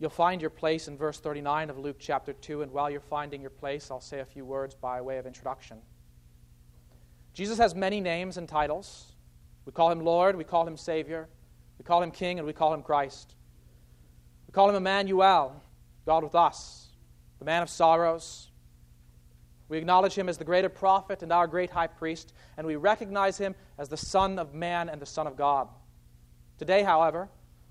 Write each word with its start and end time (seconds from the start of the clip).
You'll 0.00 0.10
find 0.10 0.40
your 0.40 0.50
place 0.50 0.86
in 0.86 0.96
verse 0.96 1.18
39 1.18 1.70
of 1.70 1.78
Luke 1.78 1.96
chapter 1.98 2.32
2, 2.32 2.62
and 2.62 2.70
while 2.70 2.88
you're 2.88 3.00
finding 3.00 3.40
your 3.40 3.50
place, 3.50 3.90
I'll 3.90 4.00
say 4.00 4.20
a 4.20 4.24
few 4.24 4.44
words 4.44 4.74
by 4.74 5.00
way 5.00 5.18
of 5.18 5.26
introduction. 5.26 5.78
Jesus 7.34 7.58
has 7.58 7.74
many 7.74 8.00
names 8.00 8.36
and 8.36 8.48
titles. 8.48 9.12
We 9.64 9.72
call 9.72 9.90
him 9.90 10.00
Lord, 10.00 10.36
we 10.36 10.44
call 10.44 10.66
him 10.66 10.76
Savior, 10.76 11.28
we 11.78 11.84
call 11.84 12.00
him 12.00 12.12
King, 12.12 12.38
and 12.38 12.46
we 12.46 12.52
call 12.52 12.72
him 12.72 12.82
Christ. 12.82 13.34
We 14.46 14.52
call 14.52 14.70
him 14.70 14.76
Emmanuel, 14.76 15.60
God 16.06 16.22
with 16.22 16.36
us, 16.36 16.86
the 17.40 17.44
man 17.44 17.62
of 17.62 17.68
sorrows. 17.68 18.50
We 19.68 19.78
acknowledge 19.78 20.14
him 20.14 20.28
as 20.28 20.38
the 20.38 20.44
greater 20.44 20.68
prophet 20.68 21.24
and 21.24 21.32
our 21.32 21.48
great 21.48 21.70
high 21.70 21.88
priest, 21.88 22.32
and 22.56 22.66
we 22.66 22.76
recognize 22.76 23.36
him 23.36 23.56
as 23.78 23.88
the 23.88 23.96
Son 23.96 24.38
of 24.38 24.54
man 24.54 24.88
and 24.88 25.02
the 25.02 25.06
Son 25.06 25.26
of 25.26 25.36
God. 25.36 25.68
Today, 26.56 26.84
however, 26.84 27.28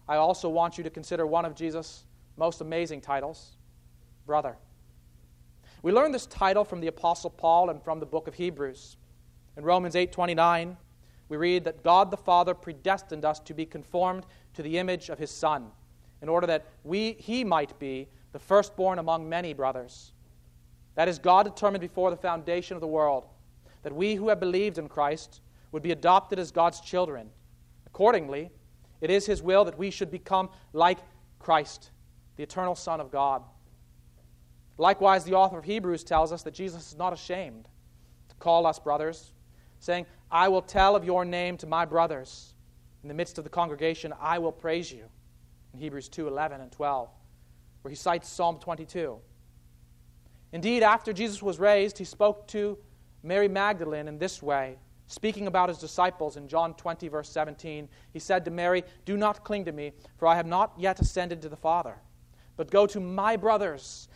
I 0.09 0.17
also 0.17 0.49
want 0.49 0.77
you 0.77 0.83
to 0.83 0.89
consider 0.89 1.25
one 1.25 1.45
of 1.45 1.55
Jesus' 1.55 2.03
most 2.37 2.61
amazing 2.61 3.01
titles 3.01 3.57
brother. 4.25 4.57
We 5.81 5.91
learn 5.91 6.11
this 6.11 6.25
title 6.25 6.63
from 6.63 6.81
the 6.81 6.87
apostle 6.87 7.29
Paul 7.29 7.69
and 7.69 7.81
from 7.81 7.99
the 7.99 8.05
book 8.05 8.27
of 8.27 8.35
Hebrews. 8.35 8.97
In 9.55 9.63
Romans 9.63 9.95
8:29, 9.95 10.77
we 11.29 11.37
read 11.37 11.63
that 11.63 11.83
God 11.83 12.11
the 12.11 12.17
Father 12.17 12.53
predestined 12.53 13.25
us 13.25 13.39
to 13.41 13.53
be 13.53 13.65
conformed 13.65 14.25
to 14.53 14.61
the 14.61 14.77
image 14.77 15.09
of 15.09 15.17
his 15.17 15.31
son, 15.31 15.71
in 16.21 16.29
order 16.29 16.45
that 16.47 16.65
we 16.83 17.13
he 17.13 17.43
might 17.43 17.77
be 17.79 18.09
the 18.33 18.39
firstborn 18.39 18.99
among 18.99 19.27
many 19.27 19.53
brothers. 19.53 20.13
That 20.95 21.07
is 21.07 21.19
God 21.19 21.43
determined 21.43 21.81
before 21.81 22.09
the 22.11 22.17
foundation 22.17 22.75
of 22.75 22.81
the 22.81 22.87
world 22.87 23.27
that 23.83 23.95
we 23.95 24.15
who 24.15 24.29
have 24.29 24.39
believed 24.39 24.77
in 24.77 24.89
Christ 24.89 25.41
would 25.71 25.83
be 25.83 25.91
adopted 25.91 26.39
as 26.39 26.51
God's 26.51 26.81
children. 26.81 27.29
Accordingly, 27.85 28.51
it 28.99 29.09
is 29.09 29.25
his 29.25 29.41
will 29.41 29.63
that 29.65 29.77
we 29.77 29.91
should 29.91 30.11
become 30.11 30.49
like 30.73 30.97
Christ 31.39 31.91
the 32.37 32.43
eternal 32.43 32.75
Son 32.75 33.01
of 33.01 33.11
God. 33.11 33.43
Likewise, 34.77 35.23
the 35.23 35.33
author 35.33 35.57
of 35.57 35.65
Hebrews 35.65 36.03
tells 36.03 36.31
us 36.31 36.43
that 36.43 36.53
Jesus 36.53 36.91
is 36.91 36.97
not 36.97 37.11
ashamed 37.11 37.67
to 38.29 38.35
call 38.35 38.65
us 38.65 38.79
brothers, 38.79 39.33
saying, 39.79 40.05
I 40.31 40.47
will 40.47 40.61
tell 40.61 40.95
of 40.95 41.03
your 41.03 41.25
name 41.25 41.57
to 41.57 41.67
my 41.67 41.83
brothers. 41.85 42.53
In 43.03 43.07
the 43.07 43.15
midst 43.15 43.37
of 43.37 43.43
the 43.43 43.49
congregation, 43.49 44.13
I 44.19 44.39
will 44.39 44.51
praise 44.51 44.91
you. 44.91 45.05
In 45.73 45.79
Hebrews 45.79 46.09
2 46.09 46.27
11 46.27 46.61
and 46.61 46.71
12, 46.71 47.09
where 47.81 47.89
he 47.89 47.95
cites 47.95 48.29
Psalm 48.29 48.59
22. 48.59 49.17
Indeed, 50.53 50.83
after 50.83 51.11
Jesus 51.11 51.41
was 51.41 51.59
raised, 51.59 51.97
he 51.97 52.05
spoke 52.05 52.47
to 52.49 52.77
Mary 53.23 53.47
Magdalene 53.47 54.07
in 54.07 54.17
this 54.17 54.41
way, 54.41 54.77
speaking 55.07 55.47
about 55.47 55.69
his 55.69 55.77
disciples 55.77 56.37
in 56.37 56.47
John 56.47 56.73
20, 56.75 57.07
verse 57.07 57.29
17. 57.29 57.89
He 58.13 58.19
said 58.19 58.45
to 58.45 58.51
Mary, 58.51 58.83
Do 59.05 59.17
not 59.17 59.43
cling 59.43 59.65
to 59.65 59.71
me, 59.71 59.91
for 60.17 60.27
I 60.27 60.35
have 60.35 60.45
not 60.45 60.73
yet 60.77 60.99
ascended 60.99 61.41
to 61.41 61.49
the 61.49 61.57
Father. 61.57 61.97
But 62.57 62.71
go 62.71 62.87
to 62.87 62.99
my 62.99 63.37
brothers 63.37 64.09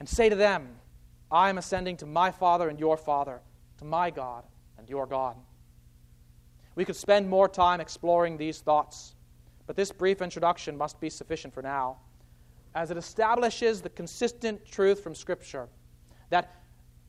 and 0.00 0.08
say 0.08 0.28
to 0.28 0.36
them, 0.36 0.68
I 1.30 1.48
am 1.48 1.58
ascending 1.58 1.96
to 1.98 2.06
my 2.06 2.30
Father 2.30 2.68
and 2.68 2.78
your 2.78 2.96
Father, 2.96 3.40
to 3.78 3.84
my 3.84 4.10
God 4.10 4.44
and 4.78 4.88
your 4.88 5.06
God. 5.06 5.36
We 6.74 6.84
could 6.84 6.96
spend 6.96 7.28
more 7.28 7.48
time 7.48 7.80
exploring 7.80 8.36
these 8.36 8.60
thoughts, 8.60 9.14
but 9.66 9.76
this 9.76 9.90
brief 9.90 10.20
introduction 10.20 10.76
must 10.76 11.00
be 11.00 11.08
sufficient 11.08 11.54
for 11.54 11.62
now, 11.62 11.96
as 12.74 12.90
it 12.90 12.98
establishes 12.98 13.80
the 13.80 13.88
consistent 13.88 14.64
truth 14.66 15.02
from 15.02 15.14
Scripture 15.14 15.68
that 16.28 16.62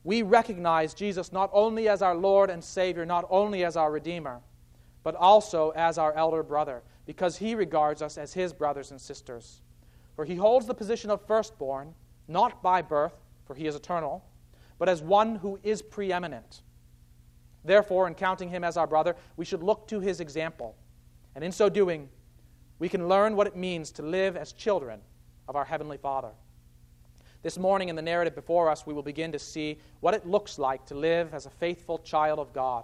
we 0.04 0.22
recognize 0.22 0.94
Jesus 0.94 1.32
not 1.32 1.50
only 1.52 1.88
as 1.88 2.02
our 2.02 2.14
Lord 2.14 2.50
and 2.50 2.64
Savior, 2.64 3.04
not 3.04 3.26
only 3.28 3.64
as 3.64 3.76
our 3.76 3.90
Redeemer, 3.90 4.40
but 5.02 5.14
also 5.14 5.70
as 5.70 5.98
our 5.98 6.14
elder 6.14 6.42
brother, 6.42 6.82
because 7.04 7.36
he 7.36 7.54
regards 7.54 8.00
us 8.00 8.16
as 8.16 8.32
his 8.32 8.52
brothers 8.52 8.90
and 8.90 9.00
sisters. 9.00 9.60
For 10.18 10.24
he 10.24 10.34
holds 10.34 10.66
the 10.66 10.74
position 10.74 11.10
of 11.10 11.24
firstborn, 11.28 11.94
not 12.26 12.60
by 12.60 12.82
birth, 12.82 13.14
for 13.46 13.54
he 13.54 13.68
is 13.68 13.76
eternal, 13.76 14.24
but 14.76 14.88
as 14.88 15.00
one 15.00 15.36
who 15.36 15.60
is 15.62 15.80
preeminent. 15.80 16.62
Therefore, 17.64 18.08
in 18.08 18.16
counting 18.16 18.48
him 18.48 18.64
as 18.64 18.76
our 18.76 18.88
brother, 18.88 19.14
we 19.36 19.44
should 19.44 19.62
look 19.62 19.86
to 19.86 20.00
his 20.00 20.18
example. 20.18 20.74
And 21.36 21.44
in 21.44 21.52
so 21.52 21.68
doing, 21.68 22.08
we 22.80 22.88
can 22.88 23.06
learn 23.06 23.36
what 23.36 23.46
it 23.46 23.54
means 23.54 23.92
to 23.92 24.02
live 24.02 24.36
as 24.36 24.52
children 24.52 24.98
of 25.46 25.54
our 25.54 25.64
Heavenly 25.64 25.98
Father. 25.98 26.32
This 27.42 27.56
morning, 27.56 27.88
in 27.88 27.94
the 27.94 28.02
narrative 28.02 28.34
before 28.34 28.68
us, 28.68 28.84
we 28.84 28.94
will 28.94 29.04
begin 29.04 29.30
to 29.30 29.38
see 29.38 29.78
what 30.00 30.14
it 30.14 30.26
looks 30.26 30.58
like 30.58 30.84
to 30.86 30.96
live 30.96 31.32
as 31.32 31.46
a 31.46 31.50
faithful 31.50 31.96
child 31.96 32.40
of 32.40 32.52
God 32.52 32.82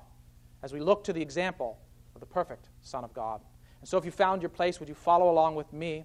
as 0.62 0.72
we 0.72 0.78
look 0.78 1.02
to 1.02 1.12
the 1.12 1.22
example 1.22 1.80
of 2.14 2.20
the 2.20 2.26
perfect 2.26 2.68
Son 2.82 3.02
of 3.02 3.12
God. 3.12 3.40
And 3.80 3.88
so, 3.88 3.98
if 3.98 4.04
you 4.04 4.12
found 4.12 4.40
your 4.40 4.50
place, 4.50 4.78
would 4.78 4.88
you 4.88 4.94
follow 4.94 5.32
along 5.32 5.56
with 5.56 5.72
me 5.72 6.04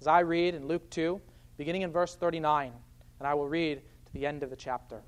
as 0.00 0.06
I 0.06 0.20
read 0.20 0.54
in 0.54 0.66
Luke 0.66 0.88
2, 0.90 1.20
beginning 1.56 1.82
in 1.82 1.92
verse 1.92 2.14
39, 2.14 2.72
and 3.18 3.26
I 3.26 3.34
will 3.34 3.48
read 3.48 3.80
to 4.06 4.12
the 4.12 4.26
end 4.26 4.42
of 4.42 4.50
the 4.50 4.56
chapter. 4.56 5.02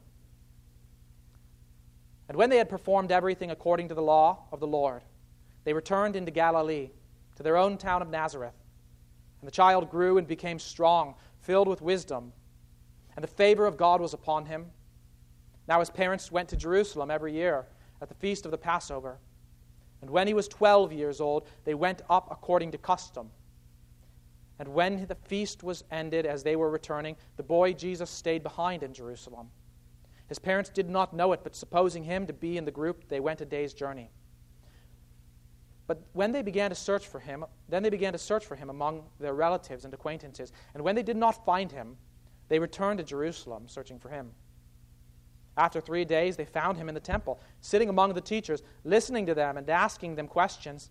And 2.28 2.36
when 2.36 2.50
they 2.50 2.58
had 2.58 2.68
performed 2.68 3.12
everything 3.12 3.50
according 3.50 3.88
to 3.88 3.94
the 3.94 4.02
law 4.02 4.44
of 4.52 4.60
the 4.60 4.66
Lord, 4.66 5.02
they 5.64 5.72
returned 5.72 6.16
into 6.16 6.30
Galilee, 6.30 6.90
to 7.36 7.42
their 7.42 7.56
own 7.56 7.78
town 7.78 8.02
of 8.02 8.08
Nazareth. 8.08 8.54
And 9.40 9.46
the 9.46 9.52
child 9.52 9.90
grew 9.90 10.18
and 10.18 10.26
became 10.26 10.58
strong, 10.58 11.14
filled 11.40 11.68
with 11.68 11.80
wisdom, 11.80 12.32
and 13.14 13.22
the 13.22 13.28
favor 13.28 13.66
of 13.66 13.76
God 13.76 14.00
was 14.00 14.14
upon 14.14 14.46
him. 14.46 14.66
Now 15.68 15.80
his 15.80 15.90
parents 15.90 16.32
went 16.32 16.48
to 16.48 16.56
Jerusalem 16.56 17.10
every 17.10 17.32
year 17.32 17.66
at 18.00 18.08
the 18.08 18.14
feast 18.14 18.44
of 18.44 18.50
the 18.50 18.58
Passover. 18.58 19.18
And 20.00 20.10
when 20.10 20.26
he 20.26 20.34
was 20.34 20.48
twelve 20.48 20.92
years 20.92 21.20
old, 21.20 21.46
they 21.64 21.74
went 21.74 22.02
up 22.08 22.28
according 22.30 22.72
to 22.72 22.78
custom 22.78 23.30
and 24.58 24.68
when 24.68 25.06
the 25.06 25.14
feast 25.14 25.62
was 25.62 25.84
ended, 25.90 26.26
as 26.26 26.42
they 26.42 26.56
were 26.56 26.70
returning, 26.70 27.16
the 27.36 27.42
boy 27.42 27.72
Jesus 27.72 28.10
stayed 28.10 28.42
behind 28.42 28.82
in 28.82 28.92
Jerusalem. 28.92 29.50
His 30.26 30.38
parents 30.38 30.68
did 30.68 30.90
not 30.90 31.14
know 31.14 31.32
it, 31.32 31.40
but 31.42 31.54
supposing 31.54 32.04
him 32.04 32.26
to 32.26 32.32
be 32.32 32.58
in 32.58 32.64
the 32.64 32.70
group, 32.70 33.08
they 33.08 33.20
went 33.20 33.40
a 33.40 33.46
day's 33.46 33.72
journey. 33.72 34.10
But 35.86 36.02
when 36.12 36.32
they 36.32 36.42
began 36.42 36.68
to 36.68 36.76
search 36.76 37.06
for 37.06 37.18
him, 37.18 37.46
then 37.68 37.82
they 37.82 37.88
began 37.88 38.12
to 38.12 38.18
search 38.18 38.44
for 38.44 38.56
him 38.56 38.68
among 38.68 39.04
their 39.18 39.32
relatives 39.32 39.86
and 39.86 39.94
acquaintances. 39.94 40.52
And 40.74 40.82
when 40.84 40.94
they 40.94 41.02
did 41.02 41.16
not 41.16 41.46
find 41.46 41.72
him, 41.72 41.96
they 42.48 42.58
returned 42.58 42.98
to 42.98 43.04
Jerusalem, 43.04 43.68
searching 43.68 43.98
for 43.98 44.10
him. 44.10 44.32
After 45.56 45.80
three 45.80 46.04
days, 46.04 46.36
they 46.36 46.44
found 46.44 46.76
him 46.76 46.88
in 46.88 46.94
the 46.94 47.00
temple, 47.00 47.40
sitting 47.62 47.88
among 47.88 48.12
the 48.12 48.20
teachers, 48.20 48.62
listening 48.84 49.24
to 49.26 49.34
them 49.34 49.56
and 49.56 49.68
asking 49.70 50.14
them 50.14 50.28
questions. 50.28 50.90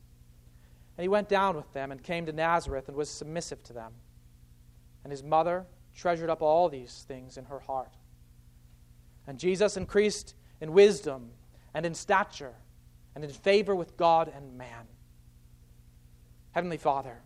And 1.01 1.05
he 1.05 1.09
went 1.09 1.29
down 1.29 1.55
with 1.55 1.73
them 1.73 1.91
and 1.91 2.03
came 2.03 2.27
to 2.27 2.31
Nazareth 2.31 2.87
and 2.87 2.95
was 2.95 3.09
submissive 3.09 3.63
to 3.63 3.73
them. 3.73 3.91
And 5.03 5.09
his 5.09 5.23
mother 5.23 5.65
treasured 5.95 6.29
up 6.29 6.43
all 6.43 6.69
these 6.69 7.05
things 7.07 7.37
in 7.37 7.45
her 7.45 7.57
heart. 7.57 7.95
And 9.25 9.39
Jesus 9.39 9.77
increased 9.77 10.35
in 10.59 10.73
wisdom 10.73 11.31
and 11.73 11.87
in 11.87 11.95
stature 11.95 12.53
and 13.15 13.23
in 13.23 13.31
favor 13.31 13.75
with 13.75 13.97
God 13.97 14.31
and 14.35 14.55
man. 14.55 14.85
Heavenly 16.51 16.77
Father, 16.77 17.17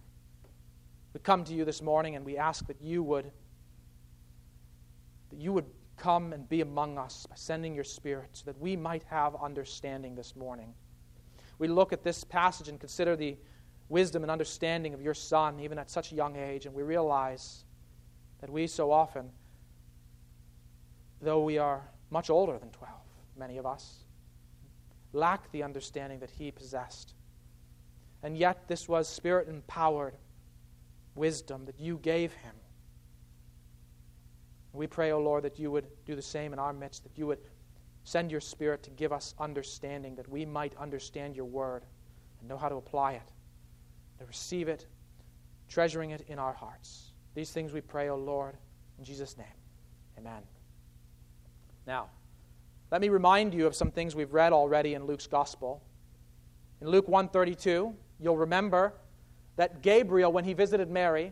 we 1.14 1.20
come 1.20 1.44
to 1.44 1.54
you 1.54 1.66
this 1.66 1.82
morning 1.82 2.16
and 2.16 2.24
we 2.26 2.38
ask 2.38 2.66
that 2.68 2.82
you 2.82 3.04
would 3.04 3.30
that 5.32 5.38
you 5.38 5.52
would 5.52 5.70
come 5.98 6.32
and 6.32 6.48
be 6.48 6.62
among 6.62 6.98
us 6.98 7.26
by 7.26 7.36
sending 7.36 7.76
your 7.76 7.84
spirit 7.84 8.30
so 8.32 8.46
that 8.46 8.58
we 8.58 8.78
might 8.78 9.04
have 9.04 9.36
understanding 9.36 10.16
this 10.16 10.34
morning. 10.34 10.74
We 11.58 11.68
look 11.68 11.92
at 11.92 12.04
this 12.04 12.24
passage 12.24 12.70
and 12.70 12.80
consider 12.80 13.18
the 13.18 13.36
wisdom 13.90 14.24
and 14.24 14.32
understanding 14.32 14.94
of 14.94 15.02
your 15.02 15.14
Son, 15.14 15.60
even 15.60 15.78
at 15.78 15.90
such 15.90 16.12
a 16.12 16.16
young 16.16 16.36
age, 16.36 16.66
and 16.66 16.74
we 16.74 16.84
realize 16.84 17.64
that 18.42 18.50
we 18.50 18.68
so 18.68 18.92
often, 18.92 19.30
though 21.22 21.44
we 21.44 21.58
are 21.58 21.82
much 22.10 22.30
older 22.30 22.58
than 22.58 22.70
12, 22.70 22.94
many 23.38 23.58
of 23.58 23.66
us, 23.66 24.06
lack 25.14 25.52
the 25.52 25.64
understanding 25.64 26.20
that 26.20 26.30
he 26.30 26.52
possessed. 26.52 27.14
And 28.24 28.38
yet, 28.38 28.68
this 28.68 28.90
was 28.90 29.08
spirit 29.08 29.48
empowered 29.48 30.16
wisdom 31.14 31.66
that 31.66 31.80
you 31.80 32.00
gave 32.00 32.34
him. 32.34 32.56
We 34.74 34.88
pray, 34.88 35.12
O 35.12 35.18
oh 35.18 35.22
Lord, 35.22 35.44
that 35.44 35.58
you 35.58 35.72
would 35.72 35.88
do 36.06 36.16
the 36.16 36.22
same 36.22 36.52
in 36.52 36.60
our 36.60 36.74
midst, 36.74 37.04
that 37.04 37.18
you 37.18 37.28
would 37.28 37.40
send 38.04 38.30
your 38.30 38.42
spirit 38.42 38.84
to 38.84 38.90
give 38.92 39.14
us 39.14 39.34
understanding, 39.40 40.16
that 40.16 40.28
we 40.28 40.46
might 40.46 40.76
understand 40.76 41.36
your 41.36 41.46
word 41.46 41.86
and 42.40 42.50
know 42.50 42.58
how 42.58 42.68
to 42.68 42.76
apply 42.76 43.14
it 43.14 43.32
to 44.20 44.26
receive 44.26 44.68
it, 44.68 44.86
treasuring 45.70 46.12
it 46.12 46.26
in 46.28 46.40
our 46.40 46.54
hearts. 46.54 47.12
These 47.34 47.52
things 47.52 47.74
we 47.74 47.82
pray, 47.82 48.10
O 48.10 48.16
Lord, 48.16 48.56
in 48.98 49.04
Jesus' 49.04 49.38
name. 49.38 49.48
Amen. 50.18 50.44
Now, 51.86 52.10
let 52.92 53.02
me 53.02 53.10
remind 53.10 53.54
you 53.54 53.68
of 53.68 53.76
some 53.76 53.92
things 53.92 54.16
we've 54.16 54.34
read 54.34 54.54
already 54.54 54.94
in 54.94 55.06
Luke's 55.06 55.28
gospel. 55.28 55.84
In 56.82 56.88
Luke 56.88 57.08
132, 57.08 57.94
you'll 58.20 58.38
remember 58.38 58.94
that 59.56 59.82
Gabriel 59.82 60.32
when 60.32 60.44
he 60.44 60.54
visited 60.54 60.90
Mary, 60.90 61.32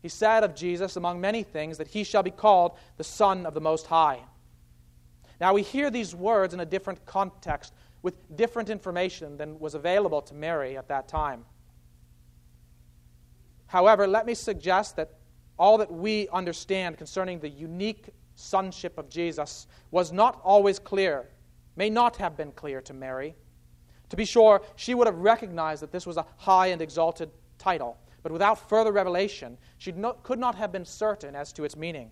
he 0.00 0.08
said 0.08 0.42
of 0.42 0.54
Jesus 0.54 0.96
among 0.96 1.20
many 1.20 1.42
things 1.42 1.78
that 1.78 1.88
he 1.88 2.04
shall 2.04 2.22
be 2.22 2.30
called 2.30 2.72
the 2.96 3.04
son 3.04 3.46
of 3.46 3.54
the 3.54 3.60
most 3.60 3.86
high. 3.86 4.20
Now 5.40 5.54
we 5.54 5.62
hear 5.62 5.90
these 5.90 6.14
words 6.14 6.54
in 6.54 6.60
a 6.60 6.66
different 6.66 7.04
context 7.04 7.72
with 8.02 8.14
different 8.36 8.68
information 8.68 9.36
than 9.36 9.58
was 9.58 9.74
available 9.74 10.22
to 10.22 10.34
Mary 10.34 10.76
at 10.76 10.88
that 10.88 11.08
time. 11.08 11.44
However, 13.72 14.06
let 14.06 14.26
me 14.26 14.34
suggest 14.34 14.96
that 14.96 15.14
all 15.58 15.78
that 15.78 15.90
we 15.90 16.28
understand 16.28 16.98
concerning 16.98 17.40
the 17.40 17.48
unique 17.48 18.10
sonship 18.34 18.98
of 18.98 19.08
Jesus 19.08 19.66
was 19.90 20.12
not 20.12 20.38
always 20.44 20.78
clear, 20.78 21.30
may 21.74 21.88
not 21.88 22.18
have 22.18 22.36
been 22.36 22.52
clear 22.52 22.82
to 22.82 22.92
Mary. 22.92 23.34
To 24.10 24.16
be 24.16 24.26
sure, 24.26 24.60
she 24.76 24.92
would 24.92 25.06
have 25.06 25.16
recognized 25.16 25.80
that 25.82 25.90
this 25.90 26.06
was 26.06 26.18
a 26.18 26.26
high 26.36 26.66
and 26.66 26.82
exalted 26.82 27.30
title, 27.56 27.96
but 28.22 28.30
without 28.30 28.68
further 28.68 28.92
revelation, 28.92 29.56
she 29.78 29.94
could 30.22 30.38
not 30.38 30.54
have 30.54 30.70
been 30.70 30.84
certain 30.84 31.34
as 31.34 31.50
to 31.54 31.64
its 31.64 31.74
meaning. 31.74 32.10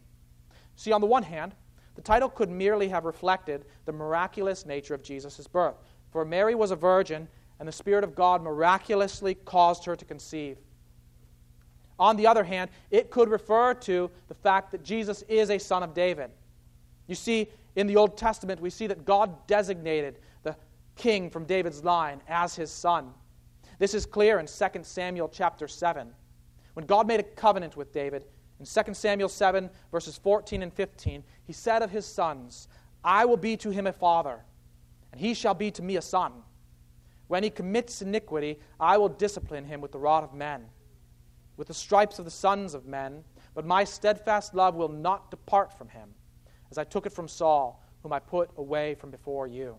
See, 0.77 0.93
on 0.93 1.03
the 1.03 1.07
one 1.07 1.25
hand, 1.25 1.55
the 1.95 2.01
title 2.01 2.31
could 2.31 2.49
merely 2.49 2.89
have 2.89 3.05
reflected 3.05 3.67
the 3.85 3.93
miraculous 3.93 4.65
nature 4.65 4.95
of 4.95 5.03
Jesus' 5.03 5.47
birth. 5.47 5.75
For 6.11 6.25
Mary 6.25 6.55
was 6.55 6.71
a 6.71 6.77
virgin, 6.77 7.29
and 7.59 7.69
the 7.69 7.73
Spirit 7.73 8.03
of 8.03 8.15
God 8.15 8.43
miraculously 8.43 9.35
caused 9.35 9.85
her 9.85 9.95
to 9.95 10.07
conceive. 10.07 10.57
On 12.01 12.17
the 12.17 12.27
other 12.27 12.43
hand, 12.43 12.71
it 12.91 13.11
could 13.11 13.29
refer 13.29 13.75
to 13.75 14.11
the 14.29 14.35
fact 14.35 14.73
that 14.73 14.83
Jesus 14.83 15.23
is 15.29 15.51
a 15.51 15.59
son 15.59 15.83
of 15.83 15.93
David. 15.93 16.31
You 17.07 17.15
see, 17.15 17.49
in 17.77 17.87
the 17.87 17.97
Old 17.97 18.17
Testament, 18.17 18.59
we 18.61 18.71
see 18.71 18.87
that 18.87 19.05
God 19.05 19.47
designated 19.47 20.19
the 20.43 20.57
king 20.97 21.29
from 21.29 21.45
David's 21.45 21.85
line 21.85 22.23
as 22.27 22.57
his 22.57 22.71
son. 22.71 23.13
This 23.79 23.93
is 23.95 24.07
clear 24.07 24.39
in 24.39 24.47
2 24.47 24.81
Samuel 24.83 25.29
chapter 25.29 25.69
7. 25.69 26.11
When 26.73 26.87
God 26.87 27.07
made 27.07 27.21
a 27.21 27.25
covenant 27.25 27.77
with 27.77 27.93
David, 27.93 28.25
in 28.59 28.65
2 28.65 28.95
Samuel 28.95 29.29
7, 29.29 29.69
verses 29.93 30.17
14 30.19 30.63
and 30.63 30.73
15, 30.73 31.23
he 31.45 31.53
said 31.53 31.83
of 31.83 31.91
his 31.91 32.07
sons, 32.07 32.69
I 33.05 33.27
will 33.27 33.37
be 33.37 33.57
to 33.59 33.71
him 33.71 33.87
a 33.87 33.93
father, 33.93 34.41
and 35.13 35.21
he 35.21 35.35
shall 35.35 35.55
be 35.55 35.71
to 35.73 35.83
me 35.83 35.97
a 35.97 36.03
son. 36.03 36.33
When 37.29 37.43
he 37.43 37.51
commits 37.51 38.01
iniquity, 38.01 38.59
I 38.79 38.97
will 38.97 39.09
discipline 39.11 39.65
him 39.65 39.81
with 39.81 39.93
the 39.93 39.99
rod 39.99 40.25
of 40.25 40.33
men, 40.33 40.67
with 41.61 41.69
the 41.69 41.75
stripes 41.75 42.19
of 42.19 42.25
the 42.25 42.31
sons 42.31 42.73
of 42.73 42.87
men, 42.87 43.23
but 43.53 43.67
my 43.67 43.85
steadfast 43.85 44.55
love 44.55 44.75
will 44.75 44.89
not 44.89 45.31
depart 45.31 45.77
from 45.77 45.91
him, 45.91 46.09
as 46.71 46.79
I 46.79 46.85
took 46.85 47.05
it 47.05 47.13
from 47.13 47.29
Saul, 47.29 47.85
whom 48.03 48.15
I 48.15 48.19
put 48.19 48.49
away 48.57 48.95
from 48.95 49.11
before 49.11 49.47
you. 49.47 49.77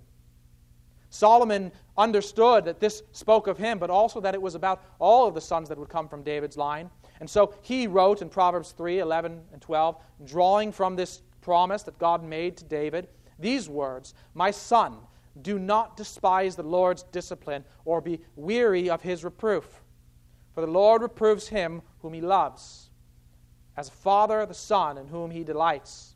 Solomon 1.09 1.71
understood 1.97 2.65
that 2.65 2.79
this 2.79 3.01
spoke 3.13 3.47
of 3.47 3.57
him, 3.57 3.79
but 3.79 3.89
also 3.89 4.21
that 4.21 4.35
it 4.35 4.41
was 4.41 4.53
about 4.53 4.83
all 4.99 5.27
of 5.27 5.33
the 5.33 5.41
sons 5.41 5.67
that 5.69 5.77
would 5.79 5.89
come 5.89 6.07
from 6.07 6.21
David's 6.21 6.55
line. 6.55 6.87
And 7.19 7.27
so 7.27 7.55
he 7.63 7.87
wrote 7.87 8.21
in 8.21 8.29
Proverbs 8.29 8.73
3 8.73 8.99
11 8.99 9.41
and 9.51 9.59
12, 9.59 9.95
drawing 10.23 10.71
from 10.71 10.95
this 10.95 11.23
promise 11.41 11.81
that 11.81 11.97
God 11.97 12.23
made 12.23 12.57
to 12.57 12.63
David, 12.63 13.07
these 13.39 13.67
words 13.67 14.13
My 14.35 14.51
son, 14.51 14.97
do 15.41 15.57
not 15.57 15.97
despise 15.97 16.55
the 16.55 16.61
Lord's 16.61 17.01
discipline 17.11 17.65
or 17.85 18.01
be 18.01 18.21
weary 18.35 18.87
of 18.87 19.01
his 19.01 19.23
reproof. 19.23 19.80
For 20.53 20.61
the 20.61 20.71
Lord 20.71 21.01
reproves 21.01 21.47
him 21.47 21.81
whom 22.01 22.13
he 22.13 22.21
loves, 22.21 22.89
as 23.77 23.87
a 23.87 23.91
father 23.91 24.45
the 24.45 24.53
son 24.53 24.97
in 24.97 25.07
whom 25.07 25.31
he 25.31 25.43
delights. 25.43 26.15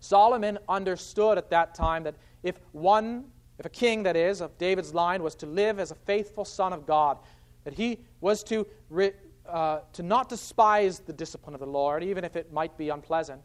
Solomon 0.00 0.58
understood 0.68 1.38
at 1.38 1.50
that 1.50 1.74
time 1.74 2.02
that 2.02 2.16
if 2.42 2.58
one 2.72 3.26
if 3.62 3.66
a 3.66 3.70
king, 3.70 4.02
that 4.02 4.16
is, 4.16 4.40
of 4.40 4.58
David's 4.58 4.92
line, 4.92 5.22
was 5.22 5.36
to 5.36 5.46
live 5.46 5.78
as 5.78 5.92
a 5.92 5.94
faithful 5.94 6.44
son 6.44 6.72
of 6.72 6.84
God, 6.84 7.18
that 7.62 7.74
he 7.74 8.00
was 8.20 8.42
to, 8.44 8.66
uh, 9.48 9.80
to 9.92 10.02
not 10.02 10.28
despise 10.28 10.98
the 10.98 11.12
discipline 11.12 11.54
of 11.54 11.60
the 11.60 11.66
Lord, 11.66 12.02
even 12.02 12.24
if 12.24 12.34
it 12.34 12.52
might 12.52 12.76
be 12.76 12.88
unpleasant, 12.88 13.44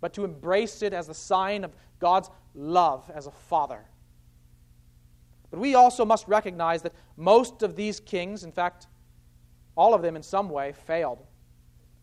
but 0.00 0.12
to 0.14 0.24
embrace 0.24 0.82
it 0.82 0.92
as 0.92 1.08
a 1.08 1.14
sign 1.14 1.62
of 1.62 1.72
God's 2.00 2.30
love 2.54 3.08
as 3.14 3.28
a 3.28 3.30
father. 3.30 3.84
But 5.52 5.60
we 5.60 5.76
also 5.76 6.04
must 6.04 6.26
recognize 6.26 6.82
that 6.82 6.94
most 7.16 7.62
of 7.62 7.76
these 7.76 8.00
kings, 8.00 8.42
in 8.42 8.50
fact, 8.50 8.88
all 9.76 9.94
of 9.94 10.02
them 10.02 10.16
in 10.16 10.22
some 10.22 10.48
way, 10.48 10.72
failed. 10.72 11.18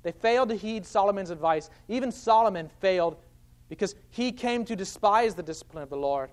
They 0.03 0.11
failed 0.11 0.49
to 0.49 0.55
heed 0.55 0.85
Solomon's 0.85 1.29
advice. 1.29 1.69
Even 1.87 2.11
Solomon 2.11 2.69
failed 2.79 3.17
because 3.69 3.95
he 4.09 4.31
came 4.31 4.65
to 4.65 4.75
despise 4.75 5.35
the 5.35 5.43
discipline 5.43 5.83
of 5.83 5.89
the 5.89 5.97
Lord 5.97 6.29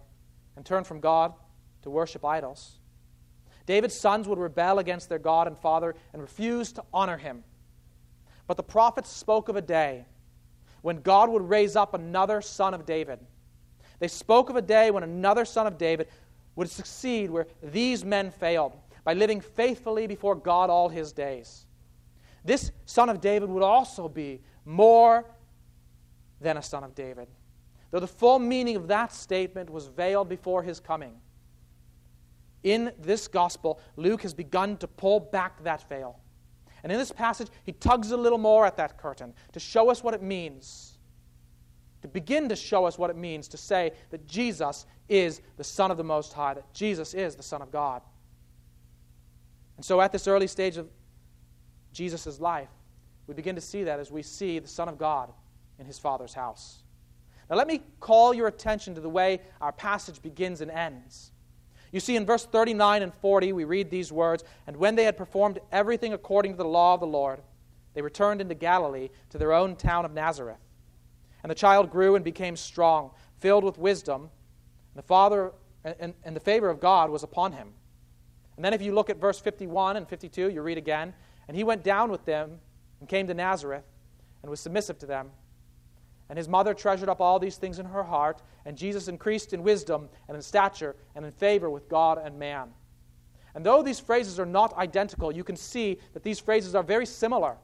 and 0.56 0.64
turn 0.64 0.84
from 0.84 1.00
God 1.00 1.32
to 1.82 1.90
worship 1.90 2.24
idols. 2.24 2.78
David's 3.66 3.94
sons 3.94 4.26
would 4.26 4.38
rebel 4.38 4.78
against 4.78 5.08
their 5.08 5.18
God 5.18 5.46
and 5.46 5.56
father 5.56 5.94
and 6.12 6.22
refuse 6.22 6.72
to 6.72 6.84
honor 6.92 7.18
him. 7.18 7.44
But 8.46 8.56
the 8.56 8.62
prophets 8.62 9.10
spoke 9.10 9.48
of 9.48 9.56
a 9.56 9.62
day 9.62 10.06
when 10.80 11.02
God 11.02 11.28
would 11.28 11.42
raise 11.42 11.76
up 11.76 11.92
another 11.92 12.40
son 12.40 12.72
of 12.72 12.86
David. 12.86 13.20
They 13.98 14.08
spoke 14.08 14.48
of 14.48 14.56
a 14.56 14.62
day 14.62 14.90
when 14.90 15.02
another 15.02 15.44
son 15.44 15.66
of 15.66 15.76
David 15.76 16.08
would 16.56 16.70
succeed 16.70 17.30
where 17.30 17.46
these 17.62 18.04
men 18.04 18.30
failed 18.30 18.72
by 19.04 19.14
living 19.14 19.40
faithfully 19.40 20.06
before 20.06 20.34
God 20.34 20.70
all 20.70 20.88
his 20.88 21.12
days. 21.12 21.66
This 22.44 22.72
son 22.84 23.08
of 23.08 23.20
David 23.20 23.48
would 23.48 23.62
also 23.62 24.08
be 24.08 24.40
more 24.64 25.24
than 26.40 26.56
a 26.56 26.62
son 26.62 26.84
of 26.84 26.94
David 26.94 27.28
though 27.90 28.00
the 28.00 28.06
full 28.06 28.38
meaning 28.38 28.76
of 28.76 28.88
that 28.88 29.12
statement 29.12 29.70
was 29.70 29.86
veiled 29.86 30.28
before 30.28 30.62
his 30.62 30.80
coming. 30.80 31.14
In 32.62 32.92
this 32.98 33.28
gospel, 33.28 33.80
Luke 33.96 34.22
has 34.22 34.34
begun 34.34 34.76
to 34.78 34.88
pull 34.88 35.20
back 35.20 35.62
that 35.64 35.88
veil. 35.88 36.18
And 36.82 36.92
in 36.92 36.98
this 36.98 37.12
passage, 37.12 37.48
he 37.64 37.72
tugs 37.72 38.10
a 38.10 38.16
little 38.16 38.38
more 38.38 38.66
at 38.66 38.76
that 38.76 38.98
curtain 38.98 39.32
to 39.52 39.60
show 39.60 39.90
us 39.90 40.02
what 40.02 40.14
it 40.14 40.22
means, 40.22 40.98
to 42.02 42.08
begin 42.08 42.48
to 42.48 42.56
show 42.56 42.84
us 42.84 42.98
what 42.98 43.10
it 43.10 43.16
means 43.16 43.48
to 43.48 43.56
say 43.56 43.92
that 44.10 44.26
Jesus 44.26 44.86
is 45.08 45.40
the 45.56 45.64
Son 45.64 45.90
of 45.90 45.96
the 45.96 46.04
Most 46.04 46.32
High, 46.32 46.54
that 46.54 46.72
Jesus 46.74 47.14
is 47.14 47.34
the 47.34 47.42
Son 47.42 47.62
of 47.62 47.70
God. 47.70 48.02
And 49.78 49.84
so, 49.84 50.00
at 50.00 50.10
this 50.10 50.26
early 50.26 50.48
stage 50.48 50.76
of 50.76 50.88
Jesus' 51.92 52.40
life, 52.40 52.68
we 53.28 53.34
begin 53.34 53.54
to 53.54 53.60
see 53.60 53.84
that 53.84 54.00
as 54.00 54.10
we 54.10 54.22
see 54.22 54.58
the 54.58 54.66
Son 54.66 54.88
of 54.88 54.98
God 54.98 55.32
in 55.78 55.86
his 55.86 56.00
Father's 56.00 56.34
house. 56.34 56.82
Now, 57.48 57.56
let 57.56 57.68
me 57.68 57.82
call 58.00 58.34
your 58.34 58.48
attention 58.48 58.96
to 58.96 59.00
the 59.00 59.08
way 59.08 59.40
our 59.60 59.70
passage 59.70 60.20
begins 60.20 60.60
and 60.60 60.70
ends. 60.70 61.30
You 61.92 62.00
see, 62.00 62.16
in 62.16 62.26
verse 62.26 62.44
39 62.44 63.02
and 63.02 63.14
40, 63.14 63.52
we 63.52 63.64
read 63.64 63.88
these 63.88 64.10
words 64.10 64.42
And 64.66 64.76
when 64.76 64.96
they 64.96 65.04
had 65.04 65.16
performed 65.16 65.60
everything 65.70 66.12
according 66.12 66.52
to 66.52 66.58
the 66.58 66.68
law 66.68 66.94
of 66.94 67.00
the 67.00 67.06
Lord, 67.06 67.40
they 67.94 68.02
returned 68.02 68.40
into 68.40 68.56
Galilee 68.56 69.10
to 69.30 69.38
their 69.38 69.52
own 69.52 69.76
town 69.76 70.04
of 70.04 70.12
Nazareth. 70.12 70.58
And 71.44 71.50
the 71.50 71.54
child 71.54 71.90
grew 71.90 72.16
and 72.16 72.24
became 72.24 72.56
strong, 72.56 73.12
filled 73.38 73.62
with 73.62 73.78
wisdom, 73.78 74.22
and 74.22 75.04
the, 75.04 75.06
father, 75.06 75.52
and, 75.84 76.14
and 76.24 76.34
the 76.34 76.40
favor 76.40 76.68
of 76.68 76.80
God 76.80 77.10
was 77.10 77.22
upon 77.22 77.52
him. 77.52 77.74
And 78.58 78.64
then, 78.64 78.74
if 78.74 78.82
you 78.82 78.92
look 78.92 79.08
at 79.08 79.18
verse 79.18 79.38
51 79.38 79.96
and 79.96 80.08
52, 80.08 80.50
you 80.50 80.62
read 80.62 80.78
again 80.78 81.14
And 81.46 81.56
he 81.56 81.62
went 81.62 81.84
down 81.84 82.10
with 82.10 82.24
them 82.24 82.58
and 82.98 83.08
came 83.08 83.28
to 83.28 83.34
Nazareth 83.34 83.84
and 84.42 84.50
was 84.50 84.58
submissive 84.58 84.98
to 84.98 85.06
them. 85.06 85.30
And 86.28 86.36
his 86.36 86.48
mother 86.48 86.74
treasured 86.74 87.08
up 87.08 87.20
all 87.20 87.38
these 87.38 87.56
things 87.56 87.78
in 87.78 87.86
her 87.86 88.02
heart, 88.02 88.42
and 88.66 88.76
Jesus 88.76 89.06
increased 89.06 89.52
in 89.52 89.62
wisdom 89.62 90.08
and 90.26 90.34
in 90.34 90.42
stature 90.42 90.96
and 91.14 91.24
in 91.24 91.30
favor 91.30 91.70
with 91.70 91.88
God 91.88 92.20
and 92.22 92.36
man. 92.36 92.70
And 93.54 93.64
though 93.64 93.80
these 93.80 94.00
phrases 94.00 94.40
are 94.40 94.44
not 94.44 94.76
identical, 94.76 95.30
you 95.30 95.44
can 95.44 95.56
see 95.56 96.00
that 96.12 96.24
these 96.24 96.40
phrases 96.40 96.74
are 96.74 96.82
very 96.82 97.06
similar. 97.06 97.58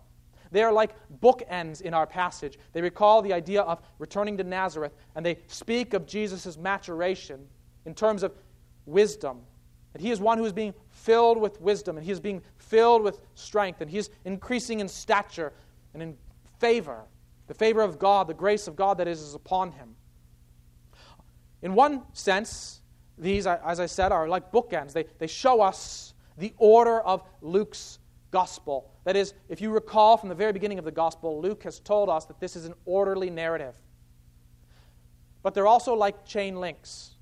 They 0.52 0.62
are 0.62 0.72
like 0.72 0.94
bookends 1.20 1.80
in 1.80 1.92
our 1.92 2.06
passage. 2.06 2.56
They 2.72 2.82
recall 2.82 3.20
the 3.20 3.32
idea 3.32 3.62
of 3.62 3.82
returning 3.98 4.36
to 4.36 4.44
Nazareth, 4.44 4.92
and 5.16 5.26
they 5.26 5.40
speak 5.48 5.92
of 5.92 6.06
Jesus' 6.06 6.56
maturation 6.56 7.48
in 7.84 7.94
terms 7.94 8.22
of 8.22 8.32
wisdom. 8.86 9.40
That 9.92 10.00
he 10.00 10.10
is 10.10 10.20
one 10.20 10.38
who 10.38 10.44
is 10.44 10.52
being 10.52 10.74
filled 10.94 11.38
with 11.38 11.60
wisdom, 11.60 11.96
and 11.96 12.06
he 12.06 12.12
is 12.12 12.20
being 12.20 12.40
filled 12.56 13.02
with 13.02 13.20
strength, 13.34 13.80
and 13.80 13.90
he 13.90 13.98
is 13.98 14.10
increasing 14.24 14.80
in 14.80 14.88
stature 14.88 15.52
and 15.92 16.02
in 16.02 16.16
favor. 16.58 17.04
The 17.46 17.54
favor 17.54 17.82
of 17.82 17.98
God, 17.98 18.26
the 18.26 18.34
grace 18.34 18.68
of 18.68 18.76
God 18.76 18.98
that 18.98 19.08
is, 19.08 19.20
is 19.20 19.34
upon 19.34 19.72
him. 19.72 19.96
In 21.60 21.74
one 21.74 22.02
sense, 22.12 22.80
these, 23.18 23.46
as 23.46 23.80
I 23.80 23.86
said, 23.86 24.12
are 24.12 24.28
like 24.28 24.50
bookends. 24.50 24.92
They, 24.92 25.04
they 25.18 25.26
show 25.26 25.60
us 25.60 26.14
the 26.38 26.54
order 26.58 27.00
of 27.00 27.22
Luke's 27.42 27.98
gospel. 28.30 28.90
That 29.04 29.16
is, 29.16 29.34
if 29.48 29.60
you 29.60 29.70
recall 29.70 30.16
from 30.16 30.28
the 30.28 30.34
very 30.34 30.52
beginning 30.52 30.78
of 30.78 30.84
the 30.84 30.92
gospel, 30.92 31.40
Luke 31.40 31.62
has 31.64 31.80
told 31.80 32.08
us 32.08 32.24
that 32.26 32.40
this 32.40 32.56
is 32.56 32.64
an 32.64 32.74
orderly 32.84 33.30
narrative. 33.30 33.74
But 35.42 35.54
they're 35.54 35.66
also 35.66 35.94
like 35.94 36.24
chain 36.24 36.56
links, 36.56 37.13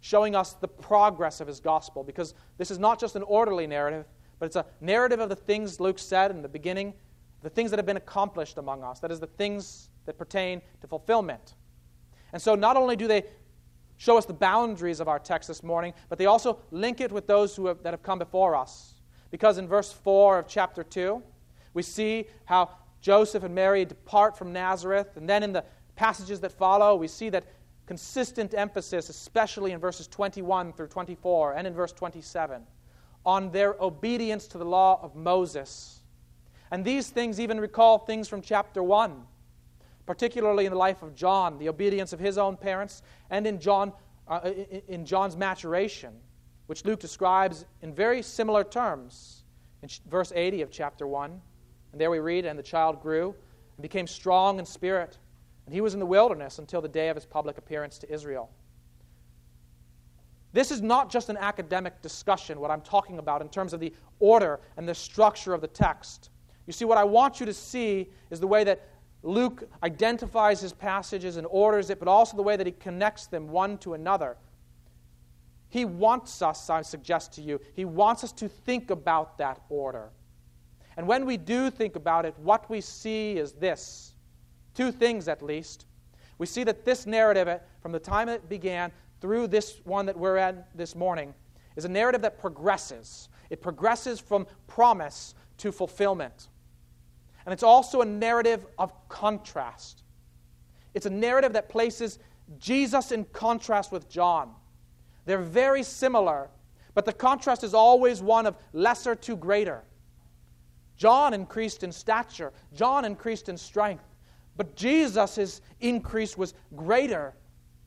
showing 0.00 0.34
us 0.34 0.54
the 0.54 0.68
progress 0.68 1.40
of 1.40 1.46
his 1.46 1.60
gospel, 1.60 2.02
because 2.02 2.34
this 2.58 2.70
is 2.70 2.78
not 2.78 2.98
just 2.98 3.16
an 3.16 3.22
orderly 3.22 3.66
narrative, 3.66 4.06
but 4.38 4.46
it's 4.46 4.56
a 4.56 4.66
narrative 4.80 5.20
of 5.20 5.28
the 5.28 5.36
things 5.36 5.80
Luke 5.80 5.98
said 5.98 6.30
in 6.30 6.42
the 6.42 6.48
beginning 6.48 6.94
the 7.42 7.50
things 7.50 7.70
that 7.70 7.78
have 7.78 7.86
been 7.86 7.96
accomplished 7.96 8.58
among 8.58 8.82
us. 8.82 9.00
That 9.00 9.10
is, 9.10 9.20
the 9.20 9.26
things 9.26 9.88
that 10.06 10.18
pertain 10.18 10.60
to 10.80 10.86
fulfillment. 10.86 11.54
And 12.32 12.40
so, 12.40 12.54
not 12.54 12.76
only 12.76 12.96
do 12.96 13.06
they 13.08 13.24
show 13.96 14.16
us 14.16 14.24
the 14.24 14.32
boundaries 14.32 15.00
of 15.00 15.08
our 15.08 15.18
text 15.18 15.48
this 15.48 15.62
morning, 15.62 15.92
but 16.08 16.18
they 16.18 16.26
also 16.26 16.58
link 16.70 17.00
it 17.00 17.12
with 17.12 17.26
those 17.26 17.54
who 17.56 17.66
have, 17.66 17.82
that 17.82 17.92
have 17.92 18.02
come 18.02 18.18
before 18.18 18.54
us. 18.54 18.94
Because 19.30 19.58
in 19.58 19.68
verse 19.68 19.92
4 19.92 20.38
of 20.38 20.48
chapter 20.48 20.82
2, 20.82 21.22
we 21.74 21.82
see 21.82 22.26
how 22.46 22.70
Joseph 23.00 23.44
and 23.44 23.54
Mary 23.54 23.84
depart 23.84 24.36
from 24.36 24.52
Nazareth. 24.52 25.16
And 25.16 25.28
then 25.28 25.42
in 25.42 25.52
the 25.52 25.64
passages 25.96 26.40
that 26.40 26.52
follow, 26.52 26.96
we 26.96 27.08
see 27.08 27.28
that 27.30 27.44
consistent 27.90 28.54
emphasis, 28.54 29.08
especially 29.08 29.72
in 29.72 29.80
verses 29.80 30.06
21 30.06 30.72
through 30.74 30.86
24 30.86 31.54
and 31.54 31.66
in 31.66 31.74
verse 31.74 31.90
27, 31.90 32.62
on 33.26 33.50
their 33.50 33.74
obedience 33.80 34.46
to 34.46 34.58
the 34.58 34.64
law 34.64 35.00
of 35.02 35.16
Moses. 35.16 35.98
And 36.70 36.84
these 36.84 37.10
things 37.10 37.40
even 37.40 37.58
recall 37.58 37.98
things 37.98 38.28
from 38.28 38.42
chapter 38.42 38.80
1, 38.80 39.20
particularly 40.06 40.66
in 40.66 40.70
the 40.70 40.78
life 40.78 41.02
of 41.02 41.16
John, 41.16 41.58
the 41.58 41.68
obedience 41.68 42.12
of 42.12 42.20
his 42.20 42.38
own 42.38 42.56
parents, 42.56 43.02
and 43.28 43.44
in, 43.44 43.58
John, 43.58 43.92
uh, 44.28 44.52
in 44.86 45.04
John's 45.04 45.36
maturation, 45.36 46.12
which 46.68 46.84
Luke 46.84 47.00
describes 47.00 47.64
in 47.82 47.92
very 47.92 48.22
similar 48.22 48.62
terms 48.62 49.42
in 49.82 49.88
verse 50.08 50.30
80 50.32 50.62
of 50.62 50.70
chapter 50.70 51.08
1. 51.08 51.40
And 51.90 52.00
there 52.00 52.12
we 52.12 52.20
read, 52.20 52.44
And 52.44 52.56
the 52.56 52.62
child 52.62 53.02
grew 53.02 53.34
and 53.76 53.82
became 53.82 54.06
strong 54.06 54.60
in 54.60 54.64
spirit, 54.64 55.18
and 55.70 55.74
he 55.76 55.80
was 55.80 55.94
in 55.94 56.00
the 56.00 56.06
wilderness 56.06 56.58
until 56.58 56.80
the 56.80 56.88
day 56.88 57.10
of 57.10 57.14
his 57.14 57.24
public 57.24 57.56
appearance 57.56 57.96
to 57.96 58.12
Israel. 58.12 58.50
This 60.52 60.72
is 60.72 60.82
not 60.82 61.12
just 61.12 61.28
an 61.28 61.36
academic 61.36 62.02
discussion, 62.02 62.58
what 62.58 62.72
I'm 62.72 62.80
talking 62.80 63.20
about 63.20 63.40
in 63.40 63.48
terms 63.48 63.72
of 63.72 63.78
the 63.78 63.94
order 64.18 64.58
and 64.76 64.88
the 64.88 64.96
structure 64.96 65.54
of 65.54 65.60
the 65.60 65.68
text. 65.68 66.30
You 66.66 66.72
see, 66.72 66.84
what 66.84 66.98
I 66.98 67.04
want 67.04 67.38
you 67.38 67.46
to 67.46 67.54
see 67.54 68.10
is 68.30 68.40
the 68.40 68.48
way 68.48 68.64
that 68.64 68.82
Luke 69.22 69.62
identifies 69.84 70.60
his 70.60 70.72
passages 70.72 71.36
and 71.36 71.46
orders 71.48 71.88
it, 71.88 72.00
but 72.00 72.08
also 72.08 72.36
the 72.36 72.42
way 72.42 72.56
that 72.56 72.66
he 72.66 72.72
connects 72.72 73.28
them 73.28 73.46
one 73.46 73.78
to 73.78 73.94
another. 73.94 74.38
He 75.68 75.84
wants 75.84 76.42
us, 76.42 76.68
I 76.68 76.82
suggest 76.82 77.32
to 77.34 77.42
you, 77.42 77.60
he 77.76 77.84
wants 77.84 78.24
us 78.24 78.32
to 78.32 78.48
think 78.48 78.90
about 78.90 79.38
that 79.38 79.60
order. 79.68 80.10
And 80.96 81.06
when 81.06 81.26
we 81.26 81.36
do 81.36 81.70
think 81.70 81.94
about 81.94 82.26
it, 82.26 82.34
what 82.38 82.68
we 82.68 82.80
see 82.80 83.38
is 83.38 83.52
this 83.52 84.14
two 84.74 84.92
things 84.92 85.28
at 85.28 85.42
least. 85.42 85.86
We 86.38 86.46
see 86.46 86.64
that 86.64 86.84
this 86.84 87.06
narrative, 87.06 87.48
uh, 87.48 87.58
from 87.80 87.92
the 87.92 87.98
time 87.98 88.28
it 88.28 88.48
began 88.48 88.92
through 89.20 89.48
this 89.48 89.80
one 89.84 90.06
that 90.06 90.16
we're 90.16 90.36
at 90.36 90.74
this 90.76 90.94
morning, 90.94 91.34
is 91.76 91.84
a 91.84 91.88
narrative 91.88 92.22
that 92.22 92.38
progresses. 92.38 93.28
It 93.50 93.60
progresses 93.60 94.20
from 94.20 94.46
promise 94.66 95.34
to 95.58 95.72
fulfillment. 95.72 96.48
And 97.44 97.52
it's 97.52 97.62
also 97.62 98.00
a 98.00 98.06
narrative 98.06 98.66
of 98.78 98.92
contrast. 99.08 100.02
It's 100.94 101.06
a 101.06 101.10
narrative 101.10 101.52
that 101.52 101.68
places 101.68 102.18
Jesus 102.58 103.12
in 103.12 103.24
contrast 103.26 103.92
with 103.92 104.08
John. 104.08 104.52
They're 105.24 105.38
very 105.38 105.82
similar, 105.82 106.50
but 106.94 107.04
the 107.04 107.12
contrast 107.12 107.62
is 107.62 107.74
always 107.74 108.20
one 108.22 108.46
of 108.46 108.56
lesser 108.72 109.14
to 109.14 109.36
greater. 109.36 109.84
John 110.96 111.32
increased 111.32 111.82
in 111.82 111.92
stature, 111.92 112.52
John 112.74 113.04
increased 113.04 113.48
in 113.48 113.56
strength, 113.56 114.04
but 114.60 114.76
Jesus' 114.76 115.62
increase 115.80 116.36
was 116.36 116.52
greater 116.76 117.34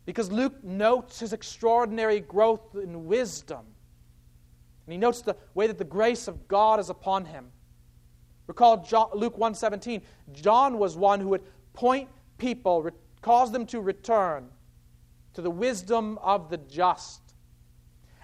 because 0.06 0.32
Luke 0.32 0.63
notes 0.63 1.20
his 1.20 1.32
extraordinary 1.32 2.20
growth 2.20 2.74
in 2.74 3.06
wisdom. 3.06 3.60
And 4.88 4.92
he 4.92 4.98
notes 4.98 5.22
the 5.22 5.38
way 5.53 5.68
that 5.68 5.77
the 5.77 5.84
grace 5.84 6.27
of 6.27 6.48
God 6.48 6.80
is 6.80 6.89
upon 6.89 7.25
him. 7.25 7.51
Recall 8.48 8.77
John, 8.77 9.12
Luke 9.13 9.38
1:17. 9.38 10.01
John 10.32 10.80
was 10.80 10.98
one 10.98 11.20
who 11.20 11.27
would 11.27 11.44
point 11.74 12.10
people, 12.39 12.89
cause 13.22 13.51
them 13.51 13.68
to 13.68 13.80
return 13.80 14.50
to 15.36 15.44
the 15.44 15.51
wisdom 15.51 16.18
of 16.24 16.50
the 16.50 16.58
just. 16.58 17.36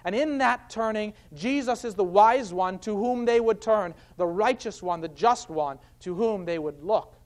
And 0.02 0.12
in 0.12 0.38
that 0.38 0.68
turning, 0.70 1.14
Jesus 1.34 1.84
is 1.84 1.94
the 1.94 2.02
wise 2.02 2.52
one 2.52 2.80
to 2.80 2.96
whom 2.96 3.26
they 3.26 3.38
would 3.38 3.60
turn, 3.60 3.94
the 4.16 4.26
righteous 4.26 4.82
one, 4.82 5.00
the 5.00 5.06
just 5.06 5.50
one 5.50 5.78
to 6.00 6.16
whom 6.16 6.44
they 6.44 6.58
would 6.58 6.82
look 6.82 7.19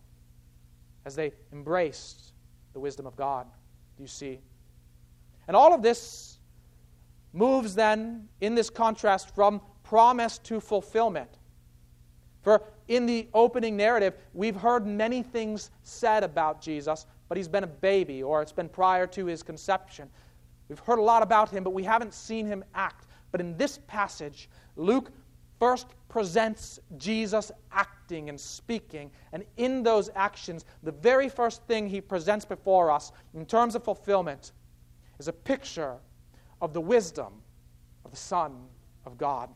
as 1.04 1.14
they 1.14 1.32
embraced 1.52 2.32
the 2.72 2.80
wisdom 2.80 3.06
of 3.06 3.16
God. 3.16 3.46
Do 3.96 4.02
you 4.02 4.08
see? 4.08 4.40
And 5.46 5.56
all 5.56 5.72
of 5.72 5.82
this 5.82 6.38
moves 7.32 7.74
then 7.74 8.28
in 8.40 8.54
this 8.54 8.70
contrast 8.70 9.34
from 9.34 9.60
promise 9.82 10.38
to 10.38 10.60
fulfillment. 10.60 11.30
For 12.42 12.62
in 12.88 13.06
the 13.06 13.28
opening 13.32 13.76
narrative, 13.76 14.14
we've 14.32 14.56
heard 14.56 14.86
many 14.86 15.22
things 15.22 15.70
said 15.82 16.22
about 16.22 16.60
Jesus, 16.60 17.06
but 17.28 17.36
he's 17.36 17.48
been 17.48 17.64
a 17.64 17.68
baby 17.68 18.22
or 18.22 18.42
it's 18.42 18.52
been 18.52 18.68
prior 18.68 19.06
to 19.08 19.26
his 19.26 19.42
conception. 19.42 20.08
We've 20.68 20.78
heard 20.78 20.98
a 20.98 21.02
lot 21.02 21.22
about 21.22 21.50
him, 21.50 21.64
but 21.64 21.72
we 21.72 21.82
haven't 21.82 22.14
seen 22.14 22.46
him 22.46 22.64
act. 22.74 23.06
But 23.32 23.40
in 23.40 23.56
this 23.56 23.78
passage, 23.86 24.48
Luke 24.76 25.10
first 25.64 25.86
presents 26.10 26.78
Jesus 26.98 27.50
acting 27.72 28.28
and 28.28 28.38
speaking. 28.38 29.10
And 29.32 29.46
in 29.56 29.82
those 29.82 30.10
actions, 30.14 30.66
the 30.82 30.92
very 30.92 31.26
first 31.26 31.62
thing 31.62 31.88
he 31.88 32.02
presents 32.02 32.44
before 32.44 32.90
us 32.90 33.12
in 33.32 33.46
terms 33.46 33.74
of 33.74 33.82
fulfillment 33.82 34.52
is 35.18 35.26
a 35.26 35.32
picture 35.32 35.96
of 36.60 36.74
the 36.74 36.82
wisdom 36.82 37.32
of 38.04 38.10
the 38.10 38.16
Son 38.18 38.66
of 39.06 39.16
God. 39.16 39.48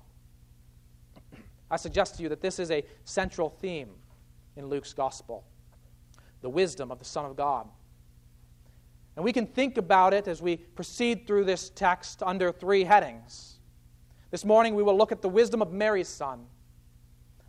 I 1.70 1.76
suggest 1.76 2.16
to 2.16 2.22
you 2.22 2.30
that 2.30 2.40
this 2.40 2.58
is 2.58 2.70
a 2.70 2.82
central 3.04 3.50
theme 3.50 3.90
in 4.56 4.64
Luke's 4.64 4.94
gospel 4.94 5.44
the 6.40 6.48
wisdom 6.48 6.90
of 6.90 6.98
the 6.98 7.04
Son 7.04 7.26
of 7.26 7.36
God. 7.36 7.68
And 9.16 9.24
we 9.26 9.34
can 9.34 9.46
think 9.46 9.76
about 9.76 10.14
it 10.14 10.26
as 10.26 10.40
we 10.40 10.56
proceed 10.56 11.26
through 11.26 11.44
this 11.44 11.68
text 11.68 12.22
under 12.22 12.50
three 12.50 12.84
headings. 12.84 13.57
This 14.30 14.44
morning 14.44 14.74
we 14.74 14.82
will 14.82 14.96
look 14.96 15.12
at 15.12 15.22
the 15.22 15.28
wisdom 15.28 15.62
of 15.62 15.72
Mary's 15.72 16.08
son, 16.08 16.46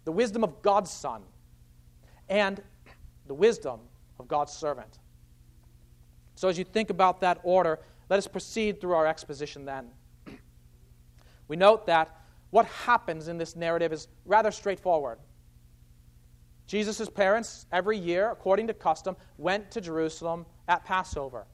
the 0.06 0.12
wisdom 0.12 0.44
of 0.44 0.62
God's 0.62 0.92
son, 0.92 1.24
and 2.30 2.62
the 3.28 3.34
wisdom 3.34 3.80
of 4.20 4.28
God's 4.28 4.54
servant. 4.54 5.00
So 6.36 6.48
as 6.48 6.58
you 6.58 6.64
think 6.64 6.90
about 6.90 7.20
that 7.22 7.40
order, 7.44 7.80
let 8.10 8.18
us 8.18 8.28
proceed 8.28 8.80
through 8.80 8.94
our 8.94 9.06
exposition 9.06 9.66
then. 9.66 9.90
We 11.48 11.58
note 11.58 11.86
that 11.88 12.16
what 12.52 12.66
happens 12.66 13.28
in 13.28 13.38
this 13.38 13.56
narrative 13.56 13.92
is 13.92 14.08
rather 14.26 14.52
straightforward. 14.52 15.20
Jesus' 16.66 17.10
parents, 17.10 17.66
every 17.72 17.98
year, 17.98 18.32
according 18.32 18.68
to 18.68 18.74
custom, 18.74 19.18
went 19.38 19.70
to 19.72 19.82
Jerusalem 19.82 20.46
at 20.68 20.86
Passover, 20.86 21.46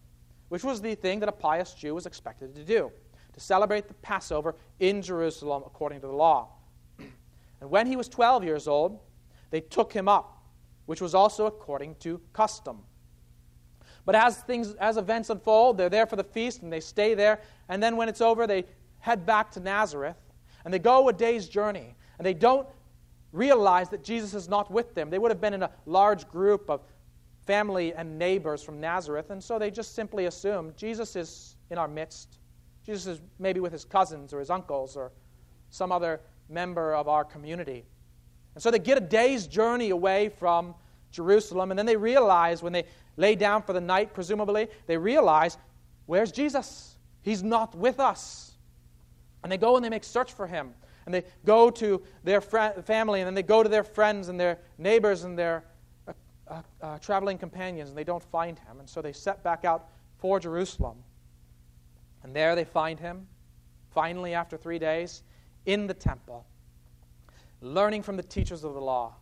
which 0.49 0.63
was 0.63 0.81
the 0.81 0.95
thing 0.95 1.19
that 1.21 1.29
a 1.29 1.31
pious 1.33 1.73
Jew 1.73 1.95
was 1.95 2.05
expected 2.05 2.53
to 2.55 2.63
do, 2.63 2.91
to 3.35 3.39
celebrate 3.41 3.87
the 3.87 3.93
Passover 3.95 4.55
in 4.79 5.01
Jerusalem 5.01 5.61
according 5.65 6.01
to 6.01 6.07
the 6.07 6.13
law. 6.13 6.49
And 7.61 7.69
when 7.69 7.87
he 7.87 7.95
was 7.95 8.09
12 8.09 8.43
years 8.43 8.67
old, 8.67 8.99
they 9.49 9.61
took 9.61 9.93
him 9.93 10.09
up, 10.09 10.43
which 10.87 10.99
was 10.99 11.15
also 11.15 11.45
according 11.45 11.95
to 12.01 12.19
custom. 12.33 12.79
But 14.05 14.15
as 14.15 14.37
things 14.39 14.73
as 14.75 14.97
events 14.97 15.29
unfold, 15.29 15.77
they're 15.77 15.89
there 15.89 16.05
for 16.05 16.15
the 16.15 16.23
feast 16.23 16.63
and 16.63 16.71
they 16.71 16.81
stay 16.81 17.13
there, 17.13 17.39
and 17.69 17.81
then 17.81 17.95
when 17.95 18.09
it's 18.09 18.21
over, 18.21 18.45
they 18.45 18.65
head 18.99 19.25
back 19.25 19.51
to 19.51 19.59
Nazareth 19.59 20.17
and 20.63 20.73
they 20.73 20.79
go 20.79 21.07
a 21.07 21.13
day's 21.13 21.47
journey, 21.47 21.95
and 22.17 22.25
they 22.25 22.33
don't 22.33 22.67
realize 23.31 23.89
that 23.89 24.03
Jesus 24.03 24.33
is 24.33 24.49
not 24.49 24.71
with 24.71 24.95
them. 24.95 25.09
They 25.09 25.19
would 25.19 25.31
have 25.31 25.41
been 25.41 25.53
in 25.53 25.63
a 25.63 25.71
large 25.85 26.27
group 26.27 26.69
of 26.69 26.81
family 27.45 27.93
and 27.93 28.17
neighbors 28.17 28.63
from 28.63 28.79
Nazareth, 28.79 29.29
and 29.29 29.43
so 29.43 29.59
they 29.59 29.69
just 29.69 29.93
simply 29.93 30.25
assume 30.25 30.73
Jesus 30.75 31.15
is 31.15 31.55
in 31.69 31.77
our 31.77 31.87
midst. 31.87 32.39
Jesus 32.85 33.07
is 33.07 33.21
maybe 33.39 33.59
with 33.59 33.71
his 33.71 33.83
cousins 33.83 34.33
or 34.33 34.39
his 34.39 34.49
uncles 34.49 34.95
or 34.95 35.11
some 35.69 35.91
other 35.91 36.21
member 36.49 36.93
of 36.93 37.07
our 37.07 37.23
community. 37.23 37.85
And 38.53 38.63
so 38.63 38.71
they 38.71 38.79
get 38.79 38.97
a 38.97 39.01
day's 39.01 39.47
journey 39.47 39.89
away 39.89 40.29
from 40.29 40.75
Jerusalem, 41.11 41.71
and 41.71 41.79
then 41.79 41.85
they 41.85 41.97
realize 41.97 42.61
when 42.61 42.73
they 42.73 42.85
lay 43.17 43.35
down 43.35 43.63
for 43.63 43.73
the 43.73 43.81
night, 43.81 44.13
presumably, 44.13 44.67
they 44.85 44.97
realize, 44.97 45.57
where's 46.05 46.31
Jesus? 46.31 46.95
He's 47.21 47.41
not 47.41 47.73
with 47.75 47.99
us. 47.99 48.51
And 49.43 49.51
they 49.51 49.57
go 49.57 49.75
and 49.75 49.85
they 49.85 49.89
make 49.89 50.03
search 50.03 50.33
for 50.33 50.47
him. 50.47 50.73
And 51.05 51.13
they 51.13 51.23
go 51.45 51.69
to 51.69 52.01
their 52.23 52.41
fr- 52.41 52.81
family, 52.83 53.21
and 53.21 53.27
then 53.27 53.33
they 53.33 53.43
go 53.43 53.63
to 53.63 53.69
their 53.69 53.83
friends 53.83 54.27
and 54.27 54.39
their 54.39 54.59
neighbors 54.77 55.23
and 55.23 55.37
their 55.37 55.63
uh, 56.07 56.13
uh, 56.47 56.61
uh, 56.81 56.97
traveling 56.99 57.37
companions, 57.37 57.89
and 57.89 57.97
they 57.97 58.03
don't 58.03 58.23
find 58.23 58.59
him. 58.59 58.79
And 58.79 58.89
so 58.89 59.01
they 59.01 59.13
set 59.13 59.43
back 59.43 59.65
out 59.65 59.87
for 60.17 60.39
Jerusalem. 60.39 60.97
And 62.25 62.35
there 62.35 62.55
they 62.55 62.63
find 62.63 62.99
him, 62.99 63.27
finally, 63.91 64.33
after 64.33 64.57
three 64.57 64.79
days, 64.79 65.21
in 65.67 65.85
the 65.85 65.93
temple, 65.93 66.47
learning 67.61 68.01
from 68.01 68.17
the 68.17 68.23
teachers 68.23 68.63
of 68.63 68.73
the 68.73 68.81
law, 68.81 69.13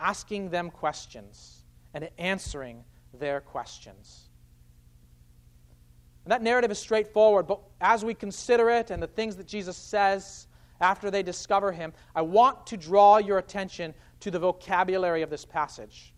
asking 0.00 0.50
them 0.50 0.70
questions, 0.70 1.62
and 1.94 2.10
answering 2.18 2.82
their 3.14 3.40
questions. 3.40 4.28
And 6.24 6.32
that 6.32 6.42
narrative 6.42 6.72
is 6.72 6.80
straightforward, 6.80 7.46
but 7.46 7.60
as 7.80 8.04
we 8.04 8.12
consider 8.12 8.70
it 8.70 8.90
and 8.90 9.00
the 9.00 9.06
things 9.06 9.36
that 9.36 9.46
Jesus 9.46 9.76
says 9.76 10.48
after 10.80 11.12
they 11.12 11.22
discover 11.22 11.70
him, 11.70 11.92
I 12.12 12.22
want 12.22 12.66
to 12.66 12.76
draw 12.76 13.18
your 13.18 13.38
attention 13.38 13.94
to 14.18 14.32
the 14.32 14.40
vocabulary 14.40 15.22
of 15.22 15.30
this 15.30 15.44
passage. 15.44 16.12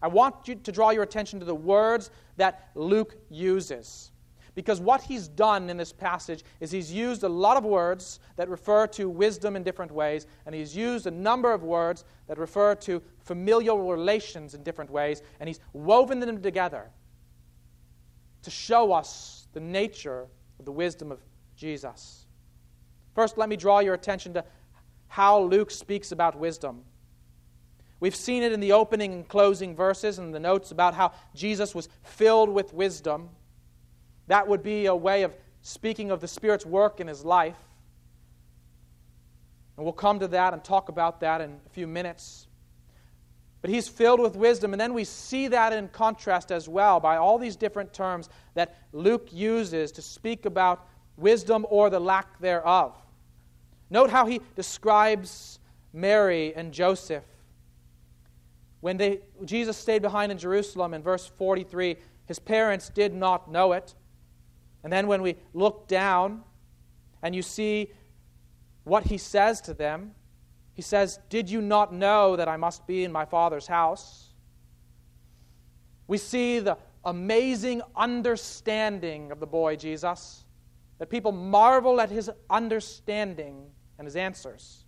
I 0.00 0.08
want 0.08 0.48
you 0.48 0.54
to 0.54 0.72
draw 0.72 0.92
your 0.92 1.02
attention 1.02 1.40
to 1.40 1.44
the 1.44 1.54
words 1.54 2.10
that 2.38 2.70
Luke 2.74 3.18
uses. 3.28 4.11
Because 4.54 4.80
what 4.80 5.02
he's 5.02 5.28
done 5.28 5.70
in 5.70 5.76
this 5.78 5.92
passage 5.92 6.44
is 6.60 6.70
he's 6.70 6.92
used 6.92 7.22
a 7.22 7.28
lot 7.28 7.56
of 7.56 7.64
words 7.64 8.20
that 8.36 8.50
refer 8.50 8.86
to 8.88 9.08
wisdom 9.08 9.56
in 9.56 9.62
different 9.62 9.90
ways, 9.90 10.26
and 10.44 10.54
he's 10.54 10.76
used 10.76 11.06
a 11.06 11.10
number 11.10 11.52
of 11.52 11.62
words 11.62 12.04
that 12.28 12.38
refer 12.38 12.74
to 12.74 13.02
familial 13.20 13.80
relations 13.80 14.54
in 14.54 14.62
different 14.62 14.90
ways, 14.90 15.22
and 15.40 15.48
he's 15.48 15.60
woven 15.72 16.20
them 16.20 16.42
together 16.42 16.90
to 18.42 18.50
show 18.50 18.92
us 18.92 19.48
the 19.52 19.60
nature 19.60 20.26
of 20.58 20.64
the 20.64 20.72
wisdom 20.72 21.10
of 21.10 21.20
Jesus. 21.56 22.26
First, 23.14 23.38
let 23.38 23.48
me 23.48 23.56
draw 23.56 23.80
your 23.80 23.94
attention 23.94 24.34
to 24.34 24.44
how 25.08 25.40
Luke 25.40 25.70
speaks 25.70 26.12
about 26.12 26.38
wisdom. 26.38 26.82
We've 28.00 28.16
seen 28.16 28.42
it 28.42 28.52
in 28.52 28.60
the 28.60 28.72
opening 28.72 29.12
and 29.12 29.28
closing 29.28 29.76
verses 29.76 30.18
and 30.18 30.34
the 30.34 30.40
notes 30.40 30.72
about 30.72 30.94
how 30.94 31.12
Jesus 31.34 31.74
was 31.74 31.88
filled 32.02 32.48
with 32.48 32.74
wisdom. 32.74 33.30
That 34.28 34.48
would 34.48 34.62
be 34.62 34.86
a 34.86 34.94
way 34.94 35.22
of 35.22 35.34
speaking 35.62 36.10
of 36.10 36.20
the 36.20 36.28
Spirit's 36.28 36.66
work 36.66 37.00
in 37.00 37.06
his 37.06 37.24
life. 37.24 37.56
And 39.76 39.84
we'll 39.84 39.92
come 39.92 40.20
to 40.20 40.28
that 40.28 40.52
and 40.52 40.62
talk 40.62 40.88
about 40.88 41.20
that 41.20 41.40
in 41.40 41.58
a 41.66 41.70
few 41.70 41.86
minutes. 41.86 42.46
But 43.62 43.70
he's 43.70 43.88
filled 43.88 44.20
with 44.20 44.36
wisdom. 44.36 44.74
And 44.74 44.80
then 44.80 44.92
we 44.92 45.04
see 45.04 45.48
that 45.48 45.72
in 45.72 45.88
contrast 45.88 46.50
as 46.50 46.68
well 46.68 47.00
by 47.00 47.16
all 47.16 47.38
these 47.38 47.56
different 47.56 47.92
terms 47.92 48.28
that 48.54 48.76
Luke 48.92 49.28
uses 49.32 49.92
to 49.92 50.02
speak 50.02 50.44
about 50.46 50.86
wisdom 51.16 51.64
or 51.70 51.88
the 51.88 52.00
lack 52.00 52.38
thereof. 52.40 52.94
Note 53.88 54.10
how 54.10 54.26
he 54.26 54.40
describes 54.56 55.60
Mary 55.92 56.54
and 56.54 56.72
Joseph. 56.72 57.24
When 58.80 58.96
they, 58.96 59.20
Jesus 59.44 59.76
stayed 59.76 60.02
behind 60.02 60.32
in 60.32 60.38
Jerusalem 60.38 60.92
in 60.92 61.02
verse 61.02 61.30
43, 61.38 61.96
his 62.26 62.38
parents 62.40 62.88
did 62.88 63.14
not 63.14 63.50
know 63.50 63.72
it. 63.72 63.94
And 64.84 64.92
then 64.92 65.06
when 65.06 65.22
we 65.22 65.36
look 65.54 65.88
down 65.88 66.42
and 67.22 67.34
you 67.34 67.42
see 67.42 67.92
what 68.84 69.04
he 69.04 69.18
says 69.18 69.60
to 69.62 69.74
them, 69.74 70.12
he 70.74 70.82
says, 70.82 71.18
Did 71.28 71.50
you 71.50 71.60
not 71.60 71.92
know 71.92 72.36
that 72.36 72.48
I 72.48 72.56
must 72.56 72.86
be 72.86 73.04
in 73.04 73.12
my 73.12 73.24
Father's 73.24 73.66
house? 73.66 74.30
We 76.06 76.18
see 76.18 76.58
the 76.58 76.78
amazing 77.04 77.82
understanding 77.96 79.30
of 79.32 79.40
the 79.40 79.46
boy 79.46 79.76
Jesus, 79.76 80.44
that 80.98 81.10
people 81.10 81.32
marvel 81.32 82.00
at 82.00 82.10
his 82.10 82.30
understanding 82.50 83.70
and 83.98 84.06
his 84.06 84.16
answers. 84.16 84.84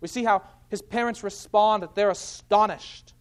We 0.00 0.08
see 0.08 0.24
how 0.24 0.42
his 0.68 0.82
parents 0.82 1.22
respond, 1.22 1.82
that 1.82 1.94
they're 1.94 2.10
astonished 2.10 3.14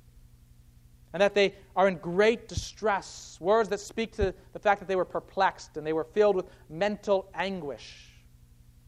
and 1.15 1.21
that 1.21 1.33
they 1.33 1.55
are 1.77 1.87
in 1.87 1.95
great 1.95 2.49
distress. 2.49 3.37
Words 3.39 3.69
that 3.69 3.79
speak 3.79 4.11
to 4.17 4.33
the 4.51 4.59
fact 4.59 4.81
that 4.81 4.87
they 4.89 4.97
were 4.97 5.05
perplexed 5.05 5.77
and 5.77 5.87
they 5.87 5.93
were 5.93 6.03
filled 6.03 6.35
with 6.35 6.45
mental 6.69 7.29
anguish 7.33 8.11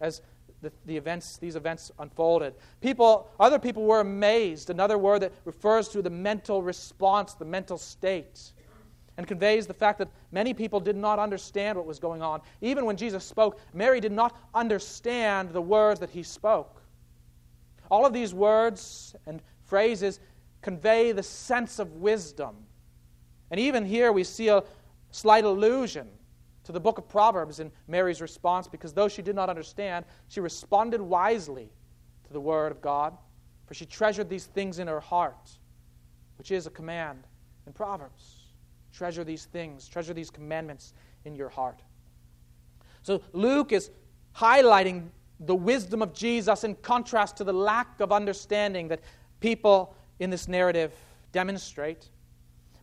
as 0.01 0.21
the, 0.61 0.69
the 0.85 0.97
events, 0.97 1.37
these 1.37 1.55
events 1.55 1.89
unfolded. 1.99 2.53
People, 2.81 3.29
other 3.39 3.57
people 3.57 3.85
were 3.85 4.01
amazed, 4.01 4.69
another 4.69 4.97
word 4.97 5.21
that 5.21 5.31
refers 5.45 5.87
to 5.87 6.01
the 6.01 6.09
mental 6.09 6.61
response, 6.61 7.33
the 7.33 7.45
mental 7.45 7.77
state, 7.77 8.51
and 9.15 9.25
conveys 9.25 9.65
the 9.65 9.73
fact 9.73 9.97
that 9.99 10.09
many 10.33 10.53
people 10.53 10.81
did 10.81 10.97
not 10.97 11.19
understand 11.19 11.77
what 11.77 11.87
was 11.87 11.97
going 11.97 12.21
on. 12.21 12.41
Even 12.59 12.83
when 12.83 12.97
Jesus 12.97 13.23
spoke, 13.23 13.57
Mary 13.73 14.01
did 14.01 14.11
not 14.11 14.37
understand 14.53 15.51
the 15.51 15.61
words 15.61 16.01
that 16.01 16.09
he 16.09 16.23
spoke. 16.23 16.81
All 17.89 18.05
of 18.05 18.11
these 18.11 18.33
words 18.33 19.15
and 19.25 19.41
phrases 19.63 20.19
convey 20.61 21.11
the 21.11 21.23
sense 21.23 21.79
of 21.79 21.93
wisdom. 21.93 22.55
And 23.51 23.59
even 23.59 23.85
here 23.85 24.11
we 24.11 24.23
see 24.23 24.49
a 24.49 24.63
slight 25.11 25.45
allusion 25.45 26.07
to 26.63 26.71
the 26.71 26.79
book 26.79 26.97
of 26.97 27.07
Proverbs 27.07 27.59
in 27.59 27.71
Mary's 27.87 28.21
response 28.21 28.67
because 28.67 28.93
though 28.93 29.07
she 29.07 29.21
did 29.21 29.35
not 29.35 29.49
understand, 29.49 30.05
she 30.27 30.41
responded 30.41 31.01
wisely 31.01 31.71
to 32.25 32.33
the 32.33 32.41
word 32.41 32.71
of 32.71 32.81
God, 32.81 33.17
for 33.65 33.73
she 33.73 33.85
treasured 33.85 34.29
these 34.29 34.45
things 34.45 34.79
in 34.79 34.87
her 34.87 34.99
heart, 34.99 35.49
which 36.37 36.51
is 36.51 36.67
a 36.67 36.69
command 36.69 37.25
in 37.65 37.73
Proverbs. 37.73 38.47
Treasure 38.91 39.23
these 39.23 39.45
things, 39.45 39.87
treasure 39.87 40.13
these 40.13 40.29
commandments 40.29 40.93
in 41.23 41.35
your 41.35 41.49
heart. 41.49 41.79
So 43.01 43.21
Luke 43.31 43.71
is 43.71 43.91
highlighting 44.35 45.07
the 45.39 45.55
wisdom 45.55 46.01
of 46.01 46.13
Jesus 46.13 46.63
in 46.63 46.75
contrast 46.75 47.37
to 47.37 47.43
the 47.43 47.53
lack 47.53 47.99
of 48.01 48.11
understanding 48.11 48.87
that 48.89 49.01
people 49.39 49.95
in 50.19 50.29
this 50.29 50.47
narrative 50.47 50.93
demonstrate. 51.31 52.09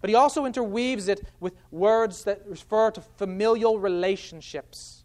But 0.01 0.11
he 0.11 0.17
also 0.17 0.45
interweaves 0.45 1.09
it 1.09 1.27
with 1.41 1.55
words 1.71 2.25
that 2.25 2.43
refer 2.47 2.91
to 2.91 3.01
familial 3.01 3.79
relationships. 3.79 5.05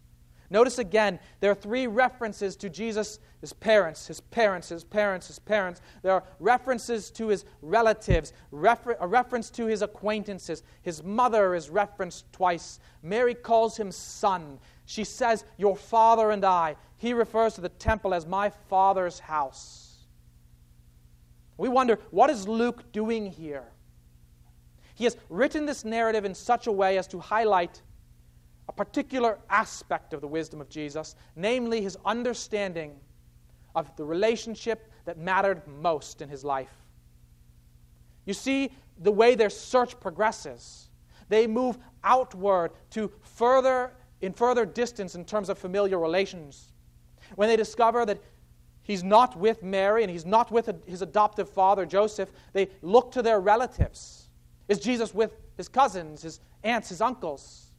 Notice 0.50 0.78
again, 0.78 1.20
there 1.38 1.52
are 1.52 1.54
three 1.54 1.86
references 1.86 2.56
to 2.56 2.68
Jesus' 2.68 3.20
his 3.40 3.52
parents, 3.54 4.06
his 4.06 4.20
parents, 4.20 4.68
his 4.68 4.84
parents, 4.84 5.28
his 5.28 5.38
parents. 5.38 5.80
There 6.02 6.12
are 6.12 6.24
references 6.40 7.10
to 7.12 7.28
his 7.28 7.46
relatives, 7.62 8.34
refer- 8.50 8.98
a 9.00 9.06
reference 9.06 9.48
to 9.50 9.66
his 9.66 9.80
acquaintances. 9.80 10.62
His 10.82 11.02
mother 11.02 11.54
is 11.54 11.70
referenced 11.70 12.30
twice. 12.32 12.80
Mary 13.02 13.34
calls 13.34 13.78
him 13.78 13.90
son. 13.90 14.58
She 14.84 15.04
says, 15.04 15.44
Your 15.56 15.76
father 15.76 16.32
and 16.32 16.44
I. 16.44 16.76
He 16.98 17.14
refers 17.14 17.54
to 17.54 17.62
the 17.62 17.70
temple 17.70 18.12
as 18.12 18.26
my 18.26 18.50
father's 18.50 19.20
house. 19.20 19.89
We 21.60 21.68
wonder, 21.68 21.98
what 22.10 22.30
is 22.30 22.48
Luke 22.48 22.90
doing 22.90 23.26
here? 23.26 23.64
He 24.94 25.04
has 25.04 25.18
written 25.28 25.66
this 25.66 25.84
narrative 25.84 26.24
in 26.24 26.34
such 26.34 26.66
a 26.68 26.72
way 26.72 26.96
as 26.96 27.06
to 27.08 27.18
highlight 27.18 27.82
a 28.66 28.72
particular 28.72 29.38
aspect 29.50 30.14
of 30.14 30.22
the 30.22 30.26
wisdom 30.26 30.62
of 30.62 30.70
Jesus, 30.70 31.16
namely 31.36 31.82
his 31.82 31.98
understanding 32.06 32.96
of 33.74 33.94
the 33.96 34.04
relationship 34.04 34.90
that 35.04 35.18
mattered 35.18 35.60
most 35.68 36.22
in 36.22 36.30
his 36.30 36.44
life. 36.44 36.72
You 38.24 38.32
see 38.32 38.72
the 38.96 39.12
way 39.12 39.34
their 39.34 39.50
search 39.50 40.00
progresses. 40.00 40.88
They 41.28 41.46
move 41.46 41.76
outward 42.02 42.70
to 42.92 43.12
further 43.20 43.92
in 44.22 44.32
further 44.32 44.64
distance 44.64 45.14
in 45.14 45.26
terms 45.26 45.50
of 45.50 45.58
familiar 45.58 45.98
relations. 45.98 46.72
When 47.34 47.50
they 47.50 47.56
discover 47.56 48.06
that 48.06 48.22
he's 48.90 49.04
not 49.04 49.36
with 49.36 49.62
Mary 49.62 50.02
and 50.02 50.10
he's 50.10 50.26
not 50.26 50.50
with 50.50 50.68
his 50.84 51.00
adoptive 51.00 51.48
father 51.48 51.86
Joseph, 51.86 52.32
they 52.52 52.68
look 52.82 53.12
to 53.12 53.22
their 53.22 53.38
relatives. 53.38 54.28
Is 54.68 54.80
Jesus 54.80 55.14
with 55.14 55.36
his 55.56 55.68
cousins, 55.68 56.22
his 56.22 56.40
aunts, 56.64 56.88
his 56.88 57.00
uncles? 57.00 57.70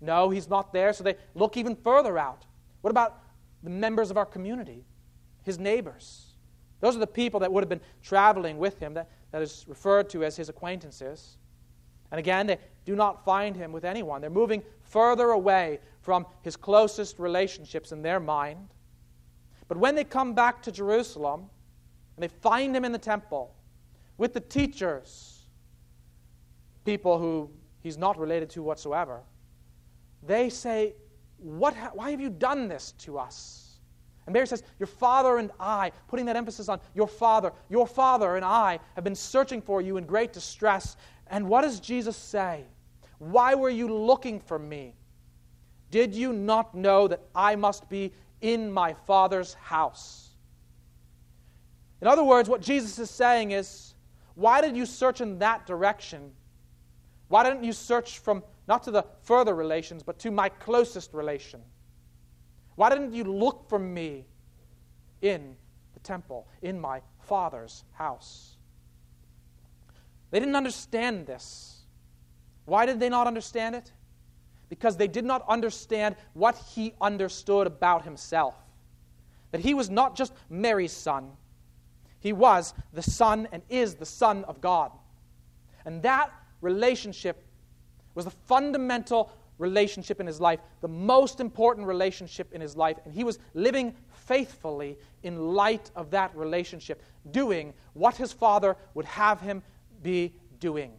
No, 0.00 0.30
he's 0.30 0.48
not 0.48 0.72
there, 0.72 0.92
so 0.92 1.02
they 1.02 1.16
look 1.34 1.56
even 1.56 1.74
further 1.74 2.16
out. 2.16 2.46
What 2.82 2.90
about 2.90 3.22
the 3.64 3.70
members 3.70 4.10
of 4.12 4.16
our 4.16 4.24
community, 4.26 4.84
his 5.42 5.58
neighbors? 5.58 6.26
Those 6.78 6.94
are 6.94 7.00
the 7.00 7.06
people 7.08 7.40
that 7.40 7.52
would 7.52 7.64
have 7.64 7.68
been 7.68 7.80
traveling 8.00 8.58
with 8.58 8.78
him, 8.78 8.94
that, 8.94 9.10
that 9.32 9.42
is 9.42 9.64
referred 9.66 10.10
to 10.10 10.22
as 10.22 10.36
his 10.36 10.48
acquaintances. 10.48 11.38
And 12.12 12.20
again, 12.20 12.46
they 12.46 12.58
do 12.84 12.94
not 12.94 13.24
find 13.24 13.56
him 13.56 13.72
with 13.72 13.84
anyone. 13.84 14.20
They're 14.20 14.30
moving 14.30 14.62
further 14.82 15.30
away 15.30 15.80
from 16.02 16.24
his 16.42 16.54
closest 16.54 17.18
relationships 17.18 17.90
in 17.90 18.02
their 18.02 18.20
mind. 18.20 18.68
But 19.68 19.78
when 19.78 19.94
they 19.94 20.04
come 20.04 20.34
back 20.34 20.62
to 20.62 20.72
Jerusalem 20.72 21.48
and 22.16 22.22
they 22.22 22.28
find 22.28 22.76
him 22.76 22.84
in 22.84 22.92
the 22.92 22.98
temple 22.98 23.54
with 24.18 24.32
the 24.32 24.40
teachers, 24.40 25.46
people 26.84 27.18
who 27.18 27.50
he's 27.80 27.98
not 27.98 28.18
related 28.18 28.50
to 28.50 28.62
whatsoever, 28.62 29.22
they 30.22 30.48
say, 30.50 30.94
what 31.38 31.74
ha- 31.74 31.90
Why 31.92 32.10
have 32.10 32.20
you 32.20 32.30
done 32.30 32.68
this 32.68 32.92
to 32.98 33.18
us? 33.18 33.78
And 34.26 34.32
Mary 34.32 34.46
says, 34.46 34.62
Your 34.78 34.86
father 34.86 35.38
and 35.38 35.50
I, 35.60 35.92
putting 36.08 36.26
that 36.26 36.36
emphasis 36.36 36.68
on 36.68 36.80
your 36.94 37.08
father, 37.08 37.52
your 37.68 37.86
father 37.86 38.36
and 38.36 38.44
I 38.44 38.78
have 38.94 39.04
been 39.04 39.14
searching 39.14 39.60
for 39.60 39.82
you 39.82 39.96
in 39.96 40.06
great 40.06 40.32
distress. 40.32 40.96
And 41.26 41.48
what 41.48 41.62
does 41.62 41.80
Jesus 41.80 42.16
say? 42.16 42.64
Why 43.18 43.54
were 43.54 43.70
you 43.70 43.92
looking 43.92 44.40
for 44.40 44.58
me? 44.58 44.94
Did 45.90 46.14
you 46.14 46.32
not 46.32 46.74
know 46.74 47.06
that 47.08 47.20
I 47.34 47.56
must 47.56 47.88
be 47.88 48.12
in 48.44 48.70
my 48.70 48.94
Father's 49.06 49.54
house? 49.54 50.30
In 52.00 52.06
other 52.06 52.22
words, 52.22 52.48
what 52.48 52.60
Jesus 52.60 52.98
is 52.98 53.10
saying 53.10 53.50
is, 53.50 53.94
why 54.34 54.60
did 54.60 54.76
you 54.76 54.86
search 54.86 55.20
in 55.20 55.38
that 55.40 55.66
direction 55.66 56.32
why 57.28 57.42
didn't 57.42 57.64
you 57.64 57.72
search 57.72 58.18
from 58.18 58.42
not 58.68 58.82
to 58.84 58.90
the 58.90 59.04
further 59.22 59.54
relations, 59.54 60.02
but 60.02 60.18
to 60.20 60.30
my 60.30 60.48
closest 60.48 61.12
relation? 61.12 61.60
Why 62.76 62.90
didn't 62.90 63.12
you 63.12 63.24
look 63.24 63.68
for 63.68 63.78
me 63.78 64.24
in 65.22 65.56
the 65.94 66.00
temple, 66.00 66.46
in 66.62 66.80
my 66.80 67.00
Father's 67.20 67.84
house? 67.92 68.56
They 70.30 70.40
didn't 70.40 70.56
understand 70.56 71.26
this. 71.26 71.82
Why 72.66 72.86
did 72.86 72.98
they 72.98 73.08
not 73.08 73.26
understand 73.26 73.74
it? 73.74 73.92
Because 74.68 74.96
they 74.96 75.08
did 75.08 75.24
not 75.24 75.44
understand 75.48 76.16
what 76.32 76.56
he 76.74 76.94
understood 77.00 77.66
about 77.66 78.04
himself. 78.04 78.54
That 79.52 79.60
he 79.60 79.74
was 79.74 79.90
not 79.90 80.16
just 80.16 80.32
Mary's 80.48 80.92
son, 80.92 81.30
he 82.24 82.32
was 82.32 82.72
the 82.94 83.02
Son 83.02 83.46
and 83.52 83.62
is 83.68 83.96
the 83.96 84.06
Son 84.06 84.44
of 84.44 84.62
God. 84.62 84.90
And 85.84 86.02
that 86.04 86.32
relationship 86.62 87.44
was 88.14 88.24
the 88.24 88.30
fundamental 88.30 89.30
relationship 89.58 90.20
in 90.20 90.26
his 90.26 90.40
life, 90.40 90.60
the 90.80 90.88
most 90.88 91.38
important 91.38 91.86
relationship 91.86 92.52
in 92.54 92.62
his 92.62 92.76
life. 92.76 92.96
And 93.04 93.12
he 93.12 93.24
was 93.24 93.38
living 93.52 93.94
faithfully 94.10 94.96
in 95.22 95.52
light 95.54 95.90
of 95.94 96.10
that 96.12 96.34
relationship, 96.34 97.02
doing 97.30 97.74
what 97.92 98.16
his 98.16 98.32
father 98.32 98.74
would 98.94 99.04
have 99.04 99.42
him 99.42 99.62
be 100.02 100.32
doing. 100.60 100.92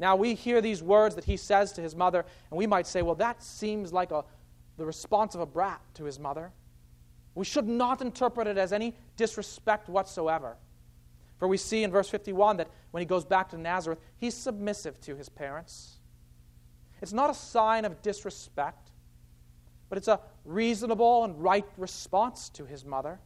Now, 0.00 0.16
we 0.16 0.32
hear 0.34 0.62
these 0.62 0.82
words 0.82 1.14
that 1.14 1.24
he 1.24 1.36
says 1.36 1.72
to 1.72 1.82
his 1.82 1.94
mother, 1.94 2.24
and 2.50 2.56
we 2.56 2.66
might 2.66 2.86
say, 2.86 3.02
well, 3.02 3.14
that 3.16 3.42
seems 3.42 3.92
like 3.92 4.10
a, 4.10 4.24
the 4.78 4.86
response 4.86 5.34
of 5.34 5.42
a 5.42 5.46
brat 5.46 5.82
to 5.94 6.04
his 6.04 6.18
mother. 6.18 6.52
We 7.34 7.44
should 7.44 7.68
not 7.68 8.00
interpret 8.00 8.46
it 8.46 8.56
as 8.56 8.72
any 8.72 8.96
disrespect 9.18 9.90
whatsoever. 9.90 10.56
For 11.38 11.46
we 11.46 11.58
see 11.58 11.84
in 11.84 11.90
verse 11.90 12.08
51 12.08 12.56
that 12.56 12.68
when 12.92 13.02
he 13.02 13.04
goes 13.04 13.26
back 13.26 13.50
to 13.50 13.58
Nazareth, 13.58 14.00
he's 14.16 14.34
submissive 14.34 14.98
to 15.02 15.16
his 15.16 15.28
parents. 15.28 15.98
It's 17.02 17.12
not 17.12 17.28
a 17.28 17.34
sign 17.34 17.84
of 17.84 18.00
disrespect, 18.00 18.90
but 19.90 19.98
it's 19.98 20.08
a 20.08 20.20
reasonable 20.46 21.24
and 21.24 21.42
right 21.42 21.66
response 21.76 22.48
to 22.50 22.64
his 22.64 22.86
mother. 22.86 23.20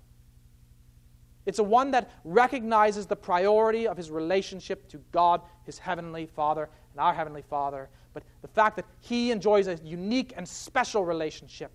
It's 1.46 1.58
a 1.58 1.64
one 1.64 1.90
that 1.90 2.10
recognizes 2.24 3.06
the 3.06 3.16
priority 3.16 3.86
of 3.86 3.96
his 3.96 4.10
relationship 4.10 4.88
to 4.88 4.98
God, 5.12 5.42
his 5.64 5.78
heavenly 5.78 6.26
Father, 6.26 6.70
and 6.92 7.00
our 7.00 7.12
heavenly 7.12 7.42
Father, 7.42 7.90
but 8.14 8.22
the 8.42 8.48
fact 8.48 8.76
that 8.76 8.86
he 9.00 9.30
enjoys 9.30 9.66
a 9.66 9.78
unique 9.84 10.32
and 10.36 10.48
special 10.48 11.04
relationship 11.04 11.70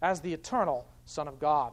as 0.00 0.20
the 0.20 0.34
eternal 0.34 0.88
Son 1.04 1.28
of 1.28 1.38
God. 1.38 1.72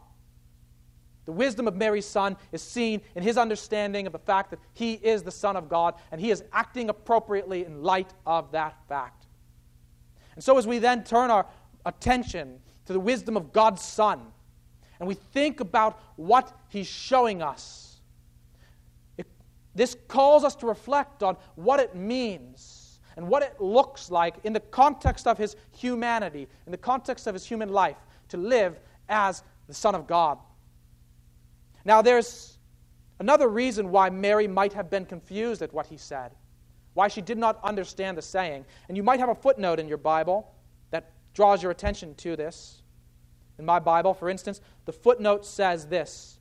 The 1.26 1.32
wisdom 1.32 1.68
of 1.68 1.76
Mary's 1.76 2.08
son 2.08 2.38
is 2.52 2.62
seen 2.62 3.02
in 3.14 3.22
his 3.22 3.38
understanding 3.38 4.08
of 4.08 4.14
the 4.14 4.20
fact 4.20 4.50
that 4.50 4.60
he 4.74 4.94
is 4.94 5.22
the 5.22 5.32
Son 5.32 5.56
of 5.56 5.70
God, 5.70 5.94
and 6.12 6.20
he 6.20 6.32
is 6.32 6.44
acting 6.52 6.90
appropriately 6.90 7.66
in 7.66 7.84
light 7.84 8.14
of 8.26 8.52
that 8.52 8.76
fact. 8.88 9.28
And 10.34 10.44
so, 10.44 10.58
as 10.58 10.66
we 10.66 10.80
then 10.80 11.04
turn 11.04 11.30
our 11.30 11.46
attention 11.86 12.60
to 12.86 12.94
the 12.94 13.00
wisdom 13.00 13.38
of 13.38 13.54
God's 13.54 13.84
Son, 13.84 14.32
and 15.00 15.08
we 15.08 15.16
think 15.16 15.60
about 15.60 16.00
what 16.16 16.52
he's 16.70 16.88
showing 16.88 17.42
us, 17.42 18.02
it, 19.18 19.28
this 19.74 19.96
calls 20.08 20.44
us 20.44 20.56
to 20.58 20.66
reflect 20.66 21.24
on 21.24 21.38
what 21.56 21.80
it 21.80 21.96
means 21.96 23.00
and 23.16 23.28
what 23.28 23.44
it 23.44 23.60
looks 23.60 24.12
like 24.12 24.36
in 24.44 24.54
the 24.54 24.60
context 24.60 25.28
of 25.28 25.38
his 25.38 25.56
humanity, 25.72 26.48
in 26.66 26.72
the 26.72 26.78
context 26.78 27.28
of 27.28 27.34
his 27.34 27.46
human 27.46 27.70
life, 27.70 27.98
to 28.30 28.38
live 28.38 28.80
as 29.08 29.44
the 29.68 29.74
Son 29.74 29.96
of 29.96 30.08
God. 30.08 30.38
Now, 31.86 32.02
there's 32.02 32.58
another 33.20 33.48
reason 33.48 33.92
why 33.92 34.10
Mary 34.10 34.48
might 34.48 34.74
have 34.74 34.90
been 34.90 35.06
confused 35.06 35.62
at 35.62 35.74
what 35.74 35.86
he 35.86 35.98
said, 35.98 36.32
why 36.94 37.08
she 37.08 37.22
did 37.22 37.38
not 37.38 37.60
understand 37.64 38.18
the 38.18 38.22
saying. 38.22 38.66
And 38.88 38.98
you 38.98 39.04
might 39.04 39.20
have 39.20 39.30
a 39.30 39.36
footnote 39.36 39.80
in 39.80 39.88
your 39.88 39.98
Bible 39.98 40.54
that 40.92 41.12
draws 41.34 41.64
your 41.64 41.72
attention 41.72 42.16
to 42.16 42.36
this. 42.36 42.82
In 43.60 43.66
my 43.66 43.78
Bible, 43.78 44.14
for 44.14 44.30
instance, 44.30 44.62
the 44.86 44.94
footnote 44.94 45.46
says 45.46 45.86
this 45.86 46.40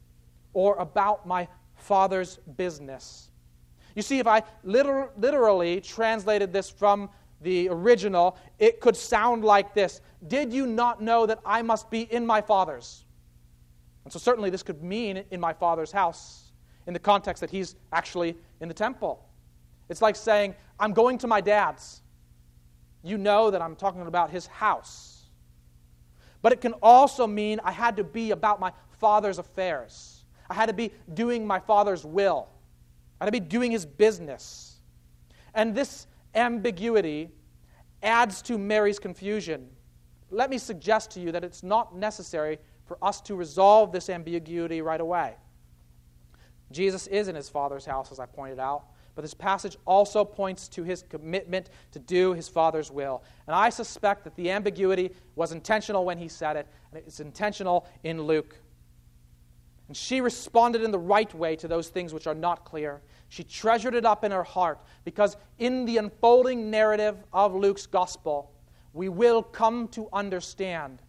or 0.54 0.76
about 0.76 1.26
my 1.26 1.48
father's 1.74 2.38
business. 2.56 3.28
You 3.94 4.02
see, 4.02 4.20
if 4.20 4.26
I 4.28 4.44
liter- 4.62 5.10
literally 5.16 5.80
translated 5.80 6.52
this 6.52 6.70
from 6.70 7.10
the 7.40 7.68
original, 7.68 8.38
it 8.58 8.80
could 8.80 8.96
sound 8.96 9.44
like 9.44 9.74
this 9.74 10.00
Did 10.26 10.52
you 10.52 10.66
not 10.66 11.02
know 11.02 11.26
that 11.26 11.40
I 11.44 11.62
must 11.62 11.90
be 11.90 12.02
in 12.02 12.24
my 12.24 12.40
father's? 12.40 13.04
And 14.04 14.12
so, 14.12 14.18
certainly, 14.18 14.48
this 14.48 14.62
could 14.62 14.82
mean 14.82 15.24
in 15.30 15.40
my 15.40 15.52
father's 15.52 15.92
house 15.92 16.52
in 16.86 16.94
the 16.94 17.00
context 17.00 17.40
that 17.40 17.50
he's 17.50 17.74
actually 17.92 18.36
in 18.60 18.68
the 18.68 18.74
temple. 18.74 19.28
It's 19.88 20.00
like 20.00 20.16
saying, 20.16 20.54
I'm 20.78 20.92
going 20.92 21.18
to 21.18 21.26
my 21.26 21.40
dad's. 21.40 22.00
You 23.02 23.18
know 23.18 23.50
that 23.50 23.60
I'm 23.60 23.76
talking 23.76 24.02
about 24.02 24.30
his 24.30 24.46
house. 24.46 25.17
But 26.42 26.52
it 26.52 26.60
can 26.60 26.72
also 26.74 27.26
mean 27.26 27.60
I 27.64 27.72
had 27.72 27.96
to 27.96 28.04
be 28.04 28.30
about 28.30 28.60
my 28.60 28.72
father's 28.98 29.38
affairs. 29.38 30.24
I 30.48 30.54
had 30.54 30.66
to 30.66 30.72
be 30.72 30.92
doing 31.14 31.46
my 31.46 31.58
father's 31.58 32.04
will. 32.04 32.48
I 33.20 33.24
had 33.24 33.32
to 33.32 33.40
be 33.40 33.46
doing 33.46 33.70
his 33.70 33.84
business. 33.84 34.80
And 35.54 35.74
this 35.74 36.06
ambiguity 36.34 37.30
adds 38.02 38.42
to 38.42 38.58
Mary's 38.58 38.98
confusion. 38.98 39.68
Let 40.30 40.50
me 40.50 40.58
suggest 40.58 41.10
to 41.12 41.20
you 41.20 41.32
that 41.32 41.42
it's 41.42 41.62
not 41.62 41.96
necessary 41.96 42.58
for 42.84 42.98
us 43.02 43.20
to 43.22 43.34
resolve 43.34 43.92
this 43.92 44.08
ambiguity 44.08 44.80
right 44.80 45.00
away. 45.00 45.36
Jesus 46.70 47.06
is 47.06 47.28
in 47.28 47.34
his 47.34 47.48
Father's 47.48 47.84
house, 47.84 48.12
as 48.12 48.20
I 48.20 48.26
pointed 48.26 48.58
out, 48.58 48.84
but 49.18 49.22
this 49.22 49.34
passage 49.34 49.76
also 49.84 50.24
points 50.24 50.68
to 50.68 50.84
his 50.84 51.02
commitment 51.08 51.70
to 51.90 51.98
do 51.98 52.34
his 52.34 52.48
Father's 52.48 52.88
will. 52.88 53.24
And 53.48 53.56
I 53.56 53.68
suspect 53.68 54.22
that 54.22 54.36
the 54.36 54.52
ambiguity 54.52 55.10
was 55.34 55.50
intentional 55.50 56.04
when 56.04 56.18
he 56.18 56.28
said 56.28 56.54
it, 56.54 56.68
and 56.92 57.02
it's 57.04 57.18
intentional 57.18 57.88
in 58.04 58.22
Luke. 58.22 58.54
And 59.88 59.96
she 59.96 60.20
responded 60.20 60.82
in 60.82 60.92
the 60.92 61.00
right 61.00 61.34
way 61.34 61.56
to 61.56 61.66
those 61.66 61.88
things 61.88 62.14
which 62.14 62.28
are 62.28 62.34
not 62.36 62.64
clear. 62.64 63.02
She 63.28 63.42
treasured 63.42 63.96
it 63.96 64.04
up 64.04 64.22
in 64.22 64.30
her 64.30 64.44
heart 64.44 64.78
because 65.04 65.36
in 65.58 65.84
the 65.84 65.96
unfolding 65.96 66.70
narrative 66.70 67.16
of 67.32 67.56
Luke's 67.56 67.86
gospel, 67.86 68.52
we 68.92 69.08
will 69.08 69.42
come 69.42 69.88
to 69.88 70.08
understand 70.12 71.02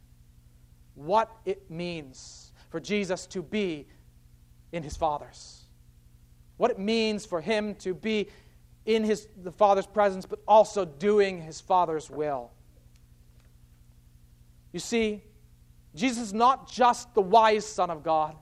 what 0.95 1.29
it 1.45 1.69
means 1.69 2.53
for 2.71 2.79
Jesus 2.79 3.27
to 3.27 3.43
be 3.43 3.85
in 4.71 4.81
his 4.81 4.97
Father's. 4.97 5.68
What 6.59 6.71
it 6.71 6.77
means 6.77 7.25
for 7.25 7.39
him 7.39 7.73
to 7.75 7.93
be 7.93 8.27
in 8.85 9.05
his, 9.05 9.29
the 9.43 9.51
Father's 9.51 9.87
presence, 9.87 10.25
but 10.25 10.39
also 10.45 10.83
doing 10.83 11.41
his 11.41 11.61
Father's 11.61 12.09
will. 12.09 12.51
You 14.73 14.81
see, 14.81 15.23
Jesus 15.95 16.21
is 16.21 16.33
not 16.33 16.69
just 16.69 17.13
the 17.13 17.21
wise 17.21 17.65
Son 17.65 17.89
of 17.89 18.03
God. 18.03 18.35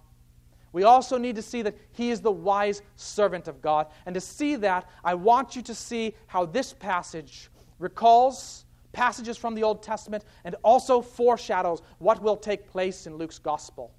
We 0.74 0.82
also 0.82 1.20
need 1.20 1.36
to 1.36 1.44
see 1.44 1.62
that 1.62 1.78
he 1.92 2.10
is 2.10 2.20
the 2.22 2.32
wise 2.32 2.82
servant 2.96 3.48
of 3.48 3.62
God. 3.62 3.86
And 4.08 4.16
to 4.16 4.22
see 4.22 4.56
that, 4.56 4.90
I 5.04 5.14
want 5.14 5.56
you 5.56 5.62
to 5.62 5.76
see 5.76 6.16
how 6.26 6.48
this 6.48 6.74
passage 6.74 7.52
recalls 7.78 8.66
passages 8.94 9.38
from 9.38 9.54
the 9.54 9.62
Old 9.62 9.84
Testament 9.84 10.26
and 10.44 10.56
also 10.64 11.02
foreshadows 11.02 11.84
what 12.00 12.20
will 12.20 12.36
take 12.36 12.68
place 12.68 13.06
in 13.06 13.16
Luke's 13.16 13.38
gospel. 13.38 13.94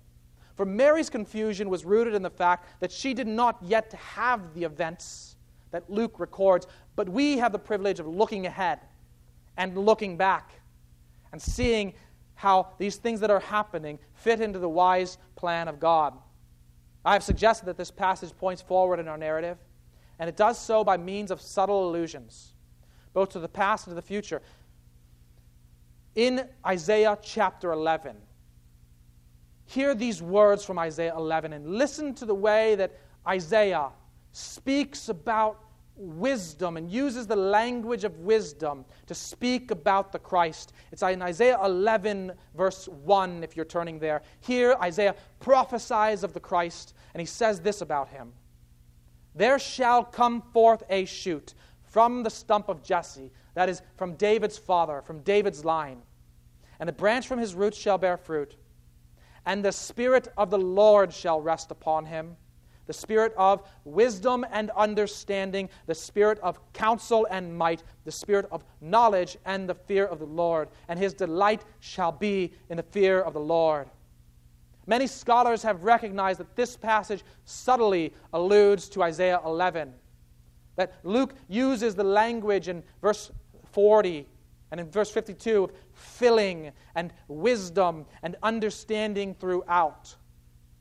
For 0.59 0.65
Mary's 0.65 1.09
confusion 1.09 1.71
was 1.71 1.85
rooted 1.85 2.15
in 2.15 2.23
the 2.23 2.31
fact 2.31 2.81
that 2.81 2.91
she 2.91 3.15
did 3.15 3.29
not 3.29 3.59
yet 3.63 3.93
have 3.93 4.55
the 4.55 4.65
events 4.65 5.37
that 5.71 5.89
Luke 5.89 6.19
records, 6.19 6.67
but 6.97 7.09
we 7.09 7.39
have 7.39 7.53
the 7.53 7.61
privilege 7.61 8.01
of 8.01 8.09
looking 8.09 8.45
ahead 8.45 8.81
and 9.57 9.79
looking 9.79 10.17
back 10.17 10.51
and 11.31 11.41
seeing 11.41 11.95
how 12.35 12.71
these 12.77 12.97
things 12.97 13.21
that 13.21 13.31
are 13.31 13.39
happening 13.39 14.01
fit 14.15 14.41
into 14.41 14.59
the 14.59 14.69
wise 14.69 15.19
plan 15.37 15.69
of 15.69 15.79
God. 15.79 16.13
I 17.05 17.13
have 17.13 17.23
suggested 17.23 17.67
that 17.67 17.77
this 17.77 17.93
passage 17.93 18.37
points 18.37 18.61
forward 18.61 18.99
in 18.99 19.07
our 19.07 19.17
narrative, 19.17 19.59
and 20.19 20.29
it 20.29 20.37
does 20.37 20.59
so 20.59 20.83
by 20.83 20.97
means 20.97 21.31
of 21.31 21.41
subtle 21.41 21.89
allusions, 21.89 22.53
both 23.13 23.29
to 23.29 23.39
the 23.39 23.49
past 23.49 23.87
and 23.87 23.93
to 23.93 23.95
the 23.95 24.03
future 24.03 24.43
in 26.17 26.49
Isaiah 26.67 27.17
chapter 27.23 27.71
11. 27.71 28.17
Hear 29.69 29.95
these 29.95 30.23
words 30.23 30.65
from 30.65 30.79
Isaiah 30.79 31.15
11 31.17 31.53
and 31.53 31.77
listen 31.77 32.15
to 32.15 32.27
the 32.27 32.35
way 32.35 32.75
that 32.75 32.99
Isaiah 33.27 33.91
speaks 34.33 35.09
about 35.09 35.61
wisdom 35.97 36.77
and 36.77 36.91
uses 36.91 37.27
the 37.27 37.37
language 37.37 38.05
of 38.05 38.19
wisdom 38.19 38.85
to 39.07 39.15
speak 39.15 39.71
about 39.71 40.13
the 40.13 40.19
Christ. 40.19 40.73
It's 40.91 41.03
in 41.03 41.23
Isaiah 41.23 41.59
11, 41.65 42.33
verse 42.57 42.89
1, 42.89 43.45
if 43.45 43.57
you're 43.57 43.65
turning 43.65 43.99
there. 43.99 44.23
Here, 44.41 44.75
Isaiah 44.83 45.15
prophesies 45.41 46.23
of 46.25 46.33
the 46.33 46.41
Christ, 46.41 46.95
and 47.15 47.21
he 47.21 47.27
says 47.27 47.61
this 47.61 47.81
about 47.81 48.09
him 48.09 48.33
There 49.35 49.59
shall 49.59 50.05
come 50.05 50.43
forth 50.53 50.83
a 50.89 51.05
shoot 51.05 51.55
from 51.83 52.23
the 52.23 52.31
stump 52.31 52.69
of 52.69 52.83
Jesse, 52.83 53.33
that 53.55 53.69
is, 53.69 53.83
from 53.97 54.15
David's 54.15 54.59
father, 54.59 55.03
from 55.03 55.21
David's 55.21 55.65
line 55.65 56.03
and 56.81 56.89
the 56.89 56.93
branch 56.93 57.27
from 57.27 57.39
his 57.39 57.55
roots 57.55 57.77
shall 57.77 57.99
bear 57.99 58.17
fruit. 58.17 58.57
And 59.49 59.65
the 59.65 59.73
Spirit 59.73 60.29
of 60.37 60.51
the 60.51 60.59
Lord 60.59 61.13
shall 61.13 61.41
rest 61.41 61.73
upon 61.73 62.07
him 62.07 62.37
the 62.89 62.95
Spirit 62.95 63.35
of 63.37 63.69
wisdom 63.85 64.47
and 64.51 64.71
understanding, 64.71 65.69
the 65.87 65.95
Spirit 65.95 66.39
of 66.41 66.59
counsel 66.73 67.27
and 67.31 67.57
might, 67.57 67.83
the 68.05 68.11
Spirit 68.11 68.49
of 68.51 68.65
knowledge 68.81 69.37
and 69.45 69.69
the 69.69 69.75
fear 69.75 70.07
of 70.07 70.19
the 70.19 70.25
Lord. 70.25 70.71
And 70.89 70.99
his 70.99 71.13
delight 71.13 71.67
shall 71.81 72.11
be 72.11 72.55
in 72.71 72.79
the 72.79 72.83
fear 72.83 73.21
of 73.21 73.35
the 73.35 73.41
Lord. 73.41 73.91
Many 74.87 75.07
scholars 75.07 75.63
have 75.65 75.85
recognized 75.85 76.41
that 76.41 76.57
this 76.57 76.79
passage 76.79 77.23
subtly 77.45 78.15
alludes 78.33 78.89
to 78.91 79.03
Isaiah 79.03 79.41
11. 79.45 79.93
That 80.77 80.95
Luke 81.05 81.35
uses 81.47 81.95
the 81.95 82.05
language 82.05 82.69
in 82.69 82.83
verse 83.03 83.31
40 83.73 84.27
and 84.71 84.81
in 84.81 84.91
verse 84.91 85.11
52 85.11 85.65
of 85.65 85.73
filling 85.99 86.73
and 86.95 87.13
wisdom 87.29 88.07
and 88.23 88.37
understanding 88.43 89.35
throughout. 89.35 90.15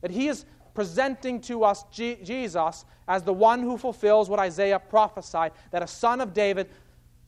That 0.01 0.11
he 0.11 0.27
is 0.27 0.45
presenting 0.73 1.41
to 1.41 1.63
us 1.63 1.83
Jesus 1.91 2.85
as 3.07 3.23
the 3.23 3.33
one 3.33 3.63
who 3.63 3.77
fulfills 3.77 4.29
what 4.29 4.39
Isaiah 4.39 4.79
prophesied 4.79 5.53
that 5.71 5.81
a 5.81 5.87
son 5.87 6.21
of 6.21 6.33
David 6.33 6.69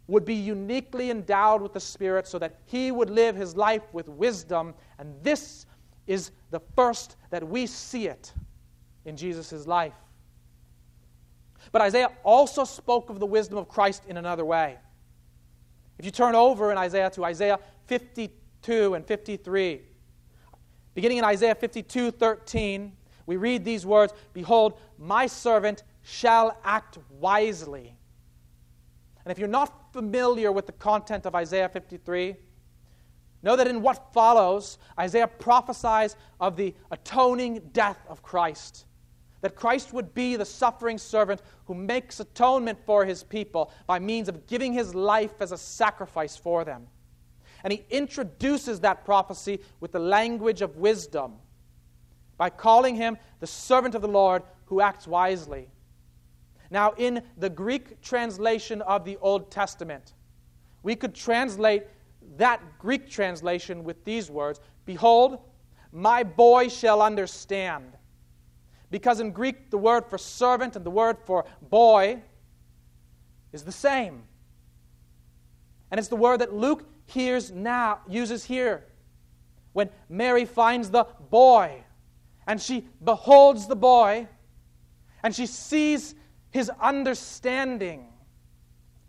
would 0.07 0.25
be 0.25 0.35
uniquely 0.35 1.11
endowed 1.11 1.61
with 1.61 1.73
the 1.73 1.79
Spirit 1.79 2.27
so 2.27 2.39
that 2.39 2.59
he 2.65 2.91
would 2.91 3.09
live 3.09 3.35
his 3.35 3.55
life 3.55 3.83
with 3.93 4.07
wisdom. 4.09 4.73
And 4.97 5.13
this 5.23 5.65
is 6.07 6.31
the 6.49 6.59
first 6.75 7.15
that 7.29 7.47
we 7.47 7.67
see 7.67 8.07
it 8.07 8.33
in 9.05 9.15
Jesus' 9.15 9.67
life. 9.67 9.93
But 11.71 11.81
Isaiah 11.81 12.11
also 12.23 12.63
spoke 12.63 13.09
of 13.09 13.19
the 13.19 13.25
wisdom 13.25 13.57
of 13.57 13.67
Christ 13.67 14.03
in 14.07 14.17
another 14.17 14.45
way. 14.45 14.77
If 15.99 16.05
you 16.05 16.11
turn 16.11 16.33
over 16.33 16.71
in 16.71 16.77
Isaiah 16.77 17.09
to 17.11 17.25
Isaiah 17.25 17.59
52 17.89 18.93
and 18.93 19.03
53, 19.03 19.81
beginning 20.93 21.17
in 21.17 21.23
Isaiah 21.23 21.55
52 21.55 22.11
13, 22.11 22.93
we 23.25 23.35
read 23.35 23.65
these 23.65 23.83
words 23.83 24.13
Behold, 24.31 24.79
my 24.99 25.25
servant 25.25 25.83
shall 26.03 26.55
act 26.63 26.99
wisely. 27.09 27.95
And 29.25 29.31
if 29.31 29.39
you're 29.39 29.47
not 29.47 29.91
familiar 29.91 30.51
with 30.51 30.67
the 30.67 30.71
content 30.71 31.25
of 31.25 31.33
Isaiah 31.33 31.67
53, 31.67 32.35
know 33.41 33.55
that 33.55 33.67
in 33.67 33.81
what 33.81 34.13
follows, 34.13 34.77
Isaiah 34.99 35.27
prophesies 35.27 36.15
of 36.39 36.55
the 36.55 36.75
atoning 36.91 37.69
death 37.73 37.99
of 38.07 38.21
Christ 38.21 38.85
that 39.41 39.55
Christ 39.55 39.93
would 39.93 40.13
be 40.13 40.35
the 40.35 40.45
suffering 40.45 40.97
servant 40.97 41.41
who 41.65 41.73
makes 41.73 42.19
atonement 42.19 42.77
for 42.85 43.05
his 43.05 43.23
people 43.23 43.71
by 43.87 43.97
means 43.97 44.27
of 44.27 44.45
giving 44.47 44.73
his 44.73 44.93
life 44.93 45.41
as 45.41 45.53
a 45.53 45.57
sacrifice 45.57 46.35
for 46.35 46.65
them. 46.65 46.87
And 47.63 47.73
he 47.73 47.83
introduces 47.89 48.79
that 48.81 49.05
prophecy 49.05 49.59
with 49.79 49.91
the 49.91 49.99
language 49.99 50.61
of 50.61 50.77
wisdom 50.77 51.33
by 52.37 52.49
calling 52.49 52.95
him 52.95 53.17
the 53.39 53.47
servant 53.47 53.95
of 53.95 54.01
the 54.01 54.07
Lord 54.07 54.43
who 54.65 54.81
acts 54.81 55.07
wisely. 55.07 55.69
Now, 56.71 56.93
in 56.97 57.21
the 57.37 57.49
Greek 57.49 58.01
translation 58.01 58.81
of 58.83 59.03
the 59.03 59.17
Old 59.17 59.51
Testament, 59.51 60.13
we 60.83 60.95
could 60.95 61.15
translate 61.15 61.83
that 62.37 62.61
Greek 62.77 63.09
translation 63.09 63.83
with 63.83 64.05
these 64.05 64.29
words 64.29 64.59
Behold, 64.85 65.39
my 65.91 66.23
boy 66.23 66.69
shall 66.69 67.01
understand 67.01 67.93
because 68.91 69.19
in 69.19 69.31
Greek, 69.31 69.69
the 69.69 69.77
word 69.77 70.05
for 70.07 70.17
servant 70.17 70.75
and 70.75 70.85
the 70.85 70.91
word 70.91 71.17
for 71.25 71.45
boy 71.61 72.21
is 73.51 73.63
the 73.63 73.71
same. 73.71 74.23
And 75.91 75.99
it's 75.99 76.07
the 76.07 76.15
word 76.15 76.41
that 76.41 76.53
Luke 76.53 76.85
hears 77.09 77.51
now, 77.51 77.99
uses 78.07 78.43
here. 78.43 78.85
When 79.73 79.89
Mary 80.09 80.45
finds 80.45 80.89
the 80.89 81.05
boy 81.29 81.83
and 82.47 82.61
she 82.61 82.87
beholds 83.03 83.67
the 83.67 83.75
boy 83.75 84.27
and 85.23 85.35
she 85.35 85.45
sees 85.45 86.15
his 86.51 86.71
understanding. 86.81 88.07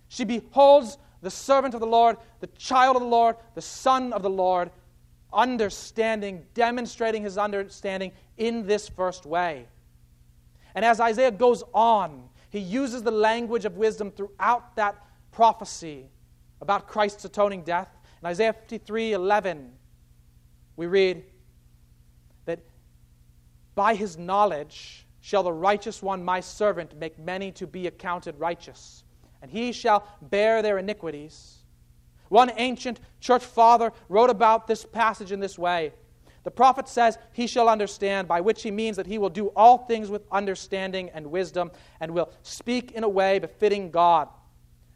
She 0.09 0.25
beholds 0.25 0.99
the 1.23 1.31
servant 1.31 1.75
of 1.75 1.81
the 1.81 1.87
Lord, 1.87 2.17
the 2.41 2.47
child 2.49 2.97
of 2.97 3.03
the 3.03 3.09
Lord, 3.09 3.37
the 3.55 3.63
son 3.63 4.13
of 4.13 4.23
the 4.23 4.31
Lord, 4.31 4.71
understanding, 5.33 6.45
demonstrating 6.55 7.23
his 7.23 7.39
understanding 7.39 8.13
in 8.37 8.67
this 8.67 8.89
first 8.89 9.25
way. 9.25 9.67
And 10.75 10.85
as 10.85 11.01
Isaiah 11.01 11.31
goes 11.31 11.63
on, 11.73 12.29
he 12.51 12.59
uses 12.59 13.03
the 13.03 13.11
language 13.11 13.65
of 13.65 13.77
wisdom 13.77 14.11
throughout 14.11 14.77
that 14.77 14.97
prophecy 15.31 16.11
about 16.61 16.89
Christ's 16.89 17.25
atoning 17.25 17.63
death. 17.63 17.89
In 18.23 18.27
Isaiah 18.27 18.53
53 18.53 19.13
11, 19.13 19.73
we 20.77 20.87
read 20.87 21.25
that 22.45 22.61
by 23.75 23.95
his 23.95 24.19
knowledge 24.19 25.07
shall 25.21 25.43
the 25.43 25.53
righteous 25.53 26.03
one, 26.03 26.25
my 26.25 26.41
servant, 26.41 26.97
make 26.99 27.19
many 27.19 27.53
to 27.53 27.67
be 27.67 27.87
accounted 27.87 28.39
righteous, 28.39 29.05
and 29.43 29.51
he 29.51 29.73
shall 29.73 30.07
bear 30.23 30.63
their 30.63 30.79
iniquities. 30.79 31.59
One 32.29 32.53
ancient 32.57 33.01
church 33.21 33.45
father 33.45 33.93
wrote 34.09 34.31
about 34.31 34.67
this 34.67 34.85
passage 34.85 35.33
in 35.33 35.41
this 35.41 35.59
way 35.59 35.93
the 36.43 36.51
prophet 36.51 36.89
says, 36.89 37.19
He 37.33 37.47
shall 37.47 37.69
understand, 37.69 38.27
by 38.27 38.41
which 38.41 38.63
he 38.63 38.71
means 38.71 38.97
that 38.97 39.07
he 39.07 39.19
will 39.19 39.29
do 39.29 39.49
all 39.49 39.79
things 39.79 40.09
with 40.09 40.23
understanding 40.33 41.11
and 41.11 41.27
wisdom, 41.27 41.71
and 42.01 42.13
will 42.13 42.31
speak 42.43 42.93
in 42.93 43.05
a 43.05 43.09
way 43.09 43.39
befitting 43.39 43.91
God. 43.91 44.29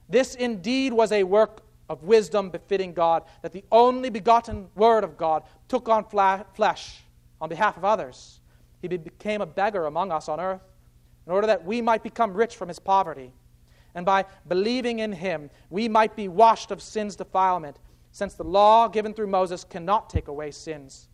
This 0.08 0.34
indeed 0.34 0.92
was 0.92 1.12
a 1.12 1.24
work 1.24 1.62
of 1.88 2.02
wisdom 2.02 2.50
befitting 2.50 2.92
God, 2.92 3.24
that 3.42 3.52
the 3.52 3.64
only 3.70 4.10
begotten 4.10 4.68
Word 4.74 5.04
of 5.04 5.16
God 5.16 5.42
took 5.68 5.88
on 5.88 6.04
flesh 6.04 7.00
on 7.40 7.48
behalf 7.48 7.76
of 7.76 7.84
others. 7.84 8.40
He 8.80 8.88
became 8.88 9.40
a 9.40 9.46
beggar 9.46 9.86
among 9.86 10.12
us 10.12 10.28
on 10.28 10.40
earth, 10.40 10.62
in 11.26 11.32
order 11.32 11.46
that 11.46 11.64
we 11.64 11.80
might 11.80 12.02
become 12.02 12.34
rich 12.34 12.56
from 12.56 12.68
his 12.68 12.78
poverty. 12.78 13.32
And 13.94 14.04
by 14.04 14.24
believing 14.48 14.98
in 14.98 15.12
him, 15.12 15.50
we 15.70 15.88
might 15.88 16.16
be 16.16 16.28
washed 16.28 16.70
of 16.70 16.82
sin's 16.82 17.16
defilement, 17.16 17.78
since 18.12 18.34
the 18.34 18.44
law 18.44 18.88
given 18.88 19.14
through 19.14 19.26
Moses 19.26 19.64
cannot 19.64 20.10
take 20.10 20.28
away 20.28 20.50
sins. 20.50 21.08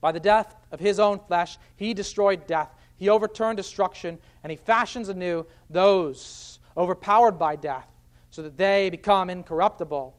By 0.00 0.12
the 0.12 0.20
death 0.20 0.54
of 0.70 0.80
his 0.80 1.00
own 1.00 1.18
flesh, 1.18 1.58
he 1.76 1.94
destroyed 1.94 2.46
death. 2.46 2.70
He 2.96 3.08
overturned 3.08 3.56
destruction, 3.56 4.18
and 4.42 4.50
he 4.50 4.56
fashions 4.56 5.08
anew 5.08 5.46
those 5.70 6.57
overpowered 6.78 7.38
by 7.38 7.56
death, 7.56 7.88
so 8.30 8.42
that 8.42 8.56
they 8.56 8.88
become 8.88 9.28
incorruptible. 9.28 10.16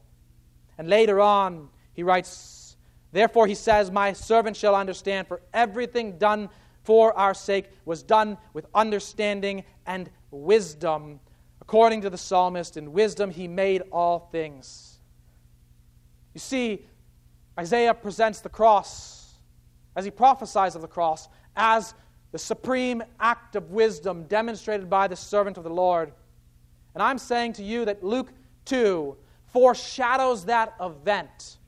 And 0.78 0.88
later 0.88 1.20
on, 1.20 1.68
he 1.94 2.02
writes, 2.02 2.76
Therefore 3.12 3.46
he 3.46 3.54
says, 3.54 3.90
My 3.90 4.12
servant 4.12 4.56
shall 4.56 4.76
understand, 4.76 5.26
for 5.26 5.40
everything 5.52 6.18
done 6.18 6.50
for 6.82 7.16
our 7.16 7.34
sake 7.34 7.66
was 7.84 8.02
done 8.02 8.38
with 8.52 8.66
understanding 8.74 9.64
and 9.86 10.10
wisdom. 10.30 11.20
According 11.60 12.02
to 12.02 12.10
the 12.10 12.18
psalmist, 12.18 12.76
in 12.76 12.92
wisdom 12.92 13.30
he 13.30 13.48
made 13.48 13.82
all 13.92 14.28
things. 14.32 14.98
You 16.34 16.40
see, 16.40 16.86
Isaiah 17.58 17.94
presents 17.94 18.40
the 18.40 18.48
cross 18.48 19.34
as 19.94 20.04
he 20.04 20.10
prophesies 20.10 20.74
of 20.74 20.82
the 20.82 20.88
cross 20.88 21.28
as 21.56 21.94
the 22.32 22.38
supreme 22.38 23.02
act 23.18 23.56
of 23.56 23.70
wisdom 23.70 24.24
demonstrated 24.24 24.88
by 24.88 25.08
the 25.08 25.16
servant 25.16 25.58
of 25.58 25.64
the 25.64 25.70
Lord. 25.70 26.12
And 26.94 27.02
I'm 27.02 27.18
saying 27.18 27.54
to 27.54 27.62
you 27.62 27.84
that 27.84 28.02
Luke 28.02 28.32
2 28.64 29.16
foreshadows 29.46 30.44
that 30.46 30.74
event. 30.80 31.58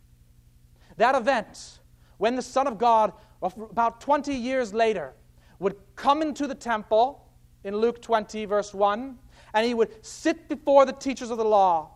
That 0.97 1.15
event 1.15 1.81
when 2.23 2.37
the 2.37 2.43
Son 2.43 2.69
of 2.69 2.79
God, 2.79 3.13
about 3.43 4.01
20 4.01 4.33
years 4.33 4.73
later, 4.73 5.15
would 5.59 5.75
come 5.97 6.23
into 6.23 6.47
the 6.47 6.55
temple 6.55 7.27
in 7.65 7.77
Luke 7.77 8.01
20, 8.01 8.45
verse 8.45 8.73
1, 8.73 9.19
and 9.55 9.67
he 9.67 9.75
would 9.75 10.05
sit 10.05 10.49
before 10.49 10.87
the 10.87 10.93
teachers 10.93 11.31
of 11.31 11.39
the 11.39 11.45
law. 11.45 11.91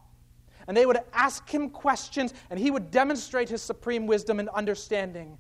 And 0.67 0.77
they 0.77 0.85
would 0.85 0.99
ask 1.13 1.49
him 1.49 1.71
questions, 1.71 2.35
and 2.51 2.59
he 2.59 2.73
would 2.73 2.91
demonstrate 2.91 3.49
his 3.49 3.63
supreme 3.63 4.09
wisdom 4.09 4.41
and 4.41 4.49
understanding 4.49 5.39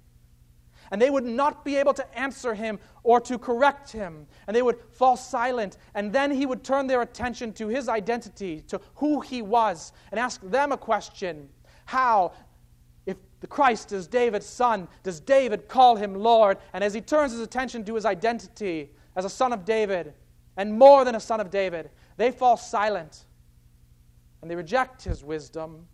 and 0.90 1.00
they 1.00 1.10
would 1.10 1.24
not 1.24 1.64
be 1.64 1.76
able 1.76 1.94
to 1.94 2.18
answer 2.18 2.54
him 2.54 2.78
or 3.02 3.20
to 3.20 3.38
correct 3.38 3.90
him, 3.92 4.26
and 4.46 4.56
they 4.56 4.62
would 4.62 4.78
fall 4.92 5.16
silent. 5.16 5.78
And 5.94 6.12
then 6.12 6.30
he 6.30 6.46
would 6.46 6.64
turn 6.64 6.86
their 6.86 7.02
attention 7.02 7.52
to 7.54 7.68
his 7.68 7.88
identity, 7.88 8.62
to 8.68 8.80
who 8.96 9.20
he 9.20 9.42
was, 9.42 9.92
and 10.10 10.20
ask 10.20 10.40
them 10.42 10.72
a 10.72 10.76
question 10.76 11.48
How, 11.86 12.32
if 13.06 13.16
the 13.40 13.46
Christ 13.46 13.92
is 13.92 14.06
David's 14.06 14.46
son, 14.46 14.88
does 15.02 15.20
David 15.20 15.68
call 15.68 15.96
him 15.96 16.14
Lord? 16.14 16.58
And 16.72 16.82
as 16.82 16.94
he 16.94 17.00
turns 17.00 17.32
his 17.32 17.40
attention 17.40 17.84
to 17.84 17.94
his 17.94 18.04
identity 18.04 18.90
as 19.14 19.24
a 19.24 19.30
son 19.30 19.52
of 19.52 19.64
David, 19.64 20.14
and 20.56 20.78
more 20.78 21.04
than 21.04 21.14
a 21.14 21.20
son 21.20 21.40
of 21.40 21.50
David, 21.50 21.90
they 22.16 22.30
fall 22.30 22.56
silent 22.56 23.26
and 24.40 24.50
they 24.50 24.56
reject 24.56 25.02
his 25.02 25.24
wisdom 25.24 25.86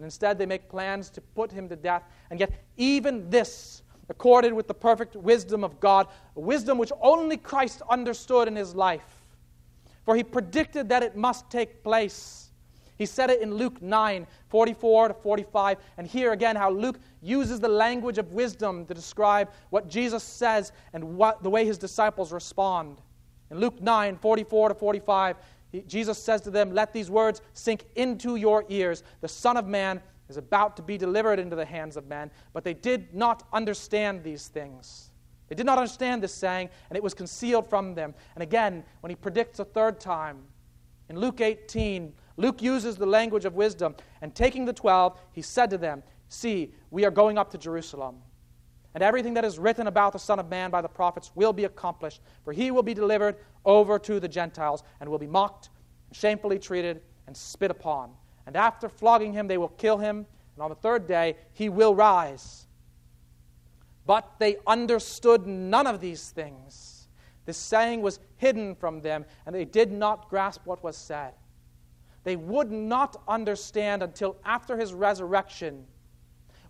and 0.00 0.06
instead, 0.06 0.38
they 0.38 0.46
make 0.46 0.66
plans 0.70 1.10
to 1.10 1.20
put 1.20 1.52
him 1.52 1.68
to 1.68 1.76
death. 1.76 2.04
And 2.30 2.40
yet, 2.40 2.52
even 2.78 3.28
this, 3.28 3.82
accorded 4.08 4.50
with 4.50 4.66
the 4.66 4.72
perfect 4.72 5.14
wisdom 5.14 5.62
of 5.62 5.78
God, 5.78 6.06
a 6.36 6.40
wisdom 6.40 6.78
which 6.78 6.90
only 7.02 7.36
Christ 7.36 7.82
understood 7.90 8.48
in 8.48 8.56
his 8.56 8.74
life, 8.74 9.26
for 10.06 10.16
he 10.16 10.24
predicted 10.24 10.88
that 10.88 11.02
it 11.02 11.16
must 11.16 11.50
take 11.50 11.84
place. 11.84 12.48
He 12.96 13.04
said 13.04 13.28
it 13.28 13.42
in 13.42 13.52
Luke 13.52 13.82
9 13.82 14.26
44 14.48 15.08
to 15.08 15.14
45. 15.14 15.76
And 15.98 16.06
here 16.06 16.32
again, 16.32 16.56
how 16.56 16.70
Luke 16.70 16.98
uses 17.20 17.60
the 17.60 17.68
language 17.68 18.16
of 18.16 18.32
wisdom 18.32 18.86
to 18.86 18.94
describe 18.94 19.50
what 19.68 19.86
Jesus 19.86 20.22
says 20.22 20.72
and 20.94 21.18
what, 21.18 21.42
the 21.42 21.50
way 21.50 21.66
his 21.66 21.76
disciples 21.76 22.32
respond. 22.32 23.02
In 23.50 23.58
Luke 23.58 23.82
9 23.82 24.16
44 24.16 24.70
to 24.70 24.74
45, 24.74 25.36
Jesus 25.86 26.22
says 26.22 26.40
to 26.42 26.50
them, 26.50 26.72
Let 26.72 26.92
these 26.92 27.10
words 27.10 27.42
sink 27.52 27.84
into 27.96 28.36
your 28.36 28.64
ears. 28.68 29.02
The 29.20 29.28
Son 29.28 29.56
of 29.56 29.66
Man 29.66 30.00
is 30.28 30.36
about 30.36 30.76
to 30.76 30.82
be 30.82 30.96
delivered 30.96 31.38
into 31.38 31.56
the 31.56 31.64
hands 31.64 31.96
of 31.96 32.06
men. 32.06 32.30
But 32.52 32.64
they 32.64 32.74
did 32.74 33.14
not 33.14 33.46
understand 33.52 34.22
these 34.22 34.48
things. 34.48 35.10
They 35.48 35.56
did 35.56 35.66
not 35.66 35.78
understand 35.78 36.22
this 36.22 36.34
saying, 36.34 36.70
and 36.88 36.96
it 36.96 37.02
was 37.02 37.12
concealed 37.12 37.68
from 37.68 37.94
them. 37.94 38.14
And 38.36 38.42
again, 38.42 38.84
when 39.00 39.10
he 39.10 39.16
predicts 39.16 39.58
a 39.58 39.64
third 39.64 39.98
time, 39.98 40.38
in 41.08 41.18
Luke 41.18 41.40
18, 41.40 42.12
Luke 42.36 42.62
uses 42.62 42.96
the 42.96 43.06
language 43.06 43.44
of 43.44 43.54
wisdom. 43.54 43.96
And 44.22 44.32
taking 44.34 44.64
the 44.64 44.72
twelve, 44.72 45.18
he 45.32 45.42
said 45.42 45.68
to 45.70 45.78
them, 45.78 46.04
See, 46.28 46.72
we 46.90 47.04
are 47.04 47.10
going 47.10 47.36
up 47.36 47.50
to 47.50 47.58
Jerusalem. 47.58 48.16
And 48.94 49.02
everything 49.02 49.34
that 49.34 49.44
is 49.44 49.58
written 49.58 49.86
about 49.86 50.12
the 50.12 50.18
Son 50.18 50.38
of 50.38 50.48
Man 50.48 50.70
by 50.70 50.80
the 50.80 50.88
prophets 50.88 51.30
will 51.34 51.52
be 51.52 51.64
accomplished. 51.64 52.20
For 52.44 52.52
he 52.52 52.70
will 52.70 52.82
be 52.82 52.94
delivered 52.94 53.36
over 53.64 53.98
to 54.00 54.18
the 54.18 54.28
Gentiles, 54.28 54.82
and 55.00 55.08
will 55.08 55.18
be 55.18 55.26
mocked, 55.26 55.70
shamefully 56.12 56.58
treated, 56.58 57.02
and 57.26 57.36
spit 57.36 57.70
upon. 57.70 58.10
And 58.46 58.56
after 58.56 58.88
flogging 58.88 59.32
him, 59.32 59.46
they 59.46 59.58
will 59.58 59.68
kill 59.68 59.98
him, 59.98 60.26
and 60.54 60.62
on 60.62 60.70
the 60.70 60.76
third 60.76 61.06
day 61.06 61.36
he 61.52 61.68
will 61.68 61.94
rise. 61.94 62.66
But 64.06 64.28
they 64.38 64.56
understood 64.66 65.46
none 65.46 65.86
of 65.86 66.00
these 66.00 66.30
things. 66.30 67.06
This 67.46 67.56
saying 67.56 68.02
was 68.02 68.18
hidden 68.38 68.74
from 68.74 69.02
them, 69.02 69.24
and 69.46 69.54
they 69.54 69.64
did 69.64 69.92
not 69.92 70.28
grasp 70.28 70.66
what 70.66 70.82
was 70.82 70.96
said. 70.96 71.32
They 72.24 72.36
would 72.36 72.70
not 72.70 73.16
understand 73.28 74.02
until 74.02 74.36
after 74.44 74.76
his 74.76 74.92
resurrection 74.92 75.86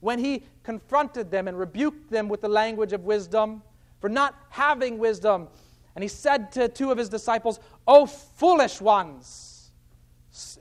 when 0.01 0.19
he 0.19 0.45
confronted 0.63 1.31
them 1.31 1.49
and 1.49 1.59
rebuked 1.59 2.11
them 2.11 2.29
with 2.29 2.41
the 2.41 2.49
language 2.49 2.93
of 2.93 3.05
wisdom 3.05 3.63
for 4.01 4.09
not 4.09 4.35
having 4.49 4.99
wisdom. 4.99 5.49
And 5.95 6.03
he 6.03 6.09
said 6.09 6.53
to 6.53 6.69
two 6.69 6.91
of 6.91 6.99
his 6.99 7.09
disciples, 7.09 7.61
O 7.87 8.07
foolish 8.07 8.81
ones, 8.81 9.73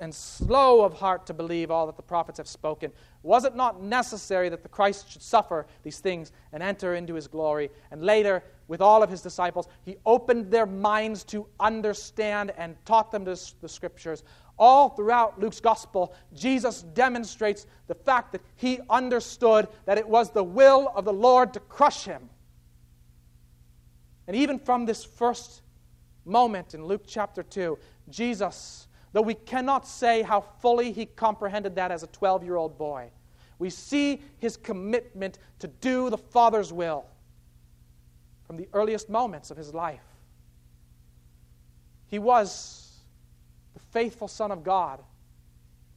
and 0.02 0.14
slow 0.14 0.84
of 0.84 0.94
heart 0.94 1.26
to 1.28 1.34
believe 1.34 1.70
all 1.70 1.86
that 1.86 1.96
the 1.96 2.04
prophets 2.04 2.38
have 2.38 2.48
spoken. 2.48 2.92
Was 3.22 3.46
it 3.46 3.56
not 3.56 3.82
necessary 3.82 4.50
that 4.50 4.64
the 4.64 4.70
Christ 4.70 5.12
should 5.12 5.22
suffer 5.22 5.68
these 5.84 6.00
things 6.00 6.32
and 6.52 6.64
enter 6.64 6.96
into 6.96 7.14
his 7.14 7.28
glory? 7.28 7.70
And 7.92 8.02
later, 8.02 8.44
with 8.68 8.82
all 8.82 9.04
of 9.04 9.10
his 9.10 9.22
disciples, 9.22 9.68
he 9.84 9.98
opened 10.06 10.50
their 10.50 10.66
minds 10.66 11.24
to 11.26 11.46
understand 11.60 12.52
and 12.58 12.76
taught 12.86 13.12
them 13.12 13.24
the 13.24 13.36
scriptures. 13.36 14.24
All 14.60 14.90
throughout 14.90 15.40
Luke's 15.40 15.62
gospel, 15.62 16.14
Jesus 16.34 16.82
demonstrates 16.82 17.66
the 17.88 17.96
fact 17.96 18.34
that 18.34 18.42
he 18.58 18.80
understood 18.90 19.70
that 19.86 19.98
it 19.98 20.08
was 20.08 20.32
the 20.32 20.44
will 20.44 20.92
of 20.94 21.06
the 21.06 21.14
Lord 21.14 21.54
to 21.54 21.62
crush 21.62 22.04
him. 22.04 22.30
And 24.28 24.36
even 24.36 24.60
from 24.60 24.86
this 24.86 25.04
first 25.04 25.62
moment 26.26 26.74
in 26.74 26.86
Luke 26.86 27.06
chapter 27.08 27.42
2, 27.42 27.80
Jesus, 28.10 28.88
though 29.14 29.22
we 29.22 29.34
cannot 29.34 29.88
say 29.88 30.22
how 30.22 30.42
fully 30.42 30.92
he 30.92 31.06
comprehended 31.06 31.76
that 31.76 31.90
as 31.90 32.04
a 32.04 32.08
12 32.08 32.44
year 32.44 32.58
old 32.58 32.78
boy, 32.78 33.10
we 33.60 33.70
see 33.70 34.22
his 34.40 34.58
commitment 34.58 35.40
to 35.60 35.68
do 35.68 36.10
the 36.10 36.18
Father's 36.18 36.74
will 36.74 37.06
from 38.46 38.58
the 38.58 38.68
earliest 38.74 39.10
moments 39.10 39.52
of 39.52 39.58
his 39.58 39.74
life. 39.74 40.04
He 42.08 42.20
was 42.20 42.89
the 43.80 43.92
faithful 43.92 44.28
Son 44.28 44.52
of 44.52 44.64
God. 44.64 45.02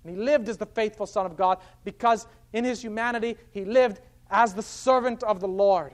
And 0.05 0.17
he 0.17 0.23
lived 0.23 0.49
as 0.49 0.57
the 0.57 0.67
faithful 0.67 1.07
Son 1.07 1.27
of 1.27 1.37
God 1.37 1.59
because 1.85 2.27
in 2.53 2.65
his 2.65 2.83
humanity 2.83 3.37
he 3.51 3.65
lived 3.65 4.01
as 4.31 4.55
the 4.55 4.63
servant 4.63 5.23
of 5.23 5.41
the 5.41 5.49
Lord, 5.49 5.93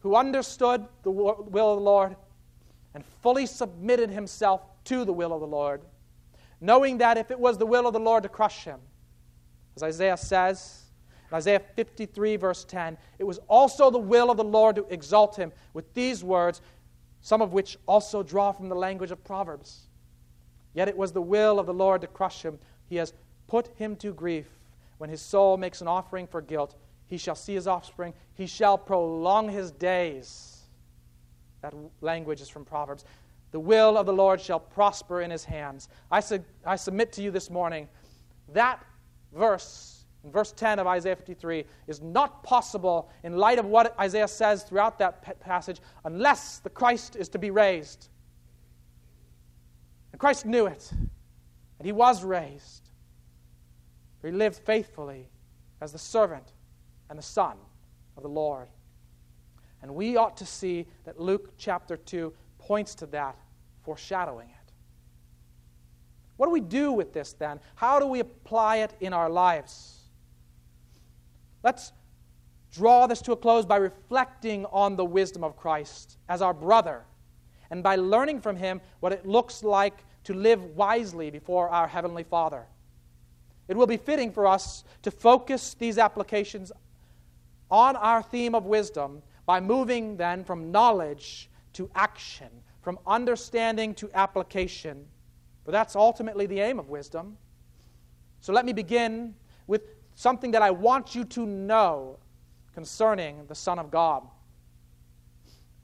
who 0.00 0.16
understood 0.16 0.86
the 1.02 1.10
will 1.10 1.70
of 1.72 1.78
the 1.78 1.84
Lord 1.84 2.16
and 2.94 3.04
fully 3.22 3.46
submitted 3.46 4.10
himself 4.10 4.62
to 4.84 5.04
the 5.04 5.12
will 5.12 5.32
of 5.32 5.40
the 5.40 5.46
Lord, 5.46 5.82
knowing 6.60 6.98
that 6.98 7.16
if 7.16 7.30
it 7.30 7.38
was 7.38 7.58
the 7.58 7.66
will 7.66 7.86
of 7.86 7.92
the 7.92 8.00
Lord 8.00 8.22
to 8.24 8.28
crush 8.28 8.64
him, 8.64 8.80
as 9.76 9.82
Isaiah 9.82 10.16
says, 10.16 10.82
in 11.30 11.36
Isaiah 11.36 11.60
53, 11.60 12.36
verse 12.36 12.64
10, 12.64 12.96
it 13.18 13.24
was 13.24 13.38
also 13.48 13.90
the 13.90 13.98
will 13.98 14.30
of 14.30 14.36
the 14.36 14.44
Lord 14.44 14.76
to 14.76 14.86
exalt 14.90 15.36
him 15.36 15.52
with 15.72 15.92
these 15.94 16.22
words, 16.22 16.60
some 17.22 17.42
of 17.42 17.52
which 17.52 17.78
also 17.86 18.22
draw 18.22 18.52
from 18.52 18.68
the 18.68 18.74
language 18.74 19.10
of 19.10 19.24
Proverbs. 19.24 19.88
Yet 20.74 20.88
it 20.88 20.96
was 20.96 21.12
the 21.12 21.22
will 21.22 21.58
of 21.58 21.66
the 21.66 21.74
Lord 21.74 22.00
to 22.02 22.06
crush 22.06 22.42
him. 22.42 22.58
He 22.88 22.96
has 22.96 23.12
put 23.46 23.68
him 23.76 23.96
to 23.96 24.12
grief. 24.12 24.48
When 24.98 25.10
his 25.10 25.20
soul 25.22 25.56
makes 25.56 25.80
an 25.80 25.88
offering 25.88 26.26
for 26.26 26.40
guilt, 26.40 26.76
he 27.06 27.18
shall 27.18 27.34
see 27.34 27.54
his 27.54 27.66
offspring. 27.66 28.14
He 28.34 28.46
shall 28.46 28.78
prolong 28.78 29.48
his 29.48 29.70
days. 29.70 30.62
That 31.62 31.74
language 32.00 32.40
is 32.40 32.48
from 32.48 32.64
Proverbs. 32.64 33.04
The 33.52 33.60
will 33.60 33.96
of 33.96 34.06
the 34.06 34.12
Lord 34.12 34.40
shall 34.40 34.60
prosper 34.60 35.20
in 35.20 35.30
his 35.30 35.44
hands. 35.44 35.88
I, 36.10 36.20
su- 36.20 36.44
I 36.66 36.76
submit 36.76 37.12
to 37.12 37.22
you 37.22 37.30
this 37.30 37.50
morning 37.50 37.88
that 38.52 38.84
verse, 39.32 40.04
in 40.24 40.30
verse 40.30 40.52
10 40.52 40.78
of 40.78 40.86
Isaiah 40.86 41.16
53, 41.16 41.64
is 41.86 42.02
not 42.02 42.42
possible 42.42 43.08
in 43.22 43.36
light 43.36 43.58
of 43.58 43.66
what 43.66 43.98
Isaiah 43.98 44.28
says 44.28 44.64
throughout 44.64 44.98
that 44.98 45.40
passage 45.40 45.80
unless 46.04 46.58
the 46.58 46.70
Christ 46.70 47.16
is 47.16 47.28
to 47.30 47.38
be 47.38 47.50
raised. 47.50 48.08
And 50.14 50.20
Christ 50.20 50.46
knew 50.46 50.66
it. 50.66 50.92
And 50.92 51.84
he 51.84 51.90
was 51.90 52.22
raised. 52.22 52.88
He 54.22 54.30
lived 54.30 54.58
faithfully 54.64 55.28
as 55.80 55.90
the 55.90 55.98
servant 55.98 56.52
and 57.10 57.18
the 57.18 57.22
son 57.22 57.56
of 58.16 58.22
the 58.22 58.28
Lord. 58.28 58.68
And 59.82 59.92
we 59.92 60.16
ought 60.16 60.36
to 60.36 60.46
see 60.46 60.86
that 61.02 61.18
Luke 61.18 61.54
chapter 61.58 61.96
2 61.96 62.32
points 62.58 62.94
to 62.94 63.06
that, 63.06 63.36
foreshadowing 63.82 64.50
it. 64.50 64.72
What 66.36 66.46
do 66.46 66.52
we 66.52 66.60
do 66.60 66.92
with 66.92 67.12
this 67.12 67.32
then? 67.32 67.58
How 67.74 67.98
do 67.98 68.06
we 68.06 68.20
apply 68.20 68.76
it 68.76 68.94
in 69.00 69.12
our 69.12 69.28
lives? 69.28 69.98
Let's 71.64 71.90
draw 72.70 73.08
this 73.08 73.20
to 73.22 73.32
a 73.32 73.36
close 73.36 73.66
by 73.66 73.78
reflecting 73.78 74.64
on 74.66 74.94
the 74.94 75.04
wisdom 75.04 75.42
of 75.42 75.56
Christ 75.56 76.18
as 76.28 76.40
our 76.40 76.54
brother 76.54 77.04
and 77.74 77.82
by 77.82 77.96
learning 77.96 78.40
from 78.40 78.54
him 78.54 78.80
what 79.00 79.12
it 79.12 79.26
looks 79.26 79.64
like 79.64 80.04
to 80.22 80.32
live 80.32 80.62
wisely 80.76 81.28
before 81.28 81.68
our 81.70 81.88
Heavenly 81.88 82.22
Father. 82.22 82.66
It 83.66 83.76
will 83.76 83.88
be 83.88 83.96
fitting 83.96 84.30
for 84.30 84.46
us 84.46 84.84
to 85.02 85.10
focus 85.10 85.74
these 85.74 85.98
applications 85.98 86.70
on 87.72 87.96
our 87.96 88.22
theme 88.22 88.54
of 88.54 88.66
wisdom 88.66 89.24
by 89.44 89.58
moving 89.58 90.16
then 90.16 90.44
from 90.44 90.70
knowledge 90.70 91.50
to 91.72 91.90
action, 91.96 92.46
from 92.80 92.96
understanding 93.08 93.92
to 93.94 94.08
application. 94.14 95.04
For 95.64 95.72
that's 95.72 95.96
ultimately 95.96 96.46
the 96.46 96.60
aim 96.60 96.78
of 96.78 96.90
wisdom. 96.90 97.36
So 98.40 98.52
let 98.52 98.64
me 98.64 98.72
begin 98.72 99.34
with 99.66 99.82
something 100.14 100.52
that 100.52 100.62
I 100.62 100.70
want 100.70 101.16
you 101.16 101.24
to 101.24 101.44
know 101.44 102.20
concerning 102.72 103.46
the 103.48 103.54
Son 103.56 103.80
of 103.80 103.90
God. 103.90 104.22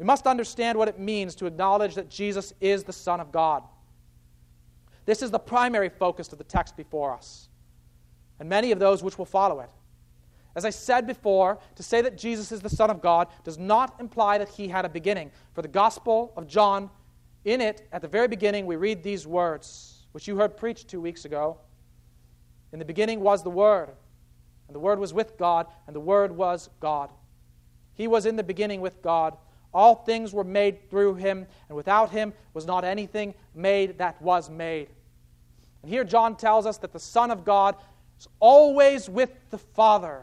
We 0.01 0.07
must 0.07 0.27
understand 0.27 0.79
what 0.79 0.89
it 0.89 0.99
means 0.99 1.35
to 1.37 1.47
acknowledge 1.47 1.95
that 1.97 2.09
Jesus 2.09 2.55
is 2.59 2.85
the 2.85 2.93
Son 2.93 3.21
of 3.21 3.31
God. 3.31 3.63
This 5.05 5.21
is 5.21 5.31
the 5.31 5.39
primary 5.39 5.91
focus 5.91 6.33
of 6.33 6.39
the 6.39 6.45
text 6.45 6.75
before 6.75 7.13
us, 7.13 7.51
and 8.39 8.49
many 8.49 8.73
of 8.73 8.79
those 8.79 9.03
which 9.03 9.19
will 9.19 9.27
follow 9.27 9.61
it. 9.61 9.69
As 10.57 10.65
I 10.65 10.71
said 10.71 11.07
before, 11.07 11.59
to 11.77 11.83
say 11.83 12.01
that 12.01 12.17
Jesus 12.17 12.51
is 12.51 12.61
the 12.61 12.71
Son 12.71 12.89
of 12.89 13.03
God 13.03 13.29
does 13.45 13.59
not 13.59 14.01
imply 14.01 14.39
that 14.39 14.49
he 14.49 14.69
had 14.69 14.87
a 14.87 14.89
beginning. 14.89 15.31
For 15.53 15.61
the 15.61 15.69
Gospel 15.69 16.33
of 16.35 16.47
John, 16.47 16.89
in 17.45 17.61
it, 17.61 17.87
at 17.93 18.01
the 18.01 18.09
very 18.09 18.27
beginning, 18.27 18.65
we 18.65 18.77
read 18.77 19.03
these 19.03 19.27
words, 19.27 20.07
which 20.13 20.27
you 20.27 20.35
heard 20.39 20.57
preached 20.57 20.89
two 20.89 21.03
weeks 21.03 21.27
ago. 21.27 21.59
In 22.73 22.79
the 22.79 22.87
beginning 22.87 23.21
was 23.21 23.43
the 23.43 23.51
Word, 23.51 23.91
and 24.67 24.75
the 24.75 24.81
Word 24.81 24.99
was 24.99 25.13
with 25.13 25.37
God, 25.37 25.67
and 25.87 25.95
the 25.95 26.01
Word 26.01 26.35
was 26.35 26.71
God. 26.81 27.11
He 27.93 28.09
was 28.09 28.25
in 28.25 28.37
the 28.37 28.43
beginning 28.43 28.81
with 28.81 29.03
God. 29.03 29.37
All 29.73 29.95
things 29.95 30.33
were 30.33 30.45
made 30.45 30.91
through 30.91 31.15
him, 31.15 31.47
and 31.69 31.77
without 31.77 32.11
him 32.11 32.33
was 32.55 32.67
not 32.67 32.85
anything 32.85 33.35
made 33.55 33.99
that 33.99 34.21
was 34.21 34.51
made. 34.51 34.89
And 35.83 35.91
here 35.91 36.05
John 36.05 36.37
tells 36.37 36.67
us 36.67 36.79
that 36.79 36.93
the 36.93 36.99
Son 36.99 37.31
of 37.31 37.45
God 37.45 37.77
is 38.19 38.29
always 38.39 39.09
with 39.09 39.31
the 39.51 39.59
Father. 39.59 40.23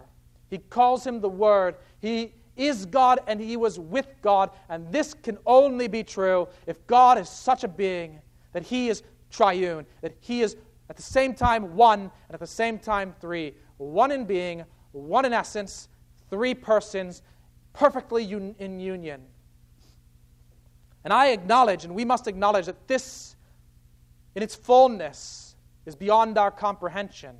He 0.49 0.57
calls 0.57 1.05
him 1.05 1.19
the 1.19 1.29
Word. 1.29 1.75
He 1.99 2.33
is 2.55 2.85
God 2.85 3.19
and 3.27 3.39
he 3.39 3.55
was 3.55 3.79
with 3.79 4.07
God. 4.21 4.49
And 4.69 4.91
this 4.91 5.13
can 5.13 5.37
only 5.45 5.87
be 5.87 6.03
true 6.03 6.47
if 6.65 6.85
God 6.87 7.17
is 7.17 7.29
such 7.29 7.63
a 7.63 7.67
being 7.67 8.19
that 8.53 8.63
he 8.63 8.89
is 8.89 9.03
triune, 9.29 9.85
that 10.01 10.15
he 10.19 10.41
is 10.41 10.57
at 10.89 10.95
the 10.95 11.01
same 11.01 11.33
time 11.33 11.75
one 11.75 12.01
and 12.01 12.33
at 12.33 12.39
the 12.39 12.47
same 12.47 12.79
time 12.79 13.13
three. 13.19 13.53
One 13.77 14.11
in 14.11 14.25
being, 14.25 14.63
one 14.91 15.25
in 15.25 15.33
essence, 15.33 15.89
three 16.29 16.53
persons, 16.53 17.21
perfectly 17.73 18.23
un- 18.33 18.55
in 18.57 18.79
union. 18.79 19.21
And 21.07 21.13
I 21.13 21.27
acknowledge, 21.27 21.85
and 21.85 21.95
we 21.95 22.03
must 22.03 22.27
acknowledge, 22.27 22.65
that 22.65 22.85
this, 22.89 23.37
in 24.35 24.43
its 24.43 24.55
fullness, 24.55 25.55
is 25.85 25.95
beyond 25.95 26.37
our 26.37 26.51
comprehension. 26.51 27.37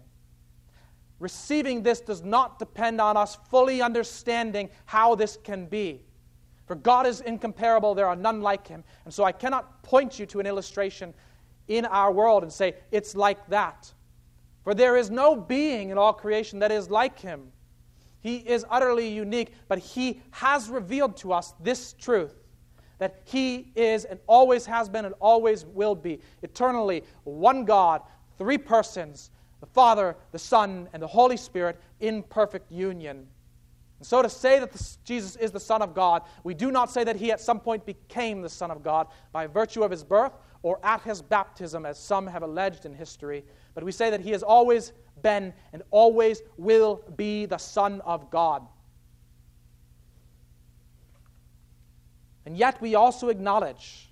Receiving 1.20 1.84
this 1.84 2.00
does 2.00 2.24
not 2.24 2.60
depend 2.60 3.02
on 3.02 3.18
us 3.18 3.38
fully 3.50 3.82
understanding 3.82 4.70
how 4.86 5.16
this 5.16 5.38
can 5.44 5.66
be. 5.66 6.06
For 6.66 6.76
God 6.76 7.06
is 7.08 7.20
incomparable, 7.20 7.94
there 7.94 8.08
are 8.08 8.16
none 8.16 8.40
like 8.40 8.66
him. 8.66 8.86
And 9.04 9.14
so 9.14 9.26
I 9.26 9.34
cannot 9.34 9.84
point 9.84 10.18
you 10.18 10.26
to 10.28 10.40
an 10.40 10.46
illustration 10.46 11.14
in 11.68 11.84
our 11.84 12.10
world 12.10 12.44
and 12.44 12.54
say, 12.54 12.76
it's 12.94 13.18
like 13.18 13.50
that. 13.50 13.94
For 14.64 14.76
there 14.76 14.96
is 14.96 15.12
no 15.12 15.36
being 15.36 15.90
in 15.90 15.98
all 15.98 16.14
creation 16.14 16.60
that 16.60 16.72
is 16.72 16.90
like 16.90 17.20
him. 17.20 17.52
He 18.22 18.38
is 18.38 18.66
utterly 18.70 19.10
unique, 19.10 19.52
but 19.68 19.80
he 19.80 20.22
has 20.32 20.70
revealed 20.70 21.18
to 21.18 21.34
us 21.34 21.54
this 21.60 21.92
truth 21.92 22.34
that 23.00 23.22
He 23.26 23.72
is 23.76 24.06
and 24.06 24.20
always 24.28 24.66
has 24.66 24.90
been 24.90 25.06
and 25.06 25.14
always 25.20 25.66
will 25.66 25.96
be 25.96 26.20
eternally 26.42 27.04
one 27.24 27.66
God, 27.66 28.02
three 28.38 28.58
persons, 28.58 29.32
the 29.60 29.66
Father, 29.66 30.16
the 30.32 30.40
Son, 30.40 30.88
and 30.94 31.02
the 31.02 31.08
Holy 31.08 31.38
Spirit 31.38 31.80
in 32.00 32.24
perfect 32.24 32.72
union. 32.72 33.28
And 34.00 34.06
so, 34.06 34.22
to 34.22 34.30
say 34.30 34.60
that 34.60 34.98
Jesus 35.04 35.36
is 35.38 35.52
the 35.52 35.60
Son 35.60 35.82
of 35.82 35.96
God, 35.96 36.22
we 36.44 36.54
do 36.54 36.72
not 36.72 36.92
say 36.92 37.04
that 37.04 37.16
he 37.16 37.32
at 37.32 37.42
some 37.42 37.60
point 37.60 37.86
became 37.86 38.42
the 38.42 38.50
Son 38.50 38.70
of 38.70 38.84
God 38.84 39.08
by 39.32 39.48
virtue 39.48 39.84
of 39.84 39.90
his 39.90 40.04
birth 40.04 40.34
or 40.62 40.80
at 40.84 41.02
his 41.02 41.22
baptism, 41.22 41.86
as 41.86 41.98
some 41.98 42.28
have 42.28 42.44
alleged 42.44 42.86
in 42.86 42.94
history, 42.94 43.44
but 43.74 43.84
we 43.84 43.92
say 43.92 44.10
that 44.10 44.22
he 44.22 44.32
has 44.32 44.44
always 44.44 44.92
been 45.22 45.54
and 45.74 45.82
always 45.92 46.42
will 46.58 47.02
be 47.16 47.46
the 47.46 47.58
Son 47.58 48.02
of 48.02 48.30
God. 48.30 48.68
And 52.48 52.56
yet, 52.58 52.80
we 52.80 52.96
also 52.96 53.28
acknowledge 53.28 54.10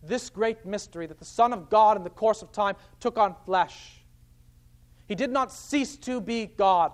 this 0.00 0.30
great 0.30 0.64
mystery 0.64 1.08
that 1.08 1.18
the 1.18 1.24
Son 1.24 1.52
of 1.52 1.68
God, 1.68 1.96
in 1.96 2.04
the 2.04 2.10
course 2.10 2.40
of 2.40 2.52
time, 2.52 2.76
took 3.00 3.18
on 3.18 3.34
flesh. 3.44 4.04
He 5.08 5.16
did 5.16 5.30
not 5.30 5.50
cease 5.50 5.96
to 5.96 6.20
be 6.20 6.46
God. 6.46 6.92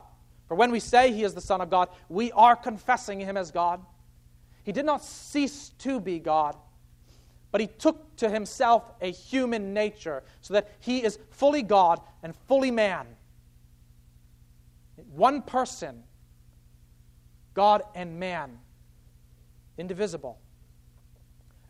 For 0.49 0.55
when 0.55 0.71
we 0.71 0.81
say 0.81 1.13
He 1.13 1.25
is 1.25 1.35
the 1.35 1.43
Son 1.43 1.61
of 1.61 1.69
God, 1.69 1.91
we 2.09 2.33
are 2.33 2.57
confessing 2.57 3.21
Him 3.21 3.37
as 3.37 3.51
God. 3.51 3.85
He 4.65 4.73
did 4.73 4.87
not 4.87 5.05
cease 5.05 5.73
to 5.81 6.01
be 6.01 6.19
God, 6.19 6.57
but 7.51 7.61
He 7.61 7.67
took 7.67 8.17
to 8.17 8.31
Himself 8.31 8.95
a 9.03 9.13
human 9.13 9.75
nature 9.75 10.23
so 10.41 10.55
that 10.55 10.71
He 10.81 11.05
is 11.05 11.19
fully 11.33 11.63
God 11.63 12.01
and 12.23 12.35
fully 12.49 12.71
man. 12.71 13.09
One 15.15 15.43
person, 15.43 16.03
God 17.53 17.83
and 17.95 18.19
man, 18.19 18.59
indivisible. 19.77 20.39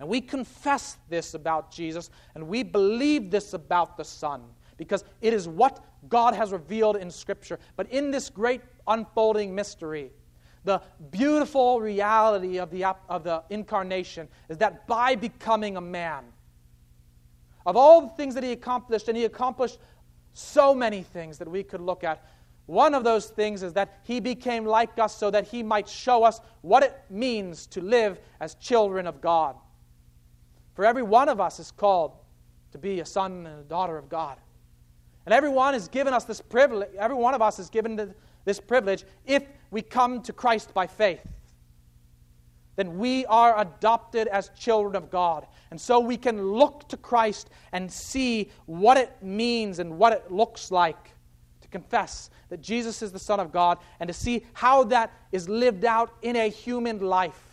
And 0.03 0.11
we 0.11 0.21
confess 0.21 0.97
this 1.09 1.35
about 1.35 1.71
Jesus, 1.71 2.11
and 2.35 2.49
we 2.49 2.65
believe 2.65 3.31
this 3.31 3.55
about 3.55 3.97
the 3.97 4.03
Son, 4.03 4.43
because 4.77 5.05
it 5.21 5.33
is 5.33 5.47
what 5.47 5.79
God 6.09 6.35
has 6.35 6.51
revealed 6.51 6.97
in 6.97 7.09
Scripture. 7.09 7.61
But 7.77 7.89
in 7.89 8.11
this 8.11 8.29
great 8.29 8.63
unfolding 8.89 9.55
mystery, 9.55 10.11
the 10.65 10.83
beautiful 11.13 11.81
reality 11.81 12.59
of 12.59 12.73
the, 12.73 12.85
of 13.09 13.23
the 13.23 13.45
incarnation 13.49 14.27
is 14.49 14.59
that 14.59 14.89
by 14.89 15.15
becoming 15.15 15.77
a 15.77 15.81
man, 15.81 16.25
of 17.65 17.77
all 17.77 18.01
the 18.01 18.17
things 18.17 18.35
that 18.35 18.43
he 18.43 18.51
accomplished, 18.51 19.07
and 19.07 19.17
he 19.17 19.25
accomplished 19.25 19.79
so 20.33 20.75
many 20.75 21.05
things 21.05 21.39
that 21.39 21.47
we 21.47 21.63
could 21.63 21.81
look 21.81 22.03
at, 22.03 22.27
one 22.67 22.93
of 22.93 23.05
those 23.05 23.27
things 23.27 23.63
is 23.63 23.73
that 23.75 24.01
he 24.03 24.19
became 24.19 24.67
like 24.67 24.99
us 24.99 25.17
so 25.17 25.31
that 25.31 25.47
he 25.47 25.63
might 25.63 25.89
show 25.89 26.25
us 26.25 26.41
what 26.63 26.83
it 26.83 27.01
means 27.09 27.69
to 27.69 27.81
live 27.81 28.19
as 28.41 28.57
children 28.57 29.07
of 29.07 29.21
God. 29.21 29.55
For 30.75 30.85
every 30.85 31.03
one 31.03 31.29
of 31.29 31.41
us 31.41 31.59
is 31.59 31.71
called 31.71 32.13
to 32.73 32.79
be 32.79 33.01
a 33.01 33.07
son 33.07 33.47
and 33.47 33.61
a 33.61 33.65
daughter 33.65 33.99
of 33.99 34.09
God. 34.09 34.39
And 35.27 35.33
everyone 35.33 35.75
has 35.75 35.89
given 35.89 36.13
us 36.13 36.25
this 36.25 36.41
privilege, 36.41 36.91
every 36.99 37.17
one 37.17 37.35
of 37.35 37.43
us 37.43 37.59
is 37.59 37.71
given 37.71 38.15
this 38.45 38.61
privilege 38.61 39.05
if 39.27 39.45
we 39.71 39.83
come 39.83 40.23
to 40.23 40.33
Christ 40.33 40.75
by 40.75 40.87
faith. 40.87 41.25
Then 42.75 42.99
we 42.99 43.27
are 43.27 43.61
adopted 43.61 44.29
as 44.29 44.51
children 44.59 44.97
of 44.97 45.11
God. 45.11 45.47
And 45.71 45.81
so 45.81 46.01
we 46.01 46.17
can 46.17 46.43
look 46.43 46.89
to 46.89 46.97
Christ 46.97 47.51
and 47.73 47.93
see 47.93 48.51
what 48.65 48.97
it 48.97 49.15
means 49.23 49.79
and 49.79 49.99
what 49.99 50.13
it 50.15 50.33
looks 50.33 50.71
like 50.71 51.11
to 51.61 51.69
confess 51.69 52.31
that 52.49 52.63
Jesus 52.63 53.03
is 53.03 53.13
the 53.13 53.19
Son 53.19 53.41
of 53.41 53.53
God 53.53 53.79
and 54.01 54.09
to 54.09 54.15
see 54.15 54.45
how 54.55 54.85
that 54.85 55.13
is 55.33 55.49
lived 55.49 55.85
out 55.85 56.15
in 56.23 56.37
a 56.37 56.49
human 56.49 57.01
life 57.01 57.52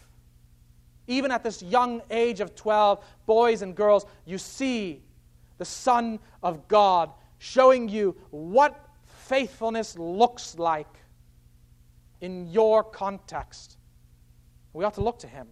even 1.09 1.31
at 1.31 1.43
this 1.43 1.61
young 1.61 2.01
age 2.11 2.39
of 2.39 2.55
12, 2.55 3.03
boys 3.25 3.63
and 3.63 3.75
girls, 3.75 4.05
you 4.25 4.37
see 4.37 5.01
the 5.57 5.65
Son 5.65 6.19
of 6.43 6.67
God 6.67 7.11
showing 7.39 7.89
you 7.89 8.15
what 8.29 8.87
faithfulness 9.25 9.97
looks 9.97 10.57
like 10.57 10.87
in 12.21 12.47
your 12.47 12.83
context. 12.83 13.77
We 14.71 14.85
ought 14.85 14.93
to 14.93 15.01
look 15.01 15.19
to 15.19 15.27
Him 15.27 15.47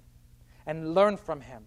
and 0.68 0.94
learn 0.94 1.18
from 1.18 1.42
Him 1.42 1.66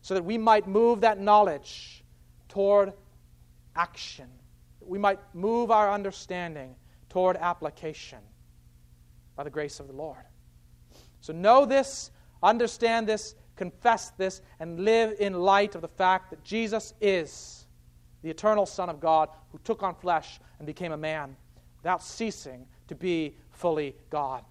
so 0.00 0.14
that 0.14 0.24
we 0.24 0.38
might 0.38 0.66
move 0.66 1.02
that 1.02 1.20
knowledge 1.20 2.02
toward 2.48 2.94
action. 3.76 4.28
We 4.80 4.98
might 4.98 5.20
move 5.34 5.70
our 5.70 5.92
understanding 5.92 6.74
toward 7.10 7.36
application 7.36 8.20
by 9.36 9.44
the 9.44 9.50
grace 9.50 9.80
of 9.80 9.86
the 9.86 9.92
Lord. 9.92 10.24
So 11.20 11.34
know 11.34 11.66
this 11.66 12.10
Understand 12.42 13.06
this, 13.06 13.34
confess 13.56 14.10
this, 14.10 14.42
and 14.58 14.80
live 14.80 15.16
in 15.20 15.34
light 15.34 15.74
of 15.74 15.82
the 15.82 15.88
fact 15.88 16.30
that 16.30 16.42
Jesus 16.42 16.94
is 17.00 17.66
the 18.22 18.30
eternal 18.30 18.66
Son 18.66 18.88
of 18.88 19.00
God 19.00 19.28
who 19.52 19.58
took 19.64 19.82
on 19.82 19.94
flesh 19.94 20.40
and 20.58 20.66
became 20.66 20.92
a 20.92 20.96
man 20.96 21.36
without 21.82 22.02
ceasing 22.02 22.66
to 22.88 22.94
be 22.94 23.34
fully 23.50 23.94
God. 24.10 24.44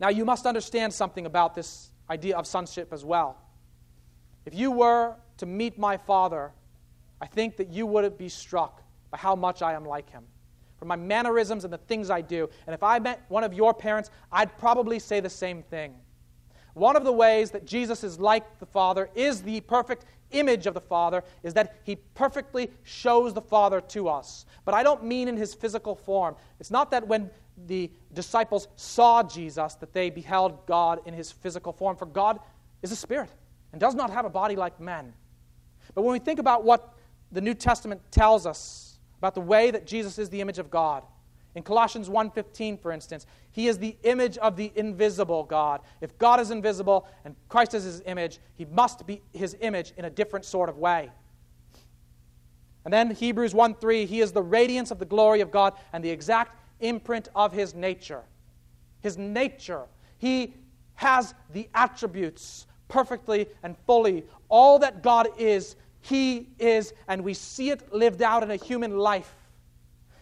Now, 0.00 0.08
you 0.08 0.24
must 0.24 0.46
understand 0.46 0.92
something 0.92 1.26
about 1.26 1.54
this 1.54 1.90
idea 2.10 2.36
of 2.36 2.46
sonship 2.46 2.92
as 2.92 3.04
well. 3.04 3.36
If 4.44 4.54
you 4.54 4.70
were 4.70 5.14
to 5.38 5.46
meet 5.46 5.78
my 5.78 5.96
Father, 5.96 6.52
I 7.20 7.26
think 7.26 7.56
that 7.56 7.70
you 7.70 7.86
would 7.86 8.18
be 8.18 8.28
struck 8.28 8.82
by 9.10 9.18
how 9.18 9.34
much 9.34 9.62
I 9.62 9.72
am 9.72 9.84
like 9.84 10.10
him. 10.10 10.24
From 10.78 10.88
my 10.88 10.96
mannerisms 10.96 11.64
and 11.64 11.72
the 11.72 11.78
things 11.78 12.10
I 12.10 12.20
do. 12.20 12.48
And 12.66 12.74
if 12.74 12.82
I 12.82 12.98
met 12.98 13.24
one 13.28 13.44
of 13.44 13.54
your 13.54 13.72
parents, 13.72 14.10
I'd 14.30 14.56
probably 14.58 14.98
say 14.98 15.20
the 15.20 15.30
same 15.30 15.62
thing. 15.62 15.94
One 16.76 16.94
of 16.94 17.04
the 17.04 17.12
ways 17.12 17.52
that 17.52 17.64
Jesus 17.64 18.04
is 18.04 18.20
like 18.20 18.58
the 18.58 18.66
Father, 18.66 19.08
is 19.14 19.40
the 19.40 19.62
perfect 19.62 20.04
image 20.32 20.66
of 20.66 20.74
the 20.74 20.80
Father, 20.82 21.24
is 21.42 21.54
that 21.54 21.80
he 21.84 21.96
perfectly 21.96 22.70
shows 22.82 23.32
the 23.32 23.40
Father 23.40 23.80
to 23.80 24.10
us. 24.10 24.44
But 24.66 24.74
I 24.74 24.82
don't 24.82 25.02
mean 25.02 25.26
in 25.26 25.38
his 25.38 25.54
physical 25.54 25.94
form. 25.94 26.36
It's 26.60 26.70
not 26.70 26.90
that 26.90 27.08
when 27.08 27.30
the 27.66 27.90
disciples 28.12 28.68
saw 28.76 29.22
Jesus 29.22 29.74
that 29.76 29.94
they 29.94 30.10
beheld 30.10 30.66
God 30.66 31.00
in 31.06 31.14
his 31.14 31.32
physical 31.32 31.72
form, 31.72 31.96
for 31.96 32.04
God 32.04 32.40
is 32.82 32.92
a 32.92 32.96
spirit 32.96 33.30
and 33.72 33.80
does 33.80 33.94
not 33.94 34.10
have 34.10 34.26
a 34.26 34.30
body 34.30 34.54
like 34.54 34.78
men. 34.78 35.14
But 35.94 36.02
when 36.02 36.12
we 36.12 36.18
think 36.18 36.38
about 36.38 36.62
what 36.62 36.92
the 37.32 37.40
New 37.40 37.54
Testament 37.54 38.02
tells 38.10 38.44
us 38.44 38.98
about 39.16 39.34
the 39.34 39.40
way 39.40 39.70
that 39.70 39.86
Jesus 39.86 40.18
is 40.18 40.28
the 40.28 40.42
image 40.42 40.58
of 40.58 40.70
God, 40.70 41.04
in 41.56 41.62
Colossians 41.62 42.10
1:15 42.10 42.76
for 42.76 42.92
instance, 42.92 43.26
he 43.50 43.66
is 43.66 43.78
the 43.78 43.96
image 44.02 44.36
of 44.38 44.56
the 44.56 44.70
invisible 44.76 45.42
God. 45.42 45.80
If 46.02 46.16
God 46.18 46.38
is 46.38 46.50
invisible 46.50 47.08
and 47.24 47.34
Christ 47.48 47.72
is 47.72 47.82
his 47.82 48.02
image, 48.04 48.38
he 48.54 48.66
must 48.66 49.06
be 49.06 49.22
his 49.32 49.56
image 49.60 49.94
in 49.96 50.04
a 50.04 50.10
different 50.10 50.44
sort 50.44 50.68
of 50.68 50.76
way. 50.76 51.10
And 52.84 52.92
then 52.92 53.10
Hebrews 53.10 53.54
1:3, 53.54 54.04
he 54.04 54.20
is 54.20 54.32
the 54.32 54.42
radiance 54.42 54.90
of 54.90 54.98
the 54.98 55.06
glory 55.06 55.40
of 55.40 55.50
God 55.50 55.72
and 55.94 56.04
the 56.04 56.10
exact 56.10 56.56
imprint 56.78 57.28
of 57.34 57.52
his 57.52 57.74
nature. 57.74 58.22
His 59.00 59.16
nature. 59.16 59.86
He 60.18 60.54
has 60.96 61.34
the 61.50 61.70
attributes 61.74 62.66
perfectly 62.88 63.48
and 63.62 63.76
fully. 63.86 64.26
All 64.50 64.78
that 64.80 65.02
God 65.02 65.28
is, 65.38 65.76
he 66.00 66.50
is, 66.58 66.92
and 67.08 67.24
we 67.24 67.32
see 67.32 67.70
it 67.70 67.92
lived 67.94 68.20
out 68.20 68.42
in 68.42 68.50
a 68.50 68.56
human 68.56 68.98
life. 68.98 69.34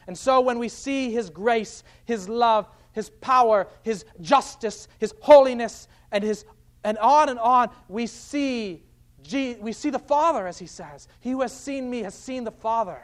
And 0.07 0.17
so 0.17 0.41
when 0.41 0.59
we 0.59 0.69
see 0.69 1.13
His 1.13 1.31
grace, 1.31 1.83
His 2.05 2.29
love, 2.29 2.69
His 2.93 3.11
power, 3.11 3.69
His 3.83 4.05
justice, 4.21 4.89
His 4.99 5.15
holiness, 5.21 5.89
and, 6.13 6.23
his, 6.23 6.45
and 6.85 6.99
on 6.99 7.29
and 7.29 7.39
on, 7.39 7.71
we 7.89 8.07
see, 8.07 8.83
we 9.33 9.73
see 9.73 9.91
the 9.91 9.99
Father, 9.99 10.47
as 10.47 10.59
He 10.59 10.67
says. 10.67 11.09
He 11.21 11.31
who 11.31 11.41
has 11.41 11.53
seen 11.53 11.89
me 11.91 12.03
has 12.03 12.15
seen 12.15 12.45
the 12.45 12.53
Father. 12.53 13.01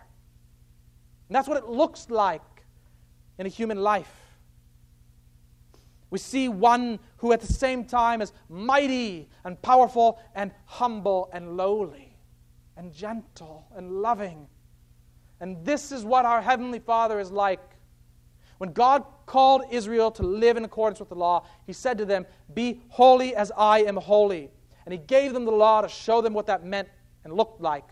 And 1.28 1.36
that's 1.36 1.48
what 1.48 1.56
it 1.56 1.68
looks 1.68 2.10
like 2.10 2.42
in 3.38 3.46
a 3.46 3.48
human 3.48 3.82
life. 3.82 4.12
We 6.10 6.18
see 6.18 6.48
one 6.48 6.98
who 7.18 7.32
at 7.32 7.40
the 7.40 7.52
same 7.52 7.84
time 7.84 8.20
is 8.20 8.32
mighty 8.48 9.28
and 9.44 9.60
powerful 9.62 10.20
and 10.34 10.50
humble 10.66 11.30
and 11.32 11.56
lowly 11.56 12.16
and 12.76 12.92
gentle 12.92 13.66
and 13.76 14.02
loving 14.02 14.48
and 15.40 15.64
this 15.64 15.90
is 15.90 16.04
what 16.04 16.24
our 16.24 16.42
Heavenly 16.42 16.78
Father 16.78 17.18
is 17.18 17.30
like. 17.30 17.60
When 18.58 18.72
God 18.72 19.04
called 19.24 19.62
Israel 19.70 20.10
to 20.12 20.22
live 20.22 20.58
in 20.58 20.64
accordance 20.64 21.00
with 21.00 21.08
the 21.08 21.14
law, 21.14 21.46
He 21.66 21.72
said 21.72 21.96
to 21.98 22.04
them, 22.04 22.26
Be 22.52 22.82
holy 22.88 23.34
as 23.34 23.50
I 23.56 23.82
am 23.84 23.96
holy. 23.96 24.50
And 24.84 24.92
He 24.92 24.98
gave 24.98 25.32
them 25.32 25.46
the 25.46 25.50
law 25.50 25.80
to 25.80 25.88
show 25.88 26.20
them 26.20 26.34
what 26.34 26.46
that 26.46 26.64
meant 26.64 26.88
and 27.24 27.32
looked 27.32 27.60
like. 27.60 27.88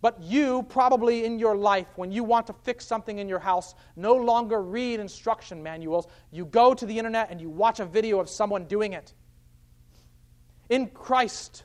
But 0.00 0.20
you, 0.20 0.64
probably 0.64 1.24
in 1.24 1.38
your 1.38 1.56
life, 1.56 1.86
when 1.94 2.10
you 2.10 2.24
want 2.24 2.48
to 2.48 2.52
fix 2.52 2.84
something 2.84 3.18
in 3.18 3.28
your 3.28 3.38
house, 3.38 3.76
no 3.94 4.16
longer 4.16 4.60
read 4.60 4.98
instruction 4.98 5.62
manuals. 5.62 6.08
You 6.32 6.44
go 6.44 6.74
to 6.74 6.84
the 6.84 6.98
internet 6.98 7.30
and 7.30 7.40
you 7.40 7.48
watch 7.48 7.78
a 7.78 7.84
video 7.84 8.18
of 8.18 8.28
someone 8.28 8.64
doing 8.64 8.94
it. 8.94 9.14
In 10.68 10.88
Christ, 10.88 11.62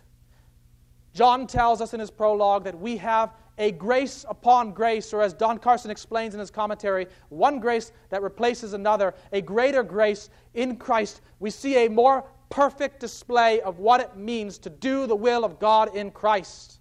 John 1.15 1.47
tells 1.47 1.81
us 1.81 1.95
in 1.95 1.99
his 1.99 2.11
prologue 2.11 2.65
that 2.65 2.79
we 2.79 2.97
have 2.97 3.33
a 3.57 3.71
grace 3.71 4.25
upon 4.29 4.71
grace, 4.71 5.13
or 5.13 5.21
as 5.21 5.33
Don 5.33 5.57
Carson 5.57 5.91
explains 5.91 6.33
in 6.33 6.39
his 6.39 6.51
commentary, 6.51 7.07
one 7.29 7.59
grace 7.59 7.91
that 8.09 8.21
replaces 8.21 8.73
another, 8.73 9.15
a 9.31 9.41
greater 9.41 9.83
grace 9.83 10.29
in 10.53 10.77
Christ. 10.77 11.21
We 11.39 11.49
see 11.49 11.85
a 11.85 11.89
more 11.89 12.25
perfect 12.49 12.99
display 12.99 13.61
of 13.61 13.79
what 13.79 13.99
it 13.99 14.15
means 14.15 14.57
to 14.59 14.69
do 14.69 15.07
the 15.07 15.15
will 15.15 15.43
of 15.43 15.59
God 15.59 15.95
in 15.95 16.11
Christ. 16.11 16.79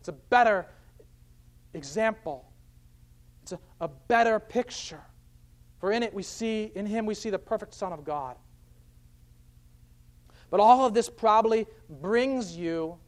It's 0.00 0.08
a 0.08 0.12
better 0.12 0.66
example, 1.74 2.50
it's 3.42 3.52
a, 3.52 3.58
a 3.80 3.88
better 3.88 4.40
picture 4.40 5.02
For 5.80 5.92
in 5.92 6.02
it 6.02 6.12
we 6.12 6.22
see, 6.22 6.70
in 6.74 6.86
him 6.86 7.06
we 7.06 7.14
see 7.14 7.30
the 7.30 7.38
perfect 7.38 7.74
Son 7.74 7.92
of 7.92 8.04
God. 8.04 8.36
But 10.50 10.60
all 10.60 10.84
of 10.84 10.94
this 10.94 11.08
probably 11.08 11.66
brings 11.88 12.56
you 12.56 12.98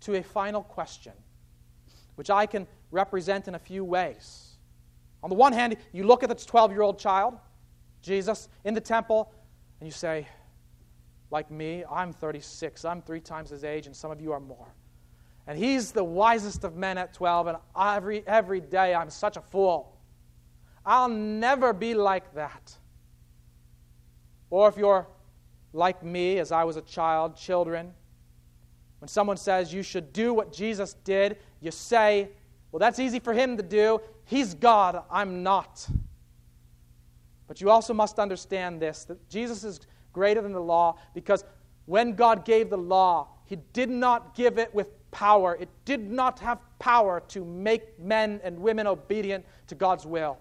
to 0.00 0.16
a 0.16 0.22
final 0.22 0.62
question, 0.62 1.12
which 2.14 2.30
I 2.30 2.46
can 2.46 2.66
represent 2.90 3.48
in 3.48 3.54
a 3.54 3.58
few 3.58 3.84
ways. 3.84 4.56
On 5.22 5.28
the 5.28 5.36
one 5.36 5.52
hand, 5.52 5.76
you 5.92 6.04
look 6.04 6.22
at 6.22 6.30
this 6.30 6.46
12 6.46 6.72
year 6.72 6.82
old 6.82 6.98
child, 6.98 7.34
Jesus, 8.02 8.48
in 8.64 8.74
the 8.74 8.80
temple, 8.80 9.32
and 9.80 9.86
you 9.86 9.92
say, 9.92 10.26
like 11.30 11.50
me, 11.50 11.84
I'm 11.90 12.12
36, 12.12 12.84
I'm 12.84 13.02
three 13.02 13.20
times 13.20 13.50
his 13.50 13.64
age, 13.64 13.86
and 13.86 13.94
some 13.94 14.10
of 14.10 14.20
you 14.20 14.32
are 14.32 14.40
more. 14.40 14.74
And 15.46 15.58
he's 15.58 15.92
the 15.92 16.04
wisest 16.04 16.64
of 16.64 16.76
men 16.76 16.98
at 16.98 17.12
12, 17.12 17.46
and 17.48 17.58
every, 17.78 18.26
every 18.26 18.60
day 18.60 18.94
I'm 18.94 19.10
such 19.10 19.36
a 19.36 19.40
fool. 19.40 19.96
I'll 20.84 21.08
never 21.08 21.72
be 21.72 21.94
like 21.94 22.34
that. 22.34 22.74
Or 24.48 24.68
if 24.68 24.76
you're 24.76 25.06
like 25.72 26.02
me, 26.02 26.38
as 26.38 26.50
I 26.50 26.64
was 26.64 26.76
a 26.76 26.82
child, 26.82 27.36
children, 27.36 27.92
when 29.00 29.08
someone 29.08 29.36
says 29.36 29.72
you 29.72 29.82
should 29.82 30.12
do 30.12 30.32
what 30.32 30.52
Jesus 30.52 30.94
did, 31.04 31.38
you 31.60 31.70
say, 31.70 32.28
well, 32.70 32.78
that's 32.78 32.98
easy 32.98 33.18
for 33.18 33.32
him 33.32 33.56
to 33.56 33.62
do. 33.62 34.00
He's 34.24 34.54
God, 34.54 35.02
I'm 35.10 35.42
not. 35.42 35.88
But 37.48 37.60
you 37.60 37.70
also 37.70 37.92
must 37.92 38.18
understand 38.18 38.80
this 38.80 39.04
that 39.04 39.28
Jesus 39.28 39.64
is 39.64 39.80
greater 40.12 40.40
than 40.40 40.52
the 40.52 40.60
law 40.60 40.98
because 41.14 41.44
when 41.86 42.14
God 42.14 42.44
gave 42.44 42.70
the 42.70 42.78
law, 42.78 43.28
he 43.46 43.56
did 43.72 43.90
not 43.90 44.36
give 44.36 44.58
it 44.58 44.72
with 44.72 44.88
power. 45.10 45.56
It 45.58 45.68
did 45.84 46.08
not 46.10 46.38
have 46.38 46.60
power 46.78 47.20
to 47.28 47.44
make 47.44 47.98
men 47.98 48.40
and 48.44 48.58
women 48.58 48.86
obedient 48.86 49.44
to 49.66 49.74
God's 49.74 50.06
will. 50.06 50.38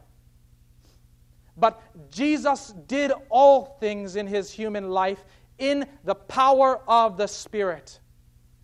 But 1.57 1.81
Jesus 2.11 2.73
did 2.87 3.11
all 3.29 3.77
things 3.79 4.15
in 4.15 4.27
his 4.27 4.51
human 4.51 4.89
life 4.89 5.25
in 5.57 5.85
the 6.03 6.15
power 6.15 6.81
of 6.87 7.17
the 7.17 7.27
Spirit, 7.27 7.99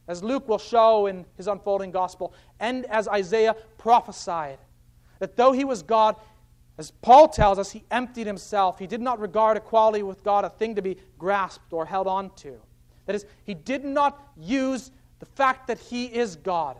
as 0.07 0.23
Luke 0.23 0.47
will 0.47 0.57
show 0.57 1.07
in 1.07 1.25
his 1.37 1.47
unfolding 1.47 1.91
gospel, 1.91 2.33
and 2.59 2.85
as 2.85 3.07
Isaiah 3.07 3.55
prophesied. 3.77 4.59
That 5.19 5.35
though 5.35 5.51
he 5.51 5.63
was 5.63 5.81
God, 5.81 6.15
as 6.77 6.91
Paul 6.91 7.27
tells 7.29 7.57
us, 7.57 7.71
he 7.71 7.83
emptied 7.89 8.27
himself. 8.27 8.77
He 8.79 8.87
did 8.87 9.01
not 9.01 9.19
regard 9.19 9.57
equality 9.57 10.03
with 10.03 10.23
God 10.23 10.45
a 10.45 10.49
thing 10.49 10.75
to 10.75 10.81
be 10.81 10.97
grasped 11.17 11.71
or 11.71 11.85
held 11.85 12.07
on 12.07 12.31
to. 12.37 12.55
That 13.05 13.15
is, 13.15 13.25
he 13.43 13.53
did 13.53 13.85
not 13.85 14.31
use 14.37 14.91
the 15.19 15.25
fact 15.25 15.67
that 15.67 15.79
he 15.79 16.05
is 16.05 16.35
God, 16.35 16.77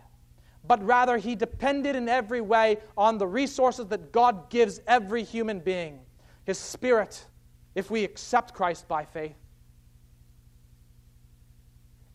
but 0.67 0.83
rather 0.83 1.17
he 1.17 1.35
depended 1.35 1.95
in 1.95 2.09
every 2.09 2.41
way 2.41 2.77
on 2.97 3.17
the 3.17 3.27
resources 3.27 3.85
that 3.87 4.11
God 4.11 4.49
gives 4.49 4.81
every 4.87 5.23
human 5.23 5.59
being 5.59 5.99
his 6.45 6.59
Spirit, 6.59 7.25
if 7.73 7.89
we 7.89 8.03
accept 8.03 8.53
Christ 8.53 8.87
by 8.87 9.03
faith, 9.03 9.35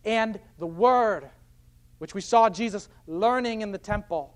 and 0.05 0.41
the 0.59 0.67
Word, 0.67 1.29
which 1.99 2.15
we 2.15 2.21
saw 2.21 2.49
Jesus 2.49 2.89
learning 3.07 3.63
in 3.63 3.73
the 3.73 3.79
temple, 3.79 4.35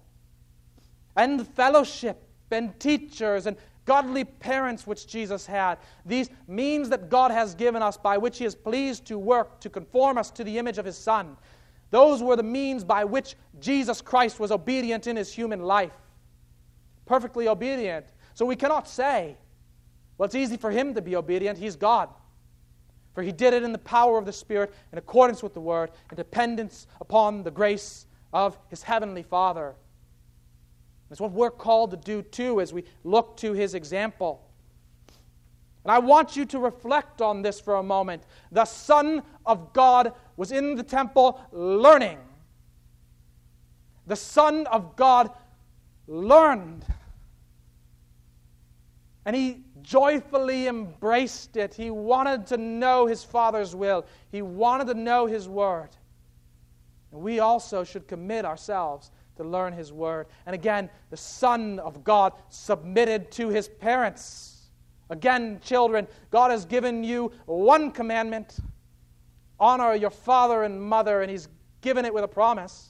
and 1.16 1.40
the 1.40 1.44
fellowship 1.44 2.28
and 2.50 2.78
teachers 2.78 3.46
and 3.46 3.56
godly 3.84 4.24
parents 4.24 4.86
which 4.86 5.06
Jesus 5.06 5.46
had. 5.46 5.78
These 6.06 6.30
means 6.46 6.88
that 6.88 7.08
God 7.08 7.30
has 7.30 7.54
given 7.54 7.82
us 7.82 7.96
by 7.96 8.16
which 8.16 8.38
He 8.38 8.44
is 8.44 8.54
pleased 8.54 9.04
to 9.06 9.18
work 9.18 9.60
to 9.60 9.70
conform 9.70 10.18
us 10.18 10.30
to 10.32 10.44
the 10.44 10.58
image 10.58 10.78
of 10.78 10.84
His 10.84 10.96
Son. 10.96 11.36
Those 11.90 12.22
were 12.22 12.36
the 12.36 12.42
means 12.42 12.82
by 12.82 13.04
which 13.04 13.36
Jesus 13.60 14.00
Christ 14.00 14.40
was 14.40 14.50
obedient 14.50 15.06
in 15.06 15.16
His 15.16 15.32
human 15.32 15.62
life. 15.62 15.92
Perfectly 17.06 17.48
obedient. 17.48 18.06
So 18.34 18.46
we 18.46 18.56
cannot 18.56 18.88
say, 18.88 19.36
well, 20.16 20.26
it's 20.26 20.34
easy 20.34 20.56
for 20.56 20.70
Him 20.70 20.94
to 20.94 21.02
be 21.02 21.16
obedient. 21.16 21.58
He's 21.58 21.76
God. 21.76 22.08
For 23.14 23.22
He 23.22 23.32
did 23.32 23.54
it 23.54 23.62
in 23.62 23.72
the 23.72 23.78
power 23.78 24.18
of 24.18 24.26
the 24.26 24.32
Spirit, 24.32 24.74
in 24.92 24.98
accordance 24.98 25.42
with 25.42 25.54
the 25.54 25.60
Word, 25.60 25.90
in 26.10 26.16
dependence 26.16 26.86
upon 27.00 27.42
the 27.42 27.50
grace 27.50 28.06
of 28.32 28.58
His 28.68 28.82
Heavenly 28.82 29.22
Father. 29.22 29.76
That's 31.08 31.20
what 31.20 31.32
we're 31.32 31.50
called 31.50 31.92
to 31.92 31.96
do 31.96 32.22
too 32.22 32.60
as 32.60 32.72
we 32.72 32.84
look 33.04 33.36
to 33.36 33.52
his 33.52 33.74
example. 33.74 34.42
And 35.84 35.92
I 35.92 35.98
want 35.98 36.34
you 36.34 36.44
to 36.46 36.58
reflect 36.58 37.20
on 37.20 37.42
this 37.42 37.60
for 37.60 37.76
a 37.76 37.82
moment. 37.82 38.24
The 38.50 38.64
Son 38.64 39.22
of 39.44 39.72
God 39.72 40.12
was 40.36 40.50
in 40.50 40.74
the 40.74 40.82
temple 40.82 41.40
learning. 41.52 42.18
The 44.06 44.16
Son 44.16 44.66
of 44.66 44.96
God 44.96 45.30
learned. 46.08 46.84
And 49.26 49.34
he 49.34 49.62
joyfully 49.82 50.66
embraced 50.66 51.56
it. 51.56 51.74
He 51.74 51.90
wanted 51.90 52.46
to 52.48 52.56
know 52.56 53.06
his 53.06 53.24
Father's 53.24 53.74
will, 53.74 54.06
he 54.30 54.42
wanted 54.42 54.86
to 54.88 54.94
know 54.94 55.26
his 55.26 55.48
word. 55.48 55.90
And 57.14 57.22
we 57.22 57.38
also 57.38 57.84
should 57.84 58.08
commit 58.08 58.44
ourselves 58.44 59.12
to 59.36 59.44
learn 59.44 59.72
His 59.72 59.92
Word. 59.92 60.26
And 60.46 60.54
again, 60.54 60.90
the 61.10 61.16
Son 61.16 61.78
of 61.78 62.04
God 62.04 62.32
submitted 62.48 63.30
to 63.32 63.48
His 63.48 63.68
parents. 63.68 64.68
Again, 65.10 65.60
children, 65.62 66.06
God 66.30 66.50
has 66.50 66.64
given 66.64 67.04
you 67.04 67.32
one 67.46 67.90
commandment 67.90 68.58
honor 69.60 69.94
your 69.94 70.10
father 70.10 70.64
and 70.64 70.82
mother, 70.82 71.22
and 71.22 71.30
He's 71.30 71.48
given 71.80 72.04
it 72.04 72.12
with 72.12 72.24
a 72.24 72.28
promise. 72.28 72.88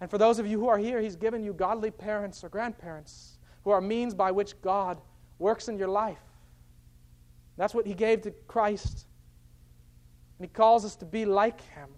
And 0.00 0.10
for 0.10 0.18
those 0.18 0.38
of 0.38 0.46
you 0.46 0.58
who 0.58 0.68
are 0.68 0.78
here, 0.78 1.00
He's 1.00 1.16
given 1.16 1.44
you 1.44 1.52
godly 1.52 1.90
parents 1.90 2.42
or 2.42 2.48
grandparents 2.48 3.38
who 3.64 3.70
are 3.70 3.80
means 3.80 4.14
by 4.14 4.30
which 4.30 4.60
God 4.62 5.00
works 5.38 5.68
in 5.68 5.78
your 5.78 5.88
life. 5.88 6.18
That's 7.56 7.74
what 7.74 7.86
He 7.86 7.94
gave 7.94 8.22
to 8.22 8.30
Christ. 8.48 9.06
And 10.38 10.48
He 10.48 10.52
calls 10.52 10.84
us 10.84 10.96
to 10.96 11.04
be 11.04 11.24
like 11.24 11.60
Him. 11.60 11.88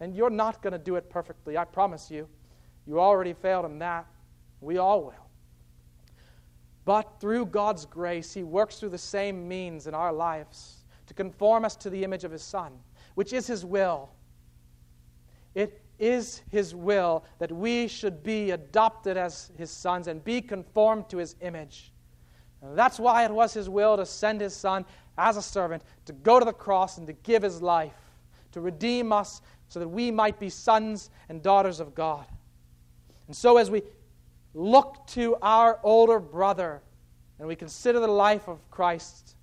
And 0.00 0.14
you're 0.14 0.30
not 0.30 0.62
going 0.62 0.72
to 0.72 0.78
do 0.78 0.96
it 0.96 1.10
perfectly, 1.10 1.56
I 1.56 1.64
promise 1.64 2.10
you. 2.10 2.28
You 2.86 2.98
already 3.00 3.34
failed 3.34 3.66
in 3.66 3.78
that. 3.80 4.06
We 4.60 4.78
all 4.78 5.02
will. 5.02 5.28
But 6.84 7.20
through 7.20 7.46
God's 7.46 7.84
grace, 7.84 8.32
He 8.32 8.42
works 8.42 8.80
through 8.80 8.88
the 8.88 8.98
same 8.98 9.46
means 9.46 9.86
in 9.86 9.94
our 9.94 10.12
lives 10.12 10.84
to 11.06 11.14
conform 11.14 11.64
us 11.64 11.76
to 11.76 11.90
the 11.90 12.02
image 12.02 12.24
of 12.24 12.32
His 12.32 12.42
Son, 12.42 12.72
which 13.14 13.32
is 13.32 13.46
His 13.46 13.64
will. 13.64 14.10
It 15.54 15.81
is 16.02 16.42
His 16.50 16.74
will 16.74 17.24
that 17.38 17.52
we 17.52 17.86
should 17.86 18.24
be 18.24 18.50
adopted 18.50 19.16
as 19.16 19.52
His 19.56 19.70
sons 19.70 20.08
and 20.08 20.22
be 20.22 20.42
conformed 20.42 21.08
to 21.10 21.18
His 21.18 21.36
image. 21.40 21.92
And 22.60 22.76
that's 22.76 22.98
why 22.98 23.24
it 23.24 23.30
was 23.30 23.54
His 23.54 23.68
will 23.68 23.96
to 23.96 24.04
send 24.04 24.40
His 24.40 24.54
Son 24.54 24.84
as 25.16 25.36
a 25.36 25.42
servant 25.42 25.84
to 26.06 26.12
go 26.12 26.40
to 26.40 26.44
the 26.44 26.52
cross 26.52 26.98
and 26.98 27.06
to 27.06 27.12
give 27.12 27.44
His 27.44 27.62
life, 27.62 27.94
to 28.50 28.60
redeem 28.60 29.12
us 29.12 29.42
so 29.68 29.78
that 29.78 29.88
we 29.88 30.10
might 30.10 30.40
be 30.40 30.50
sons 30.50 31.08
and 31.28 31.40
daughters 31.40 31.78
of 31.78 31.94
God. 31.94 32.26
And 33.28 33.36
so, 33.36 33.56
as 33.56 33.70
we 33.70 33.82
look 34.54 35.06
to 35.08 35.36
our 35.40 35.78
older 35.84 36.18
brother 36.18 36.82
and 37.38 37.46
we 37.46 37.54
consider 37.54 38.00
the 38.00 38.08
life 38.08 38.48
of 38.48 38.58
Christ, 38.72 39.36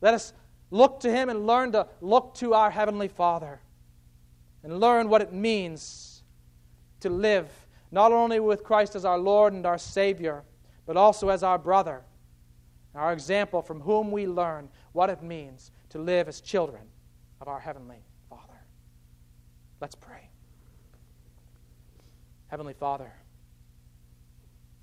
let 0.00 0.14
us 0.14 0.32
look 0.70 1.00
to 1.00 1.10
him 1.10 1.28
and 1.28 1.46
learn 1.46 1.72
to 1.72 1.86
look 2.00 2.34
to 2.36 2.54
our 2.54 2.70
Heavenly 2.70 3.08
Father 3.08 3.60
and 4.62 4.80
learn 4.80 5.08
what 5.08 5.22
it 5.22 5.32
means 5.32 6.22
to 7.00 7.08
live 7.08 7.48
not 7.90 8.12
only 8.12 8.40
with 8.40 8.64
Christ 8.64 8.96
as 8.96 9.04
our 9.04 9.18
Lord 9.18 9.52
and 9.52 9.64
our 9.64 9.78
Savior, 9.78 10.42
but 10.86 10.96
also 10.96 11.28
as 11.28 11.42
our 11.42 11.58
brother, 11.58 12.02
our 12.94 13.12
example 13.12 13.62
from 13.62 13.80
whom 13.80 14.10
we 14.10 14.26
learn 14.26 14.68
what 14.92 15.10
it 15.10 15.22
means 15.22 15.70
to 15.90 15.98
live 15.98 16.28
as 16.28 16.40
children 16.40 16.82
of 17.40 17.48
our 17.48 17.60
Heavenly 17.60 18.04
Father. 18.28 18.60
Let's 19.80 19.94
pray. 19.94 20.28
Heavenly 22.48 22.74
Father, 22.74 23.12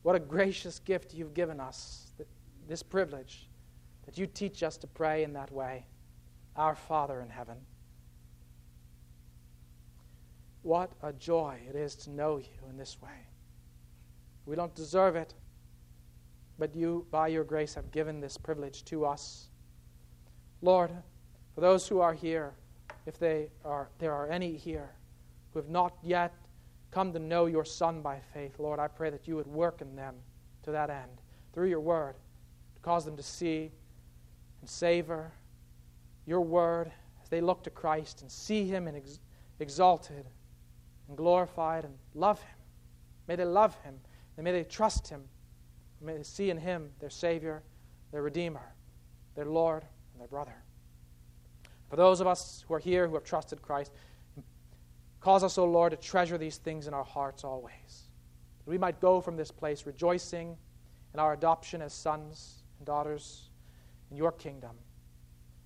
what 0.04 0.16
a 0.16 0.20
gracious 0.20 0.80
gift 0.80 1.14
you've 1.14 1.34
given 1.34 1.60
us, 1.60 2.12
this 2.68 2.84
privilege 2.84 3.50
that 4.06 4.18
you 4.18 4.28
teach 4.28 4.64
us 4.64 4.78
to 4.78 4.88
pray 4.88 5.24
in 5.24 5.34
that 5.34 5.52
way. 5.52 5.86
Our 6.56 6.76
Father 6.76 7.22
in 7.22 7.30
heaven. 7.30 7.58
What 10.66 10.94
a 11.04 11.14
joy 11.14 11.60
it 11.70 11.76
is 11.76 11.94
to 11.94 12.10
know 12.10 12.38
you 12.38 12.68
in 12.68 12.76
this 12.76 13.00
way. 13.00 13.28
We 14.48 14.56
don't 14.56 14.74
deserve 14.74 15.16
it, 15.16 15.36
but 16.58 16.76
you, 16.76 17.06
by 17.12 17.28
your 17.28 17.44
grace, 17.44 17.76
have 17.76 17.92
given 17.92 18.20
this 18.20 18.36
privilege 18.36 18.84
to 18.86 19.06
us. 19.06 19.50
Lord, 20.64 20.90
for 21.54 21.62
those 21.62 21.88
who 21.88 22.00
are 22.00 22.16
here, 22.16 22.56
if 23.06 23.20
they 23.20 23.52
are, 23.64 23.90
there 24.00 24.12
are 24.12 24.28
any 24.32 24.58
here 24.58 24.90
who 25.54 25.60
have 25.60 25.70
not 25.70 25.94
yet 26.02 26.34
come 26.90 27.14
to 27.14 27.20
know 27.20 27.46
your 27.46 27.64
Son 27.64 28.02
by 28.02 28.20
faith, 28.34 28.58
Lord, 28.58 28.80
I 28.80 28.88
pray 28.88 29.12
that 29.12 29.28
you 29.28 29.36
would 29.36 29.46
work 29.46 29.82
in 29.82 29.96
them 29.96 30.16
to 30.64 30.72
that 30.72 30.90
end 30.90 31.22
through 31.54 31.70
your 31.70 31.80
word 31.80 32.16
to 32.74 32.82
cause 32.82 33.06
them 33.06 33.18
to 33.18 33.24
see 33.24 33.72
and 34.62 34.68
savor 34.68 35.32
your 36.26 36.42
word 36.42 36.92
as 37.22 37.30
they 37.30 37.40
look 37.40 37.62
to 37.66 37.70
Christ 37.70 38.24
and 38.24 38.32
see 38.32 38.66
him 38.66 38.88
ex- 38.88 39.20
exalted 39.60 40.26
and 41.08 41.18
glorified 41.18 41.86
and 41.86 41.94
love 42.14 42.40
him. 42.42 42.58
May 43.28 43.36
they 43.36 43.46
love 43.46 43.76
him 43.84 43.96
and 44.38 44.44
may 44.44 44.52
they 44.52 44.64
trust 44.64 45.08
him 45.08 45.24
May 46.06 46.18
they 46.18 46.24
see 46.24 46.50
in 46.50 46.58
him 46.58 46.92
their 47.00 47.10
Savior, 47.10 47.64
their 48.12 48.22
Redeemer, 48.22 48.74
their 49.36 49.46
Lord, 49.46 49.84
and 50.14 50.22
their 50.22 50.28
brother. 50.28 50.56
For 51.90 51.96
those 51.96 52.22
of 52.22 52.28
us 52.28 52.64
who 52.68 52.74
are 52.74 52.80
here 52.80 53.08
who 53.08 53.16
have 53.16 53.24
trusted 53.24 53.62
Christ, 53.62 53.92
cause 55.20 55.44
us, 55.44 55.58
O 55.58 55.66
Lord, 55.66 55.92
to 55.92 55.98
treasure 55.98 56.38
these 56.38 56.58
things 56.58 56.88
in 56.88 56.94
our 56.94 57.04
hearts 57.04 57.44
always. 57.44 58.10
That 58.66 58.72
we 58.72 58.78
might 58.78 59.00
go 59.00 59.22
from 59.22 59.36
this 59.36 59.52
place 59.52 59.86
rejoicing 59.86 60.58
in 61.14 61.20
our 61.20 61.34
adoption 61.34 61.82
as 61.82 61.94
sons 61.94 62.64
and 62.78 62.86
daughters 62.86 63.50
in 64.12 64.18
your 64.18 64.32
kingdom. 64.32 64.76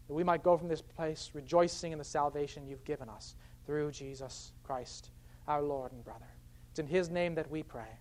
That 0.07 0.13
we 0.13 0.23
might 0.23 0.43
go 0.43 0.57
from 0.57 0.67
this 0.67 0.81
place 0.81 1.31
rejoicing 1.33 1.91
in 1.91 1.97
the 1.97 2.05
salvation 2.05 2.67
you've 2.67 2.85
given 2.85 3.09
us 3.09 3.35
through 3.65 3.91
Jesus 3.91 4.53
Christ, 4.63 5.11
our 5.49 5.61
Lord 5.61 5.91
and 5.91 6.03
brother. 6.05 6.29
It's 6.71 6.79
in 6.79 6.87
his 6.87 7.09
name 7.09 7.35
that 7.35 7.49
we 7.49 7.63
pray. 7.63 7.97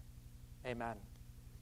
Amen. 0.66 0.96